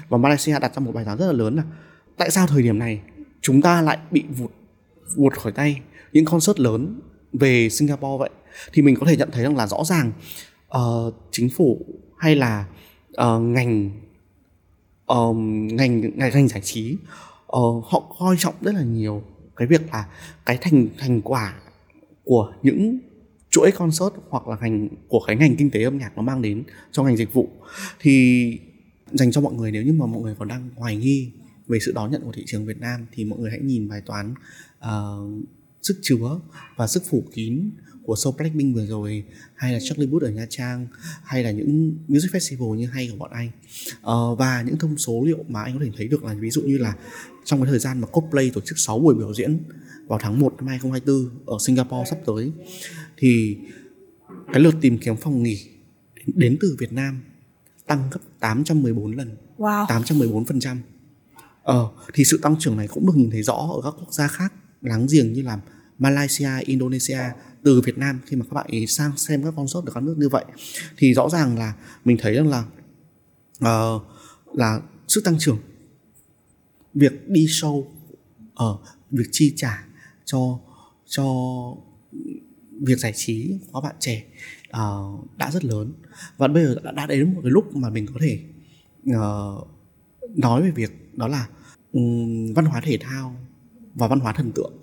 và 0.10 0.18
Malaysia 0.18 0.60
đặt 0.60 0.76
ra 0.76 0.80
một 0.80 0.91
bài 0.91 1.05
toán 1.05 1.18
rất 1.18 1.26
là 1.26 1.32
lớn 1.32 1.55
là 1.55 1.64
tại 2.18 2.32
sao 2.32 2.47
thời 2.47 2.64
điểm 2.64 2.80
này 2.80 3.01
chúng 3.41 3.62
ta 3.62 3.82
lại 3.82 3.97
bị 4.12 4.24
vụt 4.30 4.51
vụt 5.16 5.34
khỏi 5.34 5.51
tay 5.51 5.82
những 6.14 6.26
concert 6.26 6.60
lớn 6.60 6.99
về 7.34 7.69
Singapore 7.69 8.19
vậy 8.19 8.30
thì 8.73 8.82
mình 8.82 8.95
có 8.99 9.05
thể 9.05 9.17
nhận 9.17 9.32
thấy 9.32 9.43
rằng 9.43 9.57
là 9.57 9.67
rõ 9.67 9.84
ràng 9.86 10.11
uh, 10.77 11.13
chính 11.32 11.49
phủ 11.49 11.86
hay 12.17 12.36
là 12.36 12.65
uh, 13.11 13.41
ngành 13.41 13.91
uh, 15.13 15.36
ngành 15.36 16.01
ngành 16.01 16.32
ngành 16.34 16.47
giải 16.47 16.61
trí 16.61 16.97
uh, 17.57 17.86
họ 17.86 18.15
coi 18.19 18.36
trọng 18.39 18.53
rất 18.61 18.75
là 18.75 18.84
nhiều 18.84 19.23
cái 19.55 19.67
việc 19.67 19.82
là 19.91 20.05
cái 20.45 20.57
thành 20.61 20.88
thành 20.97 21.21
quả 21.21 21.53
của 22.23 22.53
những 22.63 22.99
chuỗi 23.49 23.71
concert 23.71 24.13
hoặc 24.30 24.47
là 24.47 24.57
ngành 24.61 24.88
của 25.07 25.19
cái 25.27 25.36
ngành 25.36 25.55
kinh 25.55 25.71
tế 25.71 25.84
âm 25.84 25.97
nhạc 25.97 26.11
nó 26.15 26.21
mang 26.21 26.41
đến 26.41 26.63
cho 26.91 27.03
ngành 27.03 27.17
dịch 27.17 27.34
vụ. 27.34 27.49
Thì 27.99 28.59
dành 29.11 29.32
cho 29.32 29.41
mọi 29.41 29.53
người 29.53 29.71
nếu 29.71 29.84
như 29.84 29.93
mà 29.93 30.05
mọi 30.05 30.21
người 30.21 30.36
còn 30.39 30.47
đang 30.47 30.69
hoài 30.75 30.97
nghi 30.97 31.32
về 31.67 31.80
sự 31.86 31.91
đón 31.95 32.11
nhận 32.11 32.21
của 32.23 32.32
thị 32.32 32.43
trường 32.47 32.65
Việt 32.65 32.80
Nam 32.80 33.05
thì 33.11 33.25
mọi 33.25 33.39
người 33.39 33.51
hãy 33.51 33.59
nhìn 33.59 33.89
bài 33.89 34.01
toán 34.05 34.34
uh, 34.80 35.47
sức 35.82 35.99
chứa 36.01 36.39
và 36.75 36.88
sức 36.88 37.03
phủ 37.09 37.23
kín 37.34 37.71
của 38.03 38.15
show 38.15 38.32
Blackpink 38.32 38.75
vừa 38.75 38.86
rồi 38.86 39.23
hay 39.55 39.73
là 39.73 39.80
Charlie 39.84 40.09
Puth 40.09 40.23
ở 40.23 40.30
Nha 40.30 40.45
Trang 40.49 40.88
hay 41.23 41.43
là 41.43 41.51
những 41.51 41.97
music 42.07 42.32
festival 42.32 42.75
như 42.75 42.86
hay 42.86 43.09
của 43.11 43.17
bọn 43.17 43.32
anh 43.32 43.51
uh, 43.97 44.39
và 44.39 44.61
những 44.61 44.77
thông 44.77 44.97
số 44.97 45.23
liệu 45.25 45.45
mà 45.47 45.63
anh 45.63 45.73
có 45.80 45.86
thể 45.86 45.91
thấy 45.97 46.07
được 46.07 46.23
là 46.23 46.34
ví 46.34 46.49
dụ 46.49 46.61
như 46.61 46.77
là 46.77 46.95
trong 47.45 47.61
cái 47.61 47.69
thời 47.69 47.80
gian 47.80 48.01
mà 48.01 48.07
Coldplay 48.07 48.51
tổ 48.53 48.61
chức 48.61 48.80
6 48.80 48.99
buổi 48.99 49.15
biểu 49.15 49.34
diễn 49.34 49.59
vào 50.07 50.19
tháng 50.21 50.39
1 50.39 50.53
năm 50.57 50.67
2024 50.67 51.45
ở 51.45 51.57
Singapore 51.65 52.09
sắp 52.09 52.19
tới 52.25 52.51
thì 53.17 53.57
cái 54.53 54.59
lượt 54.59 54.75
tìm 54.82 54.97
kiếm 54.97 55.15
phòng 55.15 55.43
nghỉ 55.43 55.69
đến 56.25 56.57
từ 56.61 56.75
Việt 56.80 56.93
Nam 56.93 57.21
tăng 57.88 58.09
gấp 58.11 58.19
814 58.39 59.11
lần. 59.11 59.38
Wow. 59.57 59.86
814%. 59.86 60.77
Ờ 61.63 61.89
thì 62.13 62.23
sự 62.25 62.39
tăng 62.41 62.55
trưởng 62.59 62.77
này 62.77 62.88
cũng 62.88 63.05
được 63.05 63.13
nhìn 63.15 63.30
thấy 63.32 63.43
rõ 63.43 63.53
ở 63.53 63.82
các 63.84 63.93
quốc 63.99 64.13
gia 64.13 64.27
khác 64.27 64.53
láng 64.82 65.07
giềng 65.11 65.34
như 65.34 65.41
là 65.41 65.59
Malaysia, 65.99 66.49
Indonesia 66.65 67.19
từ 67.63 67.82
Việt 67.82 67.97
Nam 67.97 68.19
khi 68.25 68.38
mà 68.38 68.45
các 68.45 68.53
bạn 68.53 68.67
ấy 68.69 68.88
sang 68.88 69.17
xem 69.17 69.43
các 69.43 69.53
concert 69.55 69.86
ở 69.86 69.91
các 69.93 70.03
nước 70.03 70.15
như 70.17 70.30
vậy. 70.30 70.45
Thì 70.97 71.13
rõ 71.13 71.30
ràng 71.30 71.57
là 71.57 71.73
mình 72.05 72.17
thấy 72.19 72.34
rằng 72.34 72.47
là 72.47 72.65
uh, 73.65 74.01
là 74.53 74.82
sức 75.07 75.23
tăng 75.23 75.39
trưởng 75.39 75.59
việc 76.93 77.30
đi 77.30 77.45
show 77.45 77.86
ở 78.53 78.71
uh, 78.71 78.80
việc 79.11 79.27
chi 79.32 79.53
trả 79.55 79.86
cho 80.25 80.59
cho 81.05 81.25
việc 82.82 82.99
giải 82.99 83.13
trí 83.15 83.59
của 83.59 83.82
các 83.82 83.88
bạn 83.88 83.95
trẻ 83.99 84.23
uh, 84.69 85.38
đã 85.38 85.51
rất 85.51 85.65
lớn. 85.65 85.93
Và 86.38 86.47
bây 86.47 86.65
giờ 86.65 86.75
đã, 86.84 86.91
đã 86.91 87.07
đến 87.07 87.34
một 87.34 87.41
cái 87.43 87.51
lúc 87.51 87.75
mà 87.75 87.89
mình 87.89 88.05
có 88.13 88.19
thể 88.21 88.39
uh, 89.09 89.67
nói 90.36 90.61
về 90.61 90.71
việc 90.71 91.17
đó 91.17 91.27
là 91.27 91.47
um, 91.91 92.53
văn 92.53 92.65
hóa 92.65 92.82
thể 92.82 92.97
thao 93.01 93.36
và 93.99 94.07
văn 94.07 94.19
hóa 94.19 94.33
thần 94.33 94.51
tượng 94.51 94.73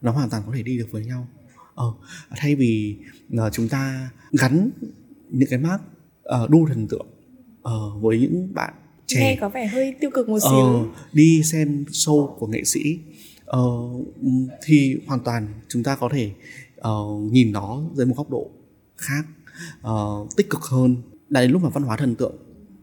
nó 0.00 0.12
hoàn 0.12 0.30
toàn 0.30 0.42
có 0.46 0.52
thể 0.56 0.62
đi 0.62 0.78
được 0.78 0.88
với 0.90 1.06
nhau. 1.06 1.28
Ờ, 1.74 1.92
thay 2.36 2.54
vì 2.54 2.96
uh, 3.34 3.52
chúng 3.52 3.68
ta 3.68 4.10
gắn 4.32 4.70
những 5.30 5.48
cái 5.50 5.58
mác 5.58 5.78
uh, 6.44 6.50
đu 6.50 6.66
thần 6.66 6.88
tượng 6.88 7.06
uh, 7.68 8.02
với 8.02 8.20
những 8.20 8.54
bạn 8.54 8.74
trẻ. 9.06 9.20
Nghe 9.20 9.36
có 9.40 9.48
vẻ 9.48 9.66
hơi 9.66 9.94
tiêu 10.00 10.10
cực 10.14 10.28
một 10.28 10.38
xíu. 10.42 10.50
uh, 10.50 10.88
đi 11.12 11.42
xem 11.42 11.84
show 11.88 12.34
của 12.38 12.46
nghệ 12.46 12.64
sĩ 12.64 12.98
uh, 13.56 14.06
thì 14.64 14.96
hoàn 15.06 15.20
toàn 15.20 15.48
chúng 15.68 15.82
ta 15.82 15.96
có 15.96 16.08
thể 16.12 16.32
uh, 16.88 17.32
nhìn 17.32 17.52
nó 17.52 17.82
dưới 17.94 18.06
một 18.06 18.14
góc 18.16 18.30
độ 18.30 18.50
khác 18.96 19.24
uh, 19.88 20.36
tích 20.36 20.50
cực 20.50 20.62
hơn. 20.62 20.96
Đã 21.28 21.40
đến 21.40 21.50
lúc 21.50 21.62
mà 21.62 21.68
văn 21.68 21.82
hóa 21.82 21.96
thần 21.96 22.14
tượng 22.14 22.36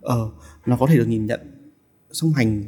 uh, 0.05 0.34
nó 0.65 0.78
có 0.78 0.88
thể 0.88 0.97
được 0.97 1.07
nhìn 1.07 1.26
nhận 1.26 1.39
song 2.11 2.34
hành 2.34 2.63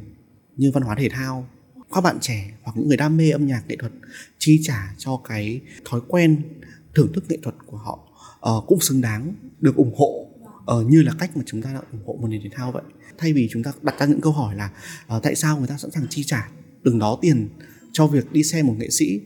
như 0.58 0.72
văn 0.72 0.84
hóa 0.84 0.96
thể 0.96 1.10
thao 1.10 1.48
các 1.94 2.02
bạn 2.02 2.18
trẻ 2.22 2.52
hoặc 2.64 2.78
những 2.78 2.88
người 2.88 2.98
đam 2.98 3.18
mê 3.18 3.30
âm 3.30 3.48
nhạc 3.48 3.64
nghệ 3.68 3.76
thuật 3.80 3.92
chi 4.40 4.60
trả 4.64 4.94
cho 4.98 5.22
cái 5.24 5.62
thói 5.86 6.02
quen 6.08 6.42
thưởng 6.96 7.14
thức 7.14 7.24
nghệ 7.30 7.38
thuật 7.44 7.56
của 7.66 7.78
họ 7.78 8.00
uh, 8.50 8.68
cũng 8.68 8.80
xứng 8.80 9.02
đáng 9.02 9.36
được 9.60 9.76
ủng 9.76 9.94
hộ 9.98 10.28
uh, 10.80 10.90
như 10.90 11.02
là 11.02 11.14
cách 11.20 11.38
mà 11.38 11.44
chúng 11.46 11.62
ta 11.62 11.74
đã 11.74 11.82
ủng 11.92 12.02
hộ 12.06 12.18
một 12.22 12.28
nền 12.28 12.42
thể 12.44 12.50
thao 12.54 12.72
vậy. 12.72 12.84
Thay 13.18 13.34
vì 13.34 13.50
chúng 13.52 13.64
ta 13.64 13.72
đặt 13.82 13.96
ra 14.00 14.06
những 14.06 14.22
câu 14.22 14.32
hỏi 14.32 14.56
là 14.56 14.72
uh, 15.18 15.24
tại 15.24 15.36
sao 15.36 15.58
người 15.58 15.68
ta 15.68 15.78
sẵn 15.78 15.92
sàng 15.92 16.08
chi 16.10 16.24
trả 16.24 16.50
từng 16.84 17.00
đó 17.00 17.18
tiền 17.22 17.50
cho 17.92 18.08
việc 18.08 18.32
đi 18.32 18.44
xem 18.44 18.68
một 18.68 18.76
nghệ 18.78 18.90
sĩ 18.90 19.22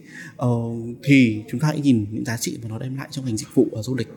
uh, 0.46 0.98
thì 1.04 1.44
chúng 1.50 1.60
ta 1.60 1.68
hãy 1.68 1.80
nhìn 1.80 2.06
những 2.12 2.26
giá 2.26 2.38
trị 2.38 2.60
mà 2.64 2.70
nó 2.70 2.80
đem 2.80 2.96
lại 2.96 3.08
trong 3.12 3.26
ngành 3.26 3.38
dịch 3.38 3.54
vụ 3.54 3.68
và 3.72 3.82
du 3.82 3.96
lịch. 3.96 4.08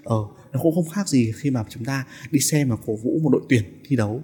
Uh, 0.00 0.28
nó 0.52 0.60
cũng 0.62 0.74
không 0.74 0.88
khác 0.88 1.08
gì 1.08 1.32
khi 1.36 1.50
mà 1.50 1.64
chúng 1.68 1.84
ta 1.84 2.04
đi 2.30 2.40
xem 2.40 2.68
và 2.68 2.76
cổ 2.86 2.96
vũ 2.96 3.18
một 3.22 3.30
đội 3.32 3.42
tuyển 3.48 3.82
thi 3.88 3.96
đấu 3.96 4.22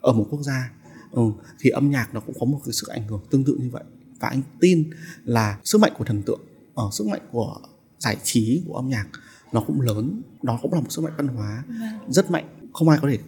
ở 0.00 0.12
một 0.12 0.26
quốc 0.30 0.42
gia 0.42 0.70
ừ, 1.10 1.22
thì 1.60 1.70
âm 1.70 1.90
nhạc 1.90 2.14
nó 2.14 2.20
cũng 2.20 2.34
có 2.40 2.46
một 2.46 2.60
cái 2.64 2.72
sức 2.72 2.88
ảnh 2.88 3.08
hưởng 3.08 3.20
tương 3.30 3.44
tự 3.44 3.56
như 3.60 3.68
vậy 3.70 3.84
và 4.20 4.28
anh 4.28 4.42
tin 4.60 4.90
là 5.24 5.58
sức 5.64 5.80
mạnh 5.80 5.92
của 5.98 6.04
thần 6.04 6.22
tượng 6.22 6.40
ở 6.74 6.84
uh, 6.84 6.94
sức 6.94 7.06
mạnh 7.06 7.20
của 7.32 7.56
giải 7.98 8.16
trí 8.22 8.62
của 8.66 8.74
âm 8.74 8.88
nhạc 8.88 9.06
nó 9.52 9.60
cũng 9.60 9.80
lớn 9.80 10.22
nó 10.42 10.58
cũng 10.62 10.74
là 10.74 10.80
một 10.80 10.92
sức 10.92 11.02
mạnh 11.02 11.12
văn 11.16 11.28
hóa 11.28 11.64
vâng. 11.66 12.12
rất 12.12 12.30
mạnh 12.30 12.44
không 12.72 12.88
ai 12.88 12.98
có 13.02 13.08
thể 13.10 13.18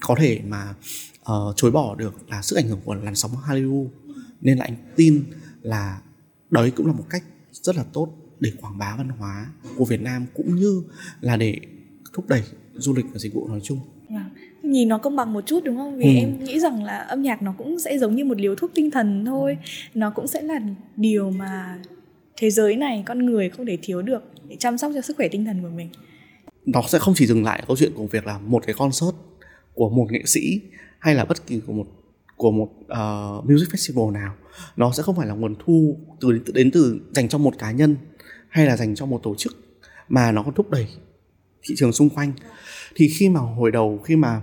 có 0.00 0.14
thể 0.18 0.40
mà 0.46 0.74
uh, 1.32 1.56
chối 1.56 1.70
bỏ 1.70 1.94
được 1.94 2.30
là 2.30 2.42
sức 2.42 2.56
ảnh 2.56 2.68
hưởng 2.68 2.80
của 2.84 2.94
làn 2.94 3.14
sóng 3.14 3.30
Hollywood 3.46 3.88
nên 4.40 4.58
là 4.58 4.64
anh 4.64 4.76
tin 4.96 5.24
là 5.62 6.00
đấy 6.50 6.72
cũng 6.76 6.86
là 6.86 6.92
một 6.92 7.04
cách 7.10 7.24
rất 7.52 7.76
là 7.76 7.84
tốt 7.92 8.08
để 8.40 8.52
quảng 8.60 8.78
bá 8.78 8.96
văn 8.96 9.08
hóa 9.08 9.46
của 9.76 9.84
Việt 9.84 10.00
Nam 10.00 10.26
cũng 10.34 10.56
như 10.56 10.82
là 11.20 11.36
để 11.36 11.60
thúc 12.12 12.28
đẩy 12.28 12.42
du 12.74 12.94
lịch 12.94 13.06
và 13.12 13.18
dịch 13.18 13.34
vụ 13.34 13.48
nói 13.48 13.60
chung. 13.62 13.80
Vâng. 14.08 14.30
Nhìn 14.62 14.88
nó 14.88 14.98
công 14.98 15.16
bằng 15.16 15.32
một 15.32 15.46
chút 15.46 15.64
đúng 15.64 15.76
không? 15.76 15.96
Vì 15.96 16.04
ừ. 16.04 16.20
em 16.20 16.44
nghĩ 16.44 16.60
rằng 16.60 16.84
là 16.84 16.98
âm 16.98 17.22
nhạc 17.22 17.42
nó 17.42 17.54
cũng 17.58 17.78
sẽ 17.78 17.98
giống 17.98 18.14
như 18.14 18.24
một 18.24 18.40
liều 18.40 18.54
thuốc 18.54 18.70
tinh 18.74 18.90
thần 18.90 19.24
thôi. 19.24 19.58
Nó 19.94 20.10
cũng 20.10 20.26
sẽ 20.26 20.42
là 20.42 20.60
điều 20.96 21.30
mà 21.30 21.78
thế 22.36 22.50
giới 22.50 22.76
này 22.76 23.02
con 23.06 23.26
người 23.26 23.48
không 23.48 23.66
thể 23.66 23.78
thiếu 23.82 24.02
được 24.02 24.22
để 24.48 24.56
chăm 24.56 24.78
sóc 24.78 24.92
cho 24.94 25.00
sức 25.00 25.16
khỏe 25.16 25.28
tinh 25.28 25.44
thần 25.44 25.62
của 25.62 25.68
mình. 25.68 25.88
Nó 26.66 26.82
sẽ 26.88 26.98
không 26.98 27.14
chỉ 27.16 27.26
dừng 27.26 27.44
lại 27.44 27.62
câu 27.66 27.76
chuyện 27.76 27.92
của 27.94 28.06
việc 28.06 28.26
là 28.26 28.38
một 28.38 28.66
cái 28.66 28.74
concert 28.78 29.14
của 29.74 29.90
một 29.90 30.06
nghệ 30.10 30.22
sĩ 30.26 30.60
hay 30.98 31.14
là 31.14 31.24
bất 31.24 31.46
kỳ 31.46 31.60
của 31.66 31.72
một 31.72 31.86
của 32.36 32.50
một 32.50 32.68
uh, 32.82 33.50
music 33.50 33.68
festival 33.68 34.10
nào 34.10 34.34
nó 34.76 34.92
sẽ 34.92 35.02
không 35.02 35.16
phải 35.16 35.26
là 35.26 35.34
nguồn 35.34 35.54
thu 35.64 35.96
từ 36.20 36.40
đến 36.54 36.70
từ 36.70 37.00
dành 37.10 37.28
cho 37.28 37.38
một 37.38 37.58
cá 37.58 37.70
nhân 37.70 37.96
hay 38.48 38.66
là 38.66 38.76
dành 38.76 38.94
cho 38.94 39.06
một 39.06 39.20
tổ 39.22 39.34
chức 39.34 39.56
mà 40.08 40.32
nó 40.32 40.42
còn 40.42 40.54
thúc 40.54 40.70
đẩy 40.70 40.86
thị 41.62 41.74
trường 41.78 41.92
xung 41.92 42.10
quanh. 42.10 42.32
Thì 42.94 43.08
khi 43.08 43.28
mà 43.28 43.40
hồi 43.40 43.70
đầu 43.70 43.98
khi 44.04 44.16
mà 44.16 44.40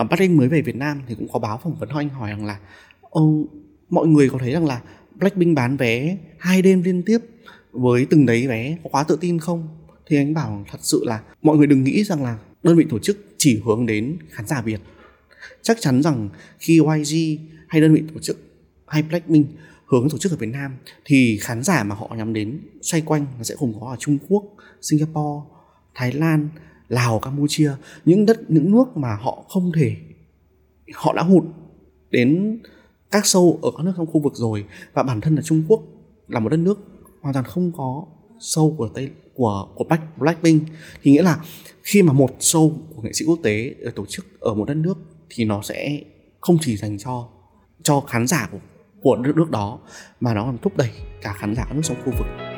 uh, 0.00 0.06
Blackpink 0.08 0.38
mới 0.38 0.48
về 0.48 0.62
Việt 0.62 0.76
Nam 0.76 1.02
thì 1.06 1.14
cũng 1.14 1.28
có 1.32 1.38
báo 1.38 1.60
phỏng 1.62 1.74
vấn 1.74 1.88
anh 1.88 2.08
hỏi 2.08 2.30
rằng 2.30 2.46
là 2.46 2.58
ông 3.00 3.46
mọi 3.90 4.06
người 4.06 4.28
có 4.28 4.38
thấy 4.38 4.52
rằng 4.52 4.66
là 4.66 4.80
Blackpink 5.14 5.56
bán 5.56 5.76
vé 5.76 6.16
hai 6.38 6.62
đêm 6.62 6.82
liên 6.82 7.02
tiếp 7.02 7.18
với 7.72 8.06
từng 8.10 8.26
đấy 8.26 8.46
vé 8.46 8.76
có 8.84 8.90
quá 8.90 9.04
tự 9.04 9.18
tin 9.20 9.38
không? 9.38 9.68
Thì 10.06 10.16
anh 10.16 10.34
bảo 10.34 10.64
thật 10.70 10.78
sự 10.82 11.04
là 11.06 11.22
mọi 11.42 11.56
người 11.56 11.66
đừng 11.66 11.84
nghĩ 11.84 12.04
rằng 12.04 12.22
là 12.22 12.38
đơn 12.62 12.76
vị 12.76 12.86
tổ 12.90 12.98
chức 12.98 13.18
chỉ 13.36 13.60
hướng 13.64 13.86
đến 13.86 14.18
khán 14.30 14.46
giả 14.46 14.62
Việt. 14.62 14.80
Chắc 15.62 15.76
chắn 15.80 16.02
rằng 16.02 16.28
khi 16.58 16.80
YG 16.80 17.40
hay 17.68 17.80
đơn 17.80 17.94
vị 17.94 18.02
tổ 18.14 18.20
chức 18.20 18.38
hay 18.86 19.02
Blackpink 19.02 19.46
hướng 19.86 20.08
tổ 20.10 20.18
chức 20.18 20.32
ở 20.32 20.36
Việt 20.36 20.46
Nam 20.46 20.76
thì 21.04 21.38
khán 21.40 21.62
giả 21.62 21.84
mà 21.84 21.94
họ 21.94 22.14
nhắm 22.16 22.32
đến 22.32 22.60
xoay 22.82 23.00
quanh 23.00 23.26
nó 23.38 23.44
sẽ 23.44 23.54
gồm 23.58 23.72
có 23.80 23.90
ở 23.90 23.96
Trung 23.98 24.18
Quốc, 24.28 24.44
Singapore, 24.82 25.48
Thái 25.94 26.12
Lan, 26.12 26.48
Lào 26.88 27.18
Campuchia 27.18 27.72
những 28.04 28.26
đất 28.26 28.50
những 28.50 28.72
nước 28.72 28.96
mà 28.96 29.14
họ 29.14 29.44
không 29.48 29.72
thể 29.72 29.96
họ 30.94 31.12
đã 31.12 31.22
hụt 31.22 31.44
đến 32.10 32.60
các 33.10 33.24
show 33.24 33.60
ở 33.60 33.70
các 33.76 33.84
nước 33.84 33.92
trong 33.96 34.06
khu 34.06 34.20
vực 34.20 34.32
rồi. 34.36 34.64
Và 34.92 35.02
bản 35.02 35.20
thân 35.20 35.34
là 35.36 35.42
Trung 35.42 35.62
Quốc 35.68 35.82
là 36.28 36.40
một 36.40 36.48
đất 36.48 36.56
nước 36.56 36.78
hoàn 37.20 37.34
toàn 37.34 37.44
không 37.44 37.72
có 37.76 38.06
show 38.38 38.76
của 38.76 38.88
tây 38.88 39.10
của 39.34 39.68
của 39.74 39.84
Black 39.84 40.18
Blackpink. 40.18 40.62
Thì 41.02 41.12
nghĩa 41.12 41.22
là 41.22 41.40
khi 41.82 42.02
mà 42.02 42.12
một 42.12 42.30
show 42.40 42.72
của 42.96 43.02
nghệ 43.02 43.12
sĩ 43.12 43.24
quốc 43.24 43.38
tế 43.42 43.74
được 43.78 43.94
tổ 43.94 44.06
chức 44.06 44.40
ở 44.40 44.54
một 44.54 44.64
đất 44.64 44.76
nước 44.76 44.98
thì 45.30 45.44
nó 45.44 45.62
sẽ 45.62 46.02
không 46.40 46.58
chỉ 46.60 46.76
dành 46.76 46.98
cho 46.98 47.28
cho 47.82 48.00
khán 48.00 48.26
giả 48.26 48.48
của 48.52 48.58
của 49.02 49.16
nước 49.16 49.36
nước 49.36 49.50
đó 49.50 49.78
mà 50.20 50.34
nó 50.34 50.44
còn 50.44 50.58
thúc 50.58 50.76
đẩy 50.76 50.90
cả 51.22 51.32
khán 51.32 51.54
giả 51.54 51.64
các 51.68 51.74
nước 51.74 51.82
trong 51.84 51.96
khu 52.04 52.12
vực. 52.18 52.51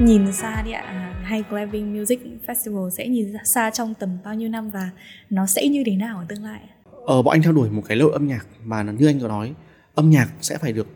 Nhìn 0.00 0.32
xa 0.32 0.62
đi 0.62 0.70
ạ. 0.72 0.82
À, 0.82 1.20
hay 1.24 1.44
Glamping 1.50 1.98
Music 1.98 2.20
Festival 2.46 2.90
sẽ 2.90 3.08
nhìn 3.08 3.32
xa 3.44 3.70
trong 3.70 3.94
tầm 3.94 4.18
bao 4.24 4.34
nhiêu 4.34 4.48
năm 4.48 4.70
và 4.70 4.90
nó 5.30 5.46
sẽ 5.46 5.68
như 5.68 5.82
thế 5.86 5.96
nào 5.96 6.18
ở 6.18 6.24
tương 6.28 6.44
lai 6.44 6.60
ờ, 7.06 7.22
bọn 7.22 7.32
anh 7.32 7.42
theo 7.42 7.52
đuổi 7.52 7.70
một 7.70 7.82
cái 7.88 7.96
lối 7.96 8.12
âm 8.12 8.26
nhạc 8.26 8.46
mà 8.64 8.82
như 8.82 9.06
anh 9.06 9.20
có 9.20 9.28
nói. 9.28 9.54
Âm 9.94 10.10
nhạc 10.10 10.28
sẽ 10.40 10.58
phải 10.58 10.72
được 10.72 10.86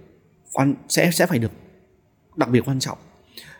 quan 0.52 0.74
sẽ 0.88 1.10
sẽ 1.10 1.26
phải 1.26 1.38
được 1.38 1.52
đặc 2.36 2.48
biệt 2.48 2.60
quan 2.64 2.80
trọng. 2.80 2.98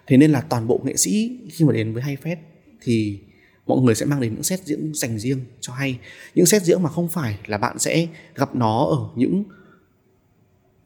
Thế 0.07 0.17
nên 0.17 0.31
là 0.33 0.41
toàn 0.41 0.67
bộ 0.67 0.81
nghệ 0.85 0.97
sĩ 0.97 1.39
khi 1.51 1.65
mà 1.65 1.73
đến 1.73 1.95
với 1.95 2.03
hay 2.03 2.17
fest 2.23 2.37
thì 2.83 3.21
mọi 3.67 3.79
người 3.81 3.95
sẽ 3.95 4.07
mang 4.07 4.21
đến 4.21 4.35
những 4.35 4.43
set 4.43 4.61
diễn 4.65 4.95
dành 4.95 5.19
riêng 5.19 5.41
cho 5.61 5.73
hay. 5.73 5.99
Những 6.35 6.47
set 6.47 6.63
diễn 6.63 6.83
mà 6.83 6.91
không 6.91 7.09
phải 7.09 7.39
là 7.47 7.59
bạn 7.59 7.79
sẽ 7.79 8.07
gặp 8.35 8.55
nó 8.55 8.85
ở 8.85 8.99
những 9.17 9.45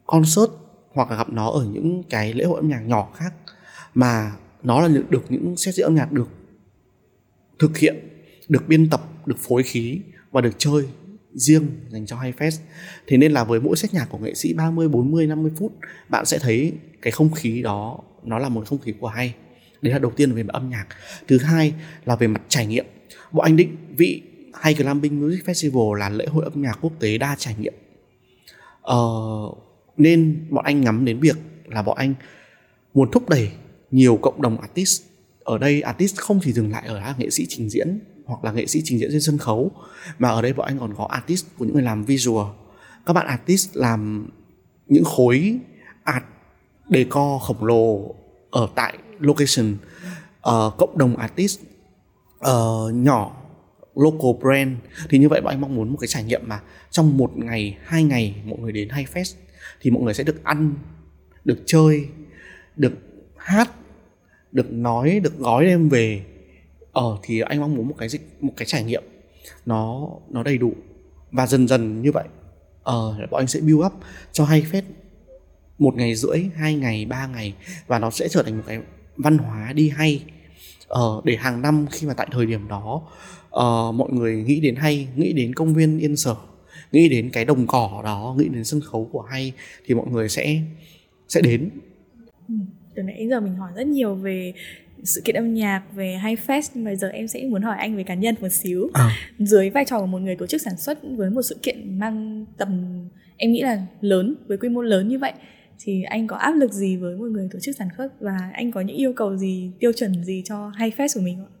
concert 0.05 0.51
hoặc 0.93 1.11
là 1.11 1.17
gặp 1.17 1.29
nó 1.29 1.49
ở 1.49 1.65
những 1.71 2.03
cái 2.09 2.33
lễ 2.33 2.45
hội 2.45 2.59
âm 2.59 2.69
nhạc 2.69 2.79
nhỏ 2.79 3.11
khác 3.15 3.33
mà 3.93 4.31
nó 4.67 4.81
là 4.81 5.01
được 5.09 5.23
những 5.29 5.57
set 5.57 5.75
diễn 5.75 5.85
âm 5.85 5.95
nhạc 5.95 6.11
được 6.11 6.29
thực 7.59 7.77
hiện 7.77 7.95
được 8.49 8.67
biên 8.67 8.89
tập 8.89 9.01
được 9.25 9.37
phối 9.39 9.63
khí 9.63 9.99
và 10.31 10.41
được 10.41 10.53
chơi 10.57 10.83
riêng 11.33 11.67
dành 11.89 12.05
cho 12.05 12.15
hay 12.15 12.33
fest. 12.37 12.59
Thế 13.07 13.17
nên 13.17 13.31
là 13.31 13.43
với 13.43 13.59
mỗi 13.59 13.77
set 13.77 13.93
nhạc 13.93 14.05
của 14.09 14.17
nghệ 14.17 14.33
sĩ 14.33 14.53
30, 14.53 14.87
40, 14.87 15.27
50 15.27 15.51
phút 15.59 15.73
bạn 16.09 16.25
sẽ 16.25 16.39
thấy 16.39 16.73
cái 17.01 17.11
không 17.11 17.31
khí 17.31 17.61
đó 17.61 17.99
nó 18.23 18.39
là 18.39 18.49
một 18.49 18.67
không 18.67 18.79
khí 18.79 18.93
của 18.99 19.07
hay. 19.07 19.33
Đấy 19.81 19.93
là 19.93 19.99
đầu 19.99 20.11
tiên 20.15 20.31
về 20.31 20.43
mặt 20.43 20.53
âm 20.53 20.69
nhạc. 20.69 20.85
Thứ 21.27 21.37
hai 21.37 21.73
là 22.05 22.15
về 22.15 22.27
mặt 22.27 22.41
trải 22.47 22.65
nghiệm. 22.65 22.85
Bọn 23.31 23.43
anh 23.43 23.55
định 23.55 23.75
vị 23.97 24.21
hay 24.53 24.73
Glamping 24.73 25.21
Music 25.21 25.45
Festival 25.45 25.93
là 25.93 26.09
lễ 26.09 26.25
hội 26.25 26.43
âm 26.43 26.61
nhạc 26.61 26.77
quốc 26.81 26.93
tế 26.99 27.17
đa 27.17 27.35
trải 27.39 27.55
nghiệm. 27.59 27.73
Ờ, 28.81 28.97
nên 29.97 30.47
bọn 30.49 30.65
anh 30.65 30.81
ngắm 30.81 31.05
đến 31.05 31.19
việc 31.19 31.37
là 31.65 31.81
bọn 31.81 31.97
anh 31.97 32.13
muốn 32.93 33.11
thúc 33.11 33.29
đẩy 33.29 33.51
nhiều 33.91 34.19
cộng 34.21 34.41
đồng 34.41 34.61
artist. 34.61 35.03
Ở 35.43 35.57
đây 35.57 35.81
artist 35.81 36.17
không 36.17 36.39
chỉ 36.43 36.53
dừng 36.53 36.71
lại 36.71 36.87
ở 36.87 36.99
là 36.99 37.15
nghệ 37.17 37.29
sĩ 37.29 37.45
trình 37.49 37.69
diễn 37.69 37.99
hoặc 38.25 38.43
là 38.43 38.51
nghệ 38.51 38.65
sĩ 38.65 38.81
trình 38.83 38.99
diễn 38.99 39.09
trên 39.11 39.21
sân 39.21 39.37
khấu 39.37 39.71
mà 40.19 40.29
ở 40.29 40.41
đây 40.41 40.53
bọn 40.53 40.67
anh 40.67 40.79
còn 40.79 40.93
có 40.97 41.05
artist 41.05 41.45
của 41.57 41.65
những 41.65 41.73
người 41.73 41.83
làm 41.83 42.03
visual. 42.03 42.47
Các 43.05 43.13
bạn 43.13 43.27
artist 43.27 43.75
làm 43.75 44.29
những 44.87 45.03
khối 45.03 45.59
art 46.03 46.23
decor 46.89 47.41
khổng 47.41 47.63
lồ 47.63 48.15
ở 48.51 48.67
tại 48.75 48.97
location. 49.19 49.77
Uh, 50.37 50.73
cộng 50.77 50.97
đồng 50.97 51.15
artist 51.15 51.59
uh, 52.39 52.93
nhỏ 52.93 53.43
local 53.95 54.31
brand. 54.41 54.77
Thì 55.09 55.17
như 55.17 55.29
vậy 55.29 55.41
bọn 55.41 55.53
anh 55.53 55.61
mong 55.61 55.75
muốn 55.75 55.89
một 55.89 55.97
cái 56.01 56.07
trải 56.07 56.23
nghiệm 56.23 56.41
mà 56.45 56.61
trong 56.91 57.17
một 57.17 57.37
ngày 57.37 57.77
hai 57.83 58.03
ngày 58.03 58.35
mọi 58.45 58.59
người 58.59 58.71
đến 58.71 58.89
hay 58.89 59.05
fest 59.13 59.35
thì 59.81 59.91
mọi 59.91 60.03
người 60.03 60.13
sẽ 60.13 60.23
được 60.23 60.43
ăn 60.43 60.73
được 61.45 61.63
chơi 61.65 62.07
được 62.75 62.93
hát 63.47 63.71
được 64.51 64.71
nói 64.71 65.19
được 65.23 65.39
gói 65.39 65.65
đem 65.65 65.89
về 65.89 66.23
ờ 66.91 67.17
thì 67.23 67.39
anh 67.39 67.59
mong 67.59 67.75
muốn 67.75 67.87
một 67.87 67.95
cái 67.97 68.09
dịch 68.09 68.21
một 68.41 68.53
cái 68.57 68.65
trải 68.65 68.83
nghiệm. 68.83 69.03
Nó 69.65 70.09
nó 70.29 70.43
đầy 70.43 70.57
đủ. 70.57 70.73
Và 71.31 71.47
dần 71.47 71.67
dần 71.67 72.01
như 72.01 72.11
vậy 72.11 72.23
ờ 72.83 73.27
bọn 73.31 73.41
anh 73.41 73.47
sẽ 73.47 73.59
build 73.59 73.85
up 73.85 73.93
cho 74.31 74.45
hay 74.45 74.61
phết. 74.61 74.83
Một 75.79 75.95
ngày 75.95 76.15
rưỡi 76.15 76.39
hai 76.55 76.75
ngày 76.75 77.05
ba 77.05 77.27
ngày. 77.27 77.53
Và 77.87 77.99
nó 77.99 78.09
sẽ 78.11 78.27
trở 78.27 78.43
thành 78.43 78.57
một 78.57 78.63
cái 78.67 78.79
văn 79.17 79.37
hóa 79.37 79.73
đi 79.73 79.89
hay. 79.89 80.23
Ờ, 80.87 81.21
để 81.23 81.35
hàng 81.35 81.61
năm 81.61 81.85
khi 81.91 82.07
mà 82.07 82.13
tại 82.13 82.27
thời 82.31 82.45
điểm 82.45 82.67
đó 82.67 83.01
uh, 83.47 83.95
mọi 83.95 84.09
người 84.11 84.43
nghĩ 84.43 84.59
đến 84.59 84.75
hay 84.75 85.07
nghĩ 85.15 85.33
đến 85.33 85.55
công 85.55 85.73
viên 85.73 85.99
yên 85.99 86.15
sở 86.15 86.35
nghĩ 86.91 87.09
đến 87.09 87.29
cái 87.29 87.45
đồng 87.45 87.67
cỏ 87.67 88.01
đó 88.03 88.35
nghĩ 88.37 88.47
đến 88.49 88.63
sân 88.63 88.81
khấu 88.81 89.09
của 89.11 89.21
hay 89.21 89.53
thì 89.85 89.95
mọi 89.95 90.07
người 90.07 90.29
sẽ 90.29 90.61
sẽ 91.27 91.41
đến. 91.41 91.69
Ừ 92.47 92.55
từ 92.97 93.03
nãy 93.03 93.27
giờ 93.29 93.39
mình 93.39 93.55
hỏi 93.55 93.71
rất 93.75 93.87
nhiều 93.87 94.15
về 94.15 94.53
sự 95.03 95.21
kiện 95.25 95.35
âm 95.35 95.53
nhạc 95.53 95.83
về 95.95 96.15
hay 96.15 96.35
fest 96.47 96.83
bây 96.83 96.95
giờ 96.95 97.07
em 97.07 97.27
sẽ 97.27 97.43
muốn 97.43 97.61
hỏi 97.61 97.77
anh 97.77 97.97
về 97.97 98.03
cá 98.03 98.13
nhân 98.13 98.35
một 98.41 98.49
xíu. 98.49 98.89
À. 98.93 99.09
dưới 99.39 99.69
vai 99.69 99.85
trò 99.85 99.99
của 99.99 100.05
một 100.05 100.19
người 100.19 100.35
tổ 100.35 100.47
chức 100.47 100.61
sản 100.61 100.77
xuất 100.77 100.99
với 101.15 101.29
một 101.29 101.41
sự 101.41 101.57
kiện 101.61 101.99
mang 101.99 102.45
tầm 102.57 102.99
em 103.37 103.51
nghĩ 103.51 103.61
là 103.61 103.85
lớn 104.01 104.35
với 104.47 104.57
quy 104.57 104.69
mô 104.69 104.81
lớn 104.81 105.07
như 105.07 105.19
vậy 105.19 105.33
thì 105.79 106.03
anh 106.03 106.27
có 106.27 106.35
áp 106.35 106.51
lực 106.51 106.73
gì 106.73 106.97
với 106.97 107.17
một 107.17 107.27
người 107.31 107.49
tổ 107.51 107.59
chức 107.59 107.75
sản 107.75 107.87
xuất 107.97 108.21
và 108.21 108.37
anh 108.53 108.71
có 108.71 108.81
những 108.81 108.97
yêu 108.97 109.13
cầu 109.13 109.37
gì 109.37 109.71
tiêu 109.79 109.91
chuẩn 109.93 110.23
gì 110.23 110.41
cho 110.45 110.69
hay 110.69 110.91
fest 110.97 111.07
của 111.15 111.21
mình 111.21 111.37
không 111.37 111.57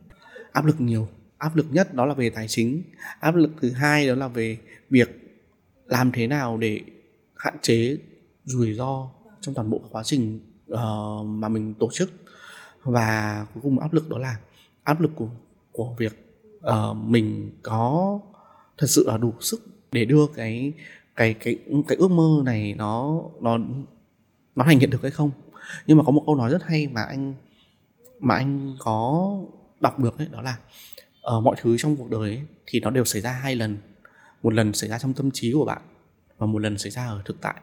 áp 0.51 0.65
lực 0.65 0.81
nhiều. 0.81 1.07
Áp 1.37 1.55
lực 1.55 1.65
nhất 1.71 1.93
đó 1.93 2.05
là 2.05 2.13
về 2.13 2.29
tài 2.29 2.47
chính. 2.47 2.83
Áp 3.19 3.35
lực 3.35 3.49
thứ 3.61 3.71
hai 3.71 4.07
đó 4.07 4.15
là 4.15 4.27
về 4.27 4.57
việc 4.89 5.09
làm 5.85 6.11
thế 6.11 6.27
nào 6.27 6.57
để 6.57 6.81
hạn 7.35 7.55
chế 7.61 7.97
rủi 8.43 8.73
ro 8.73 9.11
trong 9.41 9.55
toàn 9.55 9.69
bộ 9.69 9.81
quá 9.91 10.03
trình 10.03 10.39
uh, 10.73 11.25
mà 11.25 11.49
mình 11.49 11.73
tổ 11.73 11.89
chức. 11.93 12.11
Và 12.83 13.45
cuối 13.53 13.61
cùng 13.63 13.79
áp 13.79 13.93
lực 13.93 14.09
đó 14.09 14.17
là 14.17 14.37
áp 14.83 15.01
lực 15.01 15.11
của 15.15 15.29
của 15.71 15.93
việc 15.97 16.39
uh, 16.57 16.97
mình 16.97 17.51
có 17.63 18.19
thật 18.77 18.87
sự 18.89 19.03
là 19.07 19.17
đủ 19.17 19.33
sức 19.39 19.67
để 19.91 20.05
đưa 20.05 20.27
cái 20.35 20.73
cái 21.15 21.33
cái 21.33 21.59
cái 21.87 21.97
ước 21.97 22.11
mơ 22.11 22.41
này 22.45 22.73
nó 22.77 23.21
nó 23.41 23.57
nó 24.55 24.65
thành 24.65 24.79
hiện 24.79 24.91
thực 24.91 25.01
hay 25.01 25.11
không. 25.11 25.31
Nhưng 25.87 25.97
mà 25.97 26.03
có 26.03 26.11
một 26.11 26.23
câu 26.25 26.35
nói 26.35 26.51
rất 26.51 26.63
hay 26.63 26.87
mà 26.87 27.01
anh 27.01 27.33
mà 28.19 28.35
anh 28.35 28.75
có 28.79 29.31
đọc 29.79 29.99
được 29.99 30.17
ấy 30.17 30.27
đó 30.31 30.41
là 30.41 30.57
uh, 31.37 31.43
mọi 31.43 31.55
thứ 31.61 31.77
trong 31.77 31.95
cuộc 31.95 32.09
đời 32.09 32.29
ấy, 32.29 32.41
thì 32.65 32.79
nó 32.79 32.89
đều 32.89 33.05
xảy 33.05 33.21
ra 33.21 33.31
hai 33.31 33.55
lần. 33.55 33.77
Một 34.43 34.53
lần 34.53 34.73
xảy 34.73 34.89
ra 34.89 34.99
trong 34.99 35.13
tâm 35.13 35.31
trí 35.31 35.53
của 35.53 35.65
bạn 35.65 35.81
và 36.37 36.47
một 36.47 36.59
lần 36.59 36.77
xảy 36.77 36.91
ra 36.91 37.07
ở 37.07 37.21
thực 37.25 37.41
tại 37.41 37.55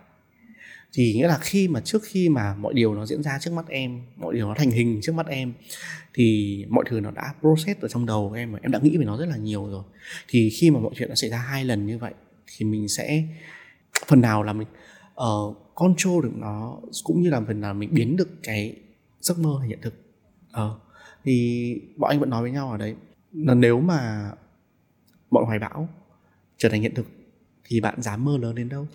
thì 0.95 1.15
nghĩa 1.15 1.29
là 1.29 1.39
khi 1.39 1.69
mà 1.69 1.81
trước 1.81 2.03
khi 2.05 2.29
mà 2.29 2.55
mọi 2.55 2.75
điều 2.75 2.95
nó 2.95 3.07
diễn 3.07 3.23
ra 3.23 3.39
trước 3.41 3.53
mắt 3.53 3.69
em 3.69 4.03
mọi 4.17 4.35
điều 4.35 4.49
nó 4.49 4.55
thành 4.55 4.71
hình 4.71 5.01
trước 5.03 5.15
mắt 5.15 5.27
em 5.27 5.53
thì 6.15 6.67
mọi 6.69 6.85
thứ 6.89 7.01
nó 7.01 7.11
đã 7.11 7.35
process 7.41 7.81
ở 7.81 7.89
trong 7.89 8.07
đầu 8.07 8.29
của 8.29 8.35
em 8.35 8.53
và 8.53 8.59
em 8.63 8.73
đã 8.73 8.79
nghĩ 8.83 8.97
về 8.97 9.05
nó 9.05 9.17
rất 9.17 9.29
là 9.29 9.37
nhiều 9.37 9.67
rồi. 9.71 9.83
Thì 10.29 10.51
khi 10.51 10.71
mà 10.71 10.81
mọi 10.81 10.93
chuyện 10.95 11.09
đã 11.09 11.15
xảy 11.15 11.31
ra 11.31 11.39
hai 11.39 11.65
lần 11.65 11.87
như 11.87 11.99
vậy 11.99 12.15
thì 12.47 12.67
mình 12.67 12.89
sẽ 12.89 13.25
phần 14.07 14.21
nào 14.21 14.43
là 14.43 14.53
mình 14.53 14.69
uh, 15.23 15.57
control 15.75 16.25
được 16.25 16.33
nó 16.35 16.79
cũng 17.05 17.23
như 17.23 17.31
là 17.31 17.41
phần 17.47 17.61
nào 17.61 17.75
mình 17.75 17.91
biến 17.93 18.17
được 18.17 18.29
cái 18.43 18.77
giấc 19.21 19.39
mơ 19.39 19.57
thành 19.61 19.69
hiện 19.69 19.79
thực. 19.83 19.95
Uh, 20.51 20.81
thì 21.25 21.81
bọn 21.97 22.11
anh 22.11 22.21
vẫn 22.21 22.31
nói 22.31 22.43
với 22.43 22.51
nhau 22.51 22.71
ở 22.71 22.77
đấy 22.77 22.95
là 23.33 23.55
nếu 23.55 23.81
mà 23.81 24.31
mọi 25.31 25.45
hoài 25.45 25.59
bão 25.59 25.89
trở 26.59 26.69
thành 26.69 26.83
hiện 26.83 26.95
thực 26.95 27.07
thì 27.65 27.81
bạn 27.81 28.03
dám 28.03 28.25
mơ 28.25 28.39
lớn 28.39 28.55
đến 28.55 28.69
đâu? 28.69 28.87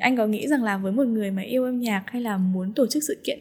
Anh 0.00 0.16
có 0.16 0.26
nghĩ 0.26 0.48
rằng 0.48 0.62
là 0.62 0.78
với 0.78 0.92
một 0.92 1.06
người 1.06 1.30
mà 1.30 1.42
yêu 1.42 1.64
âm 1.64 1.80
nhạc 1.80 2.04
hay 2.06 2.22
là 2.22 2.36
muốn 2.36 2.72
tổ 2.72 2.86
chức 2.86 3.02
sự 3.02 3.20
kiện 3.24 3.38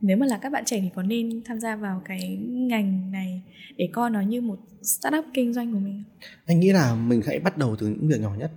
nếu 0.00 0.16
mà 0.16 0.26
là 0.26 0.38
các 0.42 0.52
bạn 0.52 0.64
trẻ 0.66 0.80
thì 0.80 0.88
có 0.94 1.02
nên 1.02 1.42
tham 1.44 1.60
gia 1.60 1.76
vào 1.76 2.02
cái 2.04 2.38
ngành 2.50 3.12
này 3.12 3.42
để 3.76 3.88
coi 3.92 4.10
nó 4.10 4.20
như 4.20 4.40
một 4.40 4.58
startup 4.82 5.24
kinh 5.34 5.52
doanh 5.52 5.72
của 5.72 5.78
mình 5.78 6.02
anh 6.46 6.60
nghĩ 6.60 6.72
là 6.72 6.94
mình 6.94 7.20
hãy 7.26 7.40
bắt 7.40 7.58
đầu 7.58 7.76
từ 7.76 7.86
những 7.86 8.08
việc 8.08 8.20
nhỏ 8.20 8.34
nhất 8.38 8.50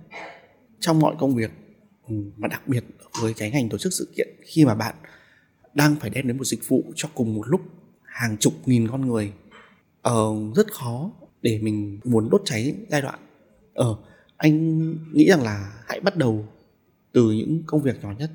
trong 0.80 0.98
mọi 0.98 1.14
công 1.18 1.34
việc 1.34 1.50
ừ, 2.08 2.14
và 2.36 2.48
đặc 2.48 2.68
biệt 2.68 2.84
với 3.22 3.34
cái 3.34 3.50
ngành 3.50 3.68
tổ 3.68 3.78
chức 3.78 3.92
sự 3.92 4.12
kiện 4.16 4.28
khi 4.42 4.64
mà 4.64 4.74
bạn 4.74 4.94
đang 5.74 5.96
phải 5.96 6.10
đem 6.10 6.26
đến 6.28 6.36
một 6.36 6.44
dịch 6.44 6.68
vụ 6.68 6.84
cho 6.94 7.08
cùng 7.14 7.34
một 7.34 7.48
lúc 7.48 7.60
hàng 8.16 8.36
chục 8.36 8.52
nghìn 8.66 8.88
con 8.88 9.06
người. 9.06 9.32
Ờ, 10.02 10.24
rất 10.56 10.72
khó 10.72 11.10
để 11.42 11.58
mình 11.62 12.00
muốn 12.04 12.28
đốt 12.30 12.42
cháy 12.44 12.74
giai 12.88 13.02
đoạn. 13.02 13.18
Ờ 13.74 13.96
anh 14.36 14.80
nghĩ 15.12 15.28
rằng 15.28 15.42
là 15.42 15.72
hãy 15.86 16.00
bắt 16.00 16.16
đầu 16.16 16.48
từ 17.16 17.30
những 17.30 17.62
công 17.66 17.82
việc 17.82 18.02
nhỏ 18.02 18.12
nhất 18.18 18.30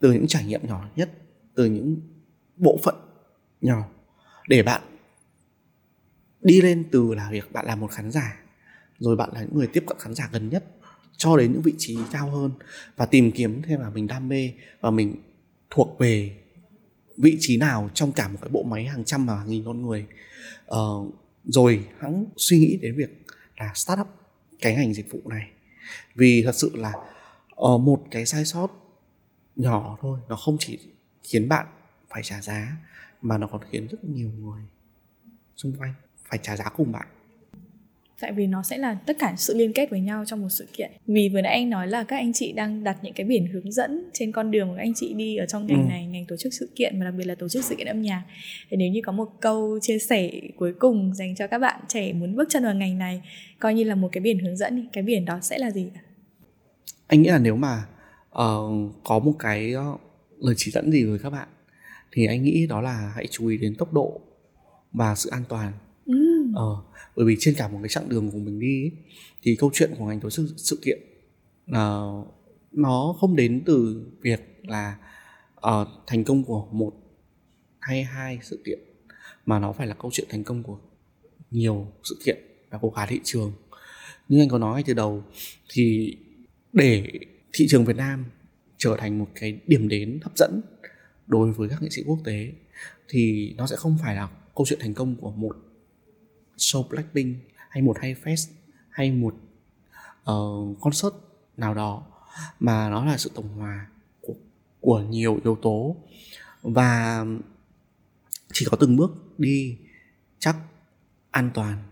từ 0.00 0.12
những 0.12 0.26
trải 0.26 0.44
nghiệm 0.44 0.66
nhỏ 0.66 0.88
nhất 0.96 1.10
từ 1.54 1.64
những 1.64 1.96
bộ 2.56 2.78
phận 2.82 2.94
nhỏ 3.60 3.88
để 4.48 4.62
bạn 4.62 4.82
đi 6.40 6.60
lên 6.60 6.84
từ 6.92 7.14
là 7.14 7.30
việc 7.30 7.52
bạn 7.52 7.66
là 7.66 7.76
một 7.76 7.90
khán 7.90 8.10
giả 8.10 8.40
rồi 8.98 9.16
bạn 9.16 9.30
là 9.32 9.40
những 9.40 9.54
người 9.54 9.66
tiếp 9.66 9.84
cận 9.86 9.96
khán 10.00 10.14
giả 10.14 10.28
gần 10.32 10.48
nhất 10.48 10.64
cho 11.16 11.36
đến 11.36 11.52
những 11.52 11.62
vị 11.62 11.74
trí 11.78 11.98
cao 12.12 12.30
hơn 12.30 12.50
và 12.96 13.06
tìm 13.06 13.32
kiếm 13.32 13.62
thêm 13.62 13.80
là 13.80 13.90
mình 13.90 14.06
đam 14.06 14.28
mê 14.28 14.52
và 14.80 14.90
mình 14.90 15.16
thuộc 15.70 15.98
về 15.98 16.36
vị 17.16 17.36
trí 17.40 17.56
nào 17.56 17.90
trong 17.94 18.12
cả 18.12 18.28
một 18.28 18.38
cái 18.42 18.50
bộ 18.50 18.62
máy 18.62 18.84
hàng 18.84 19.04
trăm 19.04 19.26
và 19.26 19.36
hàng 19.36 19.50
nghìn 19.50 19.64
con 19.64 19.82
người. 19.82 20.06
Ờ, 20.66 20.88
rồi 21.44 21.86
hãng 21.98 22.24
suy 22.36 22.58
nghĩ 22.58 22.78
đến 22.82 22.96
việc 22.96 23.26
là 23.56 23.72
start 23.74 24.00
up 24.00 24.08
cái 24.60 24.74
ngành 24.74 24.94
dịch 24.94 25.12
vụ 25.12 25.20
này. 25.24 25.50
Vì 26.14 26.42
thật 26.42 26.54
sự 26.54 26.70
là 26.74 26.92
uh, 27.60 27.80
một 27.80 28.04
cái 28.10 28.26
sai 28.26 28.44
sót 28.44 28.68
nhỏ 29.56 29.98
thôi 30.00 30.18
nó 30.28 30.36
không 30.36 30.56
chỉ 30.60 30.78
khiến 31.22 31.48
bạn 31.48 31.66
phải 32.08 32.22
trả 32.22 32.40
giá 32.40 32.76
mà 33.22 33.38
nó 33.38 33.46
còn 33.46 33.60
khiến 33.70 33.86
rất 33.90 34.04
nhiều 34.04 34.30
người 34.40 34.62
xung 35.56 35.72
quanh 35.78 35.94
phải 36.30 36.38
trả 36.42 36.56
giá 36.56 36.64
cùng 36.76 36.92
bạn. 36.92 37.06
Tại 38.20 38.32
vì 38.32 38.46
nó 38.46 38.62
sẽ 38.62 38.78
là 38.78 38.94
tất 38.94 39.16
cả 39.18 39.34
sự 39.36 39.54
liên 39.56 39.72
kết 39.72 39.90
với 39.90 40.00
nhau 40.00 40.24
trong 40.26 40.42
một 40.42 40.48
sự 40.48 40.68
kiện. 40.72 40.90
Vì 41.06 41.28
vừa 41.28 41.40
nãy 41.40 41.52
anh 41.52 41.70
nói 41.70 41.88
là 41.88 42.04
các 42.04 42.16
anh 42.16 42.32
chị 42.32 42.52
đang 42.52 42.84
đặt 42.84 42.96
những 43.02 43.12
cái 43.12 43.26
biển 43.26 43.46
hướng 43.46 43.72
dẫn 43.72 44.10
trên 44.12 44.32
con 44.32 44.50
đường 44.50 44.68
của 44.68 44.74
các 44.74 44.82
anh 44.82 44.94
chị 44.94 45.14
đi 45.14 45.36
ở 45.36 45.46
trong 45.46 45.66
ngành 45.66 45.82
ừ. 45.82 45.88
này 45.88 46.06
ngành 46.06 46.26
tổ 46.26 46.36
chức 46.36 46.54
sự 46.54 46.70
kiện 46.76 46.98
và 46.98 47.04
đặc 47.04 47.14
biệt 47.18 47.24
là 47.24 47.34
tổ 47.34 47.48
chức 47.48 47.64
sự 47.64 47.74
kiện 47.76 47.86
âm 47.86 48.02
nhạc. 48.02 48.22
Thì 48.70 48.76
nếu 48.76 48.90
như 48.90 49.00
có 49.04 49.12
một 49.12 49.28
câu 49.40 49.78
chia 49.82 49.98
sẻ 49.98 50.30
cuối 50.56 50.72
cùng 50.78 51.14
dành 51.14 51.34
cho 51.34 51.46
các 51.46 51.58
bạn 51.58 51.80
trẻ 51.88 52.12
muốn 52.12 52.36
bước 52.36 52.48
chân 52.50 52.64
vào 52.64 52.74
ngành 52.74 52.98
này 52.98 53.22
coi 53.58 53.74
như 53.74 53.84
là 53.84 53.94
một 53.94 54.08
cái 54.12 54.20
biển 54.20 54.38
hướng 54.38 54.56
dẫn 54.56 54.88
cái 54.92 55.04
biển 55.04 55.24
đó 55.24 55.38
sẽ 55.42 55.58
là 55.58 55.70
gì 55.70 55.90
anh 57.06 57.22
nghĩ 57.22 57.28
là 57.28 57.38
nếu 57.38 57.56
mà 57.56 57.86
uh, 58.30 58.92
có 59.04 59.18
một 59.18 59.34
cái 59.38 59.74
uh, 59.74 60.00
lời 60.38 60.54
chỉ 60.58 60.70
dẫn 60.70 60.92
gì 60.92 61.04
với 61.04 61.18
các 61.18 61.30
bạn 61.30 61.48
thì 62.12 62.26
anh 62.26 62.42
nghĩ 62.42 62.66
đó 62.66 62.80
là 62.80 63.12
hãy 63.14 63.26
chú 63.30 63.46
ý 63.46 63.56
đến 63.56 63.74
tốc 63.74 63.92
độ 63.92 64.20
và 64.92 65.14
sự 65.14 65.30
an 65.30 65.42
toàn 65.48 65.72
ừ. 66.06 66.14
ờ, 66.54 66.76
bởi 67.16 67.26
vì 67.26 67.36
trên 67.40 67.54
cả 67.54 67.68
một 67.68 67.78
cái 67.82 67.88
chặng 67.88 68.08
đường 68.08 68.30
của 68.30 68.38
mình 68.38 68.60
đi 68.60 68.90
thì 69.42 69.56
câu 69.56 69.70
chuyện 69.74 69.90
của 69.98 70.04
ngành 70.04 70.20
tổ 70.20 70.30
chức 70.30 70.46
sự 70.56 70.78
kiện 70.82 70.98
uh, 71.70 72.26
nó 72.72 73.14
không 73.20 73.36
đến 73.36 73.62
từ 73.66 74.06
việc 74.20 74.60
là 74.62 74.96
uh, 75.56 75.88
thành 76.06 76.24
công 76.24 76.44
của 76.44 76.66
một 76.72 76.92
hay 77.80 78.04
hai 78.04 78.38
sự 78.42 78.62
kiện 78.64 78.78
mà 79.46 79.58
nó 79.58 79.72
phải 79.72 79.86
là 79.86 79.94
câu 79.94 80.10
chuyện 80.14 80.26
thành 80.30 80.44
công 80.44 80.62
của 80.62 80.78
nhiều 81.50 81.86
sự 82.04 82.18
kiện 82.24 82.38
và 82.70 82.78
của 82.78 82.90
cả 82.90 83.06
thị 83.06 83.20
trường 83.24 83.52
như 84.28 84.42
anh 84.42 84.48
có 84.48 84.58
nói 84.58 84.82
từ 84.86 84.94
đầu 84.94 85.24
thì 85.68 86.16
để 86.74 87.20
thị 87.52 87.66
trường 87.68 87.84
Việt 87.84 87.96
Nam 87.96 88.24
trở 88.78 88.96
thành 88.98 89.18
một 89.18 89.28
cái 89.34 89.60
điểm 89.66 89.88
đến 89.88 90.20
hấp 90.22 90.36
dẫn 90.36 90.60
đối 91.26 91.52
với 91.52 91.68
các 91.68 91.82
nghệ 91.82 91.88
sĩ 91.90 92.02
quốc 92.06 92.18
tế 92.24 92.52
thì 93.08 93.54
nó 93.56 93.66
sẽ 93.66 93.76
không 93.76 93.98
phải 94.02 94.14
là 94.14 94.28
câu 94.56 94.66
chuyện 94.66 94.78
thành 94.82 94.94
công 94.94 95.16
của 95.16 95.30
một 95.30 95.56
show 96.56 96.88
Blackpink 96.88 97.36
hay 97.68 97.82
một 97.82 97.98
hay 98.00 98.16
fest 98.24 98.50
hay 98.90 99.12
một 99.12 99.34
uh, 100.30 100.80
concert 100.80 101.14
nào 101.56 101.74
đó 101.74 102.06
mà 102.60 102.90
nó 102.90 103.04
là 103.04 103.18
sự 103.18 103.30
tổng 103.34 103.48
hòa 103.48 103.86
của, 104.20 104.34
của 104.80 105.00
nhiều 105.00 105.40
yếu 105.44 105.58
tố. 105.62 105.96
Và 106.62 107.24
chỉ 108.52 108.66
có 108.70 108.76
từng 108.76 108.96
bước 108.96 109.38
đi 109.38 109.78
chắc 110.38 110.56
an 111.30 111.50
toàn 111.54 111.82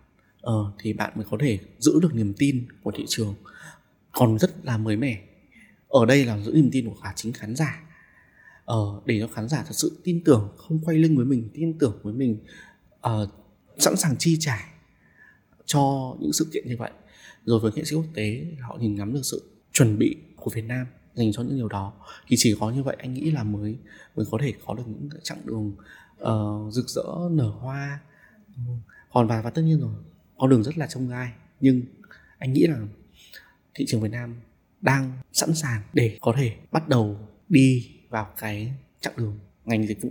uh, 0.47 0.75
thì 0.79 0.93
bạn 0.93 1.13
mới 1.17 1.25
có 1.31 1.37
thể 1.41 1.59
giữ 1.79 2.01
được 2.03 2.15
niềm 2.15 2.35
tin 2.39 2.67
của 2.83 2.93
thị 2.95 3.05
trường 3.09 3.35
còn 4.13 4.39
rất 4.39 4.65
là 4.65 4.79
mới 4.79 4.97
mẻ. 4.97 5.23
Ở 5.89 6.07
đây 6.07 6.25
là 6.25 6.39
giữ 6.39 6.53
niềm 6.53 6.71
tin 6.73 6.89
của 6.89 6.97
cả 7.03 7.13
chính 7.17 7.33
khán 7.33 7.57
giả. 7.57 7.83
Ờ, 8.65 9.01
để 9.05 9.21
cho 9.21 9.29
khán 9.35 9.49
giả 9.49 9.63
thật 9.67 9.73
sự 9.73 10.01
tin 10.05 10.25
tưởng 10.25 10.49
không 10.57 10.79
quay 10.85 10.99
lưng 10.99 11.17
với 11.17 11.25
mình 11.25 11.49
tin 11.55 11.79
tưởng 11.79 11.99
với 12.03 12.15
mình 12.15 12.39
uh, 13.07 13.29
sẵn 13.79 13.97
sàng 13.97 14.17
chi 14.19 14.37
trả 14.41 14.69
cho 15.65 16.15
những 16.21 16.33
sự 16.33 16.47
kiện 16.53 16.69
như 16.69 16.77
vậy. 16.77 16.91
Rồi 17.45 17.61
với 17.61 17.73
nghệ 17.75 17.85
sĩ 17.85 17.97
quốc 17.97 18.07
tế 18.15 18.47
họ 18.61 18.77
nhìn 18.81 18.95
ngắm 18.95 19.13
được 19.13 19.23
sự 19.23 19.43
chuẩn 19.73 19.99
bị 19.99 20.17
của 20.37 20.51
Việt 20.55 20.65
Nam 20.65 20.87
dành 21.15 21.33
cho 21.33 21.43
những 21.43 21.57
điều 21.57 21.69
đó. 21.69 21.93
Thì 22.27 22.37
chỉ 22.39 22.57
có 22.61 22.71
như 22.71 22.83
vậy 22.83 22.97
anh 22.99 23.15
nghĩ 23.15 23.31
là 23.31 23.43
mới 23.43 23.77
mới 24.17 24.27
có 24.31 24.39
thể 24.43 24.53
có 24.67 24.75
được 24.75 24.83
những 24.87 25.09
chặng 25.23 25.39
đường 25.45 25.73
uh, 26.23 26.73
rực 26.73 26.89
rỡ 26.89 27.05
nở 27.31 27.49
hoa. 27.51 28.01
Còn 29.13 29.27
và 29.27 29.43
và 29.43 29.51
tất 29.51 29.63
nhiên 29.63 29.81
rồi 29.81 29.95
con 30.39 30.51
đường 30.51 30.63
rất 30.63 30.79
là 30.79 30.87
trông 30.87 31.09
gai. 31.09 31.33
Nhưng 31.61 31.83
anh 32.39 32.53
nghĩ 32.53 32.67
là 32.67 32.79
thị 33.75 33.85
trường 33.89 34.01
Việt 34.01 34.11
Nam 34.13 34.35
đang 34.81 35.13
sẵn 35.33 35.55
sàng 35.55 35.83
để 35.93 36.19
có 36.21 36.35
thể 36.37 36.53
bắt 36.73 36.89
đầu 36.89 37.17
đi 37.49 37.91
vào 38.09 38.27
cái 38.39 38.73
chặng 39.01 39.13
đường 39.17 39.39
ngành 39.65 39.87
dịch 39.87 40.03
vụ 40.03 40.11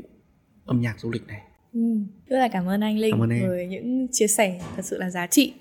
âm 0.65 0.81
nhạc 0.81 0.99
du 0.99 1.11
lịch 1.11 1.27
này. 1.27 1.41
Ừ, 1.73 1.79
rất 2.27 2.39
là 2.39 2.47
cảm 2.47 2.67
ơn 2.67 2.81
anh 2.81 2.97
Linh 2.97 3.11
cảm 3.11 3.23
ơn 3.23 3.29
em. 3.29 3.47
với 3.47 3.67
những 3.67 4.07
chia 4.11 4.27
sẻ 4.27 4.61
thật 4.75 4.85
sự 4.85 4.97
là 4.97 5.09
giá 5.09 5.27
trị 5.27 5.53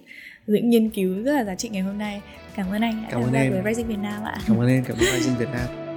những 0.46 0.70
nghiên 0.70 0.90
cứu 0.90 1.22
rất 1.22 1.32
là 1.32 1.44
giá 1.44 1.54
trị 1.54 1.68
ngày 1.68 1.82
hôm 1.82 1.98
nay. 1.98 2.22
Cảm 2.54 2.70
ơn 2.70 2.82
anh 2.82 3.02
đã 3.02 3.08
cảm 3.10 3.22
ơn 3.22 3.32
em. 3.32 3.52
với 3.52 3.74
Rising 3.74 3.88
Việt 3.88 3.98
Nam 4.02 4.24
ạ. 4.24 4.36
Cảm 4.46 4.56
ơn 4.56 4.68
em 4.68 4.84
cảm 4.84 4.96
ơn 4.96 5.04
Rising 5.04 5.36
Việt 5.38 5.48
Nam 5.52 5.89